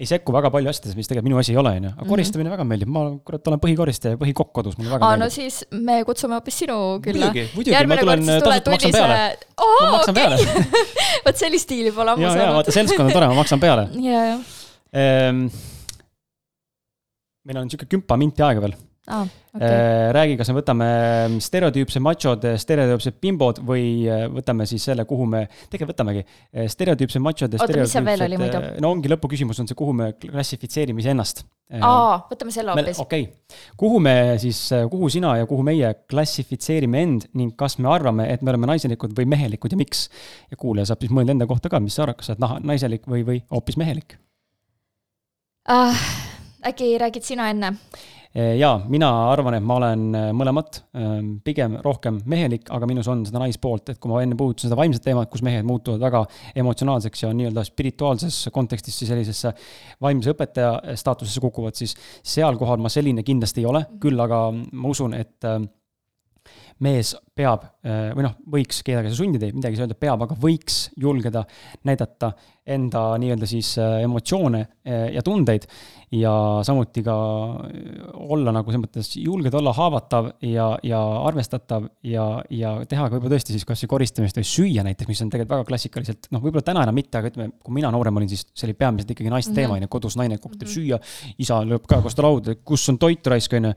[0.00, 1.90] ei sekku väga palju asjadesse, mis tegelikult minu asi ei ole, on ju.
[1.92, 2.10] aga mhm.
[2.12, 2.56] koristamine mm -hmm.
[2.56, 5.24] väga meeldib, ma kurat olen põhikoristaja ja põhikokk kodus, mulle väga Aa, meeldib.
[5.24, 5.58] no siis
[5.88, 7.32] me kutsume hoopis sinu külla.
[8.64, 9.18] tasuta maksan peale
[9.56, 9.80] oh,.
[9.84, 10.24] ma maksan okay.
[10.24, 10.36] peale
[11.26, 12.54] vot sellist stiili pole ammu saanud.
[12.60, 13.88] vaata, seltskond on tore, ma maksan peale.
[14.10, 14.38] ja, ja
[14.92, 15.48] ehm,.
[17.44, 18.78] meil on sihuke kümpa minti aega veel
[19.10, 19.36] ah,.
[19.50, 20.12] Okay.
[20.14, 20.88] räägi, kas me võtame
[21.42, 25.40] stereotüüpsed machod, stereotüüpsed bimbod või äh, võtame siis selle, kuhu me,
[25.72, 28.60] tegelikult võtamegi äh, stereotüüpsed machod oota, mis seal veel oli muidu?
[28.60, 31.42] Äh, no ongi lõpuküsimus on see, kuhu me klassifitseerime iseennast.
[31.82, 33.00] aa, võtame selle hoopis.
[33.02, 34.62] okei okay., kuhu me siis,
[34.92, 39.18] kuhu sina ja kuhu meie klassifitseerime end ning kas me arvame, et me oleme naiselikud
[39.18, 40.06] või mehelikud ja miks?
[40.46, 43.10] ja kuulaja saab siis mõelda enda kohta ka, mis sa arvad, kas sa oled naiselik
[43.10, 44.14] või, või hoopis mehelik
[45.66, 46.06] uh,?
[46.70, 47.74] äkki räägid sina enne?
[48.30, 53.08] Eh, jaa, mina arvan, et ma olen eh, mõlemat, ehm, pigem rohkem mehelik, aga minus
[53.10, 56.20] on seda naispoolt, et kui ma enne puudutasin seda vaimset teemat, kus mehed muutuvad väga
[56.62, 59.50] emotsionaalseks ja nii-öelda spirituaalses kontekstis siis sellisesse
[60.06, 64.94] vaimse õpetaja staatusesse kukuvad, siis seal kohal ma selline kindlasti ei ole, küll aga ma
[64.94, 65.50] usun, et
[66.80, 70.90] mees peab või noh, võiks, kedagi see sundida, midagi ei saa öelda, peab, aga võiks
[71.00, 71.44] julgeda
[71.88, 72.32] näidata
[72.70, 74.60] enda nii-öelda siis emotsioone
[75.14, 75.64] ja tundeid
[76.14, 76.32] ja
[76.66, 77.14] samuti ka
[78.34, 80.98] olla nagu selles mõttes, julged olla haavatav ja, ja
[81.28, 85.22] arvestatav ja, ja teha ka võib-olla tõesti siis kas või koristamist või süüa näiteks, mis
[85.24, 88.30] on tegelikult väga klassikaliselt, noh, võib-olla täna enam mitte, aga ütleme, kui mina noorem olin,
[88.32, 89.62] siis see oli peamiselt ikkagi naiste mm -hmm.
[89.62, 90.98] teema, on ju, kodus naine kokku teeb mm -hmm.
[90.98, 93.72] süüa, isa lööb ka vastu lauda, kus on toit raisk, on ju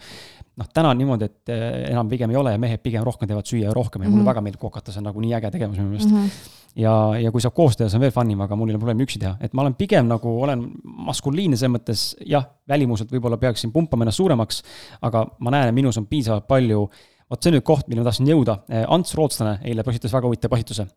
[0.60, 3.50] noh, täna on niimoodi, et eh, enam pigem ei ole ja mehed pigem rohkem teevad
[3.50, 4.32] süüa ja rohkem ja mulle mm -hmm.
[4.32, 6.26] väga meeldib kokata, see on nagu nii äge tegevus minu meelest mm.
[6.26, 8.76] -hmm ja, ja kui saab koos teha, see on veel fun im, aga mul ei
[8.76, 13.12] ole probleemi üksi teha, et ma olen pigem nagu, olen maskuliinne selles mõttes, jah, välimuselt
[13.14, 14.64] võib-olla peaksin pumpama ennast suuremaks,
[15.02, 16.90] aga ma näen, et minus on piisavalt palju,
[17.30, 20.56] vot see on nüüd koht, milleni ma tahtsin jõuda, Ants Rootslane eile postitas väga huvitava
[20.56, 20.88] postituse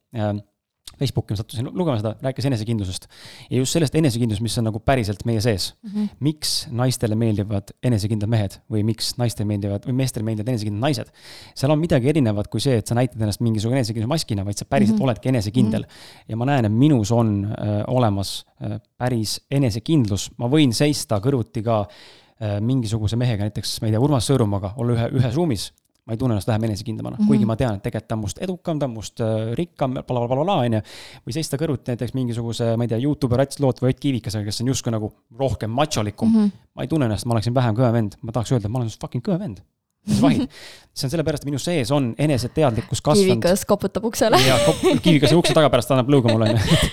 [1.00, 3.08] Facebooki ma sattusin lugema seda, rääkis enesekindlusest.
[3.50, 5.90] ja just sellest enesekindlusest, mis on nagu päriselt meie sees mm.
[5.90, 6.08] -hmm.
[6.20, 11.12] miks naistele meeldivad enesekindlad mehed või miks naistele meeldivad või meestele meeldivad enesekindlad naised.
[11.54, 14.64] seal on midagi erinevat kui see, et sa näitad ennast mingisuguse enesekindluse maskina, vaid sa
[14.64, 15.04] päriselt mm -hmm.
[15.04, 15.88] oledki enesekindel mm.
[15.88, 16.24] -hmm.
[16.28, 21.62] ja ma näen, et minus on äh, olemas äh, päris enesekindlus, ma võin seista kõrvuti
[21.62, 25.72] ka äh, mingisuguse mehega, näiteks ma ei tea, Urmas Sõõrumaaga, olla ühe, ühes ruumis
[26.06, 27.28] ma ei tunne ennast vähem enesekindlamana mm, -hmm.
[27.28, 30.04] kuigi ma tean, et tegelikult ta on must edukam, ta on must äh, rikkam bla,,
[30.06, 30.82] blablabla, on ju.
[31.26, 34.62] või seista kõrvuti näiteks mingisuguse, ma ei tea, Youtuber Ats Loot või Ott Kivikesega, kes
[34.62, 36.44] on justkui nagu rohkem macholikum mm.
[36.44, 36.68] -hmm.
[36.74, 39.24] ma ei tunne ennast, ma oleksin vähem kõve vend, ma tahaks öelda, ma olen fucking
[39.24, 39.64] kõve vend
[40.06, 40.46] mis vahid.
[40.94, 43.26] see on sellepärast, et minu sees on eneseteadlikkus kasvanud.
[43.26, 44.38] kivikas koputab uksele.
[44.46, 44.58] jaa,
[45.02, 46.90] kivikas ukse taga pärast annab lõuga mulle, on ju.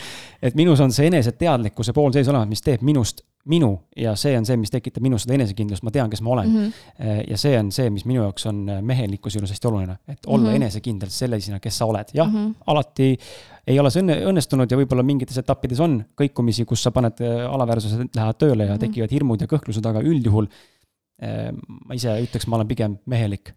[0.49, 4.45] et minus on see eneseteadlikkuse pool sees olemas, mis teeb minust minu ja see on
[4.47, 6.59] see, mis tekitab minus seda enesekindlust, ma tean, kes ma olen mm.
[6.59, 7.23] -hmm.
[7.29, 10.43] ja see on see, mis minu jaoks on äh, mehelikkuse juures hästi oluline, et olla
[10.43, 10.55] mm -hmm.
[10.61, 12.13] enesekindel sellisena, kes sa oled.
[12.13, 12.53] jah mm, -hmm.
[12.67, 13.17] alati
[13.67, 17.53] ei ole see õnne, õnnestunud ja võib-olla mingites etappides on kõikumisi, kus sa paned äh,
[17.53, 18.79] alaväärsused lähevad tööle ja mm -hmm.
[18.87, 20.47] tekivad hirmud ja kõhklused, aga üldjuhul
[21.87, 23.53] ma ise ütleks, ma olen pigem mehelik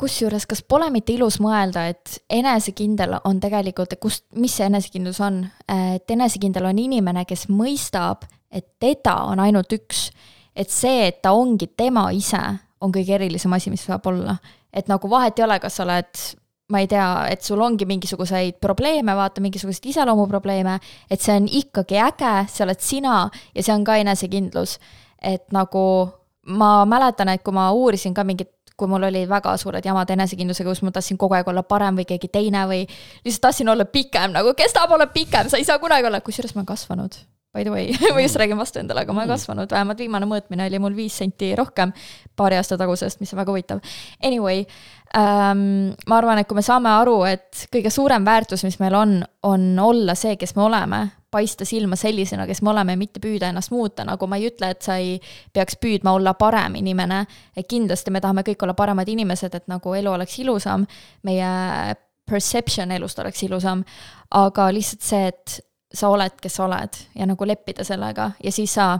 [0.00, 5.44] kusjuures, kas pole mitte ilus mõelda, et enesekindel on tegelikult, kust, mis see enesekindlus on?
[5.70, 10.08] et enesekindel on inimene, kes mõistab, et teda on ainult üks.
[10.56, 12.42] et see, et ta ongi tema ise,
[12.80, 14.36] on kõige erilisem asi, mis saab olla.
[14.72, 16.24] et nagu vahet ei ole, kas sa oled
[16.72, 20.78] ma ei tea, et sul ongi mingisuguseid probleeme, vaata mingisuguseid iseloomuprobleeme,
[21.10, 23.16] et see on ikkagi äge, see oled sina
[23.54, 24.78] ja see on ka enesekindlus.
[25.24, 26.10] et nagu
[26.46, 30.70] ma mäletan, et kui ma uurisin ka mingit kui mul oli väga suured jamad enesekindlusega,
[30.70, 34.34] kus ma tahtsin kogu aeg olla parem või keegi teine või lihtsalt tahtsin olla pikem,
[34.34, 37.20] nagu kes tahab olla pikem, sa ei saa kunagi olla, kusjuures ma olen kasvanud.
[37.54, 40.66] By the way ma just räägin vastu endale, aga ma olen kasvanud, vähemalt viimane mõõtmine
[40.66, 41.92] oli mul viis senti rohkem
[42.34, 43.82] paari aasta tagusest, mis on väga huvitav.
[44.26, 44.64] Anyway
[45.14, 49.20] ähm,, ma arvan, et kui me saame aru, et kõige suurem väärtus, mis meil on,
[49.46, 51.00] on olla see, kes me oleme,
[51.34, 54.86] paista silma sellisena, kes me oleme, mitte püüda ennast muuta, nagu ma ei ütle, et
[54.86, 55.18] sa ei
[55.52, 57.24] peaks püüdma olla parem inimene,
[57.56, 60.86] et kindlasti me tahame kõik olla paremad inimesed, et nagu elu oleks ilusam,
[61.26, 61.50] meie
[62.30, 63.82] perception elust oleks ilusam,
[64.34, 65.58] aga lihtsalt see, et
[65.94, 68.30] sa oled, kes sa oled ja nagu leppida sellega.
[68.42, 68.94] Ja siis sa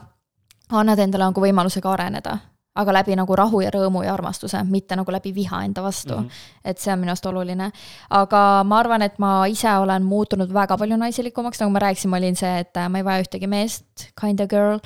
[0.71, 2.39] annad endale nagu võimaluse ka areneda.
[2.75, 6.25] Aga läbi nagu rahu ja rõõmu ja armastuse, mitte nagu läbi viha enda vastu mm.
[6.29, 6.63] -hmm.
[6.65, 7.71] et see on minu arust oluline.
[8.11, 12.17] aga ma arvan, et ma ise olen muutunud väga palju naiselikumaks, nagu ma rääkisin, ma
[12.17, 14.79] olin see, et ma ei vaja ühtegi meest, kind of girl.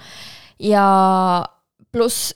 [0.59, 1.44] ja
[1.93, 2.35] pluss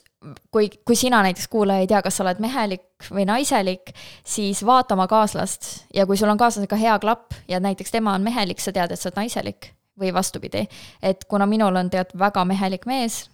[0.51, 3.93] kui, kui sina näiteks kuulaja ei tea, kas sa oled mehelik või naiselik,
[4.25, 8.25] siis vaata oma kaaslast ja kui sul on kaaslasega hea klapp ja näiteks tema on
[8.25, 10.67] mehelik, sa tead, et sa oled naiselik või vastupidi.
[11.01, 13.29] et kuna minul on tegelikult väga mehelik mees,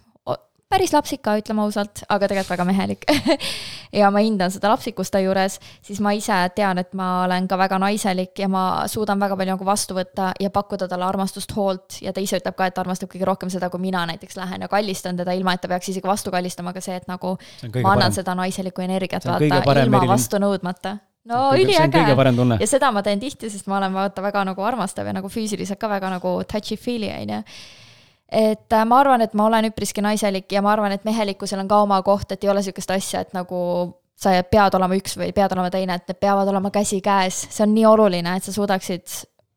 [0.70, 3.06] päris lapsik ka, ütleme ausalt, aga tegelikult väga mehelik.
[3.90, 7.56] Ja ma hindan seda lapsikust ta juures, siis ma ise tean, et ma olen ka
[7.58, 11.96] väga naiselik ja ma suudan väga palju nagu vastu võtta ja pakkuda talle armastust, hoolt.
[11.98, 14.62] Ja ta ise ütleb ka, et ta armastab kõige rohkem seda, kui mina näiteks lähen
[14.62, 17.66] ja kallistan teda, ilma et ta peaks isegi vastu kallistama, aga see, et nagu ma
[17.74, 18.16] annan parem.
[18.20, 21.00] seda naiselikku energiat, vaata, ilma vastu nõudmata.
[21.26, 22.06] No üliäge.
[22.62, 25.82] ja seda ma teen tihti, sest ma olen vaata väga nagu armastav ja nagu füüsiliselt
[25.82, 27.44] ka väga nagu touchy-feely on ju
[28.30, 31.70] et äh, ma arvan, et ma olen üpriski naiselik ja ma arvan, et mehelikkusel on
[31.70, 33.60] ka oma koht, et ei ole sihukest asja, et nagu
[34.20, 37.74] sa pead olema üks või pead olema teine, et need peavad olema käsikäes, see on
[37.74, 39.06] nii oluline, et sa suudaksid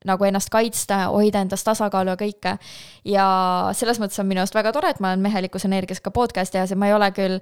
[0.08, 2.58] nagu ennast kaitsta, hoida endas tasakaalu ja kõike.
[3.06, 3.28] ja
[3.76, 6.68] selles mõttes on minu arust väga tore, et ma olen mehelikus energias ka podcast'i ja
[6.68, 7.40] see, ma ei ole küll,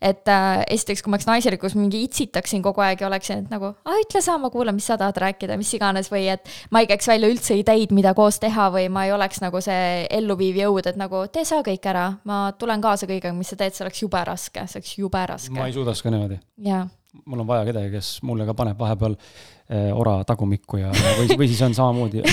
[0.00, 3.72] et äh, esiteks, kui ma oleks naiselikus, mingi itsitaksin kogu aeg ja oleksin, et nagu,
[3.84, 6.90] aa ütle sa, ma kuulan, mis sa tahad rääkida, mis iganes, või et ma ei
[6.90, 10.92] käiks välja üldse ideid, mida koos teha või ma ei oleks nagu see elluviiv jõud,
[10.92, 14.06] et nagu tee sa kõik ära, ma tulen kaasa kõigega, mis sa teed, see oleks
[14.06, 15.54] jube raske, see oleks jube raske.
[15.58, 16.40] ma ei suudaks ka niimoodi.
[16.64, 16.86] jaa
[17.26, 19.16] mul on vaja kedagi, kes mulle ka paneb vahepeal
[19.94, 22.24] ora tagumikku ja, või, või siis on samamoodi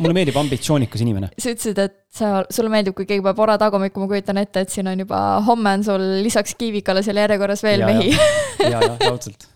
[0.00, 1.28] mulle meeldib ambitsioonikas inimene.
[1.36, 4.72] sa ütlesid, et sa, sulle meeldib, kui keegi paneb ora tagumikku, ma kujutan ette, et
[4.72, 8.16] siin on juba, homme on sul lisaks Kiivikale seal järjekorras veel ja, mehi.
[8.64, 9.48] ja, ja, raudselt,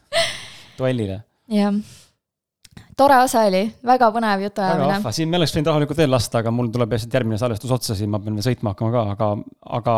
[0.78, 1.22] duellile.
[1.60, 1.72] jah
[2.98, 4.84] tore osa oli, väga põnev jutuajamine.
[4.84, 7.72] väga vahva, siin me oleks võinud rahulikult veel lasta, aga mul tuleb lihtsalt järgmine salvestus
[7.74, 9.28] otsa, siin ma pean veel sõitma hakkama ka, aga,
[9.78, 9.94] aga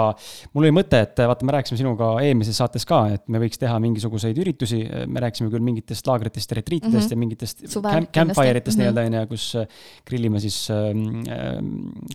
[0.52, 3.76] mul oli mõte, et vaata, me rääkisime sinuga eelmises saates ka, et me võiks teha
[3.84, 7.12] mingisuguseid üritusi, me rääkisime küll mingitest laagritest ja retriitidest mm -hmm.
[7.12, 8.82] ja mingitest camp, campfire itest -hmm.
[8.82, 9.66] nii-öelda, on ju, kus äh,
[10.06, 10.90] grillime siis äh,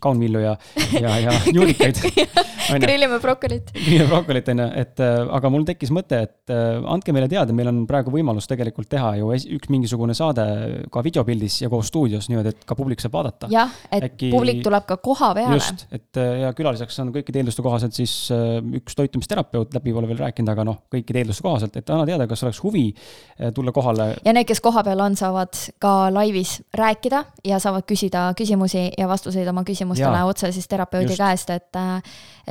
[0.01, 0.57] kaunvilju ja,
[0.99, 2.01] ja, ja juurikaid
[2.85, 3.71] grillime brokolit.
[3.73, 7.53] grillime brokolit, on ju, et äh, aga mul tekkis mõte, et äh, andke meile teada,
[7.53, 10.45] meil on praegu võimalus tegelikult teha ju üks mingisugune saade
[10.91, 13.49] ka videopildis ja koos stuudios niimoodi, et ka publik saab vaadata.
[13.51, 14.31] jah, et Äkki...
[14.33, 15.57] publik tuleb ka koha peale.
[15.59, 20.09] just, et äh, ja külaliseks on kõikide eelduste kohaselt siis äh, üks toitumisterapeut, läbi pole
[20.11, 23.73] veel rääkinud, aga noh, kõikide eelduste kohaselt, et anna teada, kas oleks huvi äh, tulla
[23.75, 24.11] kohale.
[24.25, 29.47] ja need, kes kohapeal on, saavad ka laivis rääkida ja saavad küsida küsimusi ja vastuseid
[29.51, 31.23] oma küsimustele otse siis terapeudi just.
[31.23, 31.81] käest, et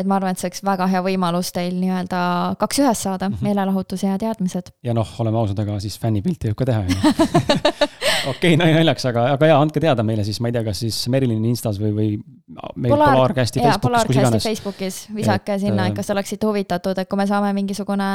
[0.00, 2.20] et ma arvan, et see oleks väga hea võimalus teil nii-öelda
[2.60, 3.48] kaks ühes saada mm, -hmm.
[3.48, 4.72] meelelahutus ja teadmised.
[4.82, 7.88] ja noh, oleme ausad, aga siis fännipilti võib ka teha, on ju
[8.32, 11.52] okei naljaks, aga, aga jaa, andke teada meile siis, ma ei tea, kas siis Merilini
[11.52, 12.08] Instas või, või
[12.76, 14.48] meil Polar, Polarcasti Facebookis, kus iganes.
[14.48, 18.10] Facebookis, visake et, sinna, et kas oleksite huvitatud, et kui me saame mingisugune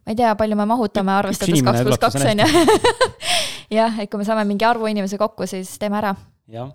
[0.00, 2.66] ma ei tea, palju me mahutame, arvestades kaks pluss kaks, on ju.
[3.78, 6.14] jah, et kui me saame mingi arvu inimesi kokku, siis teeme ära.
[6.50, 6.72] jah.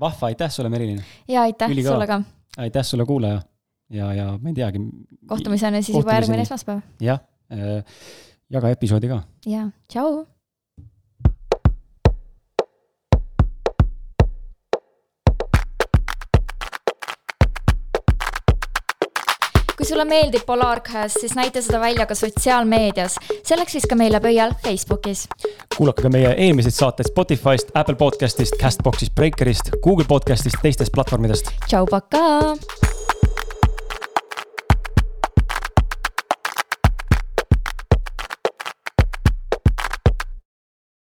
[0.00, 1.02] vahva, aitäh sulle, Merilin.
[1.28, 1.92] ja aitäh Ülika.
[1.92, 2.22] sulle ka.
[2.56, 3.42] Aitäh sulle, kuulaja.
[3.90, 4.78] ja, ja ma ei teagi.
[5.26, 6.80] kohtumiseni siis juba järgmine esmaspäev.
[7.00, 7.20] jah,
[8.50, 9.22] jaga episoodi ka.
[9.46, 10.24] ja, tšau
[19.84, 23.18] kui sulle meeldib Polarcast, siis näita seda välja ka sotsiaalmeedias.
[23.44, 25.28] selleks viska meile pöial Facebookis.
[25.76, 31.52] kuulake ka meie eelmiseid saateid Spotify'st, Apple podcast'ist, Castbox'ist, Breakerist, Google podcast'ist, teistest platvormidest.
[31.68, 32.56] tšau, pakaa.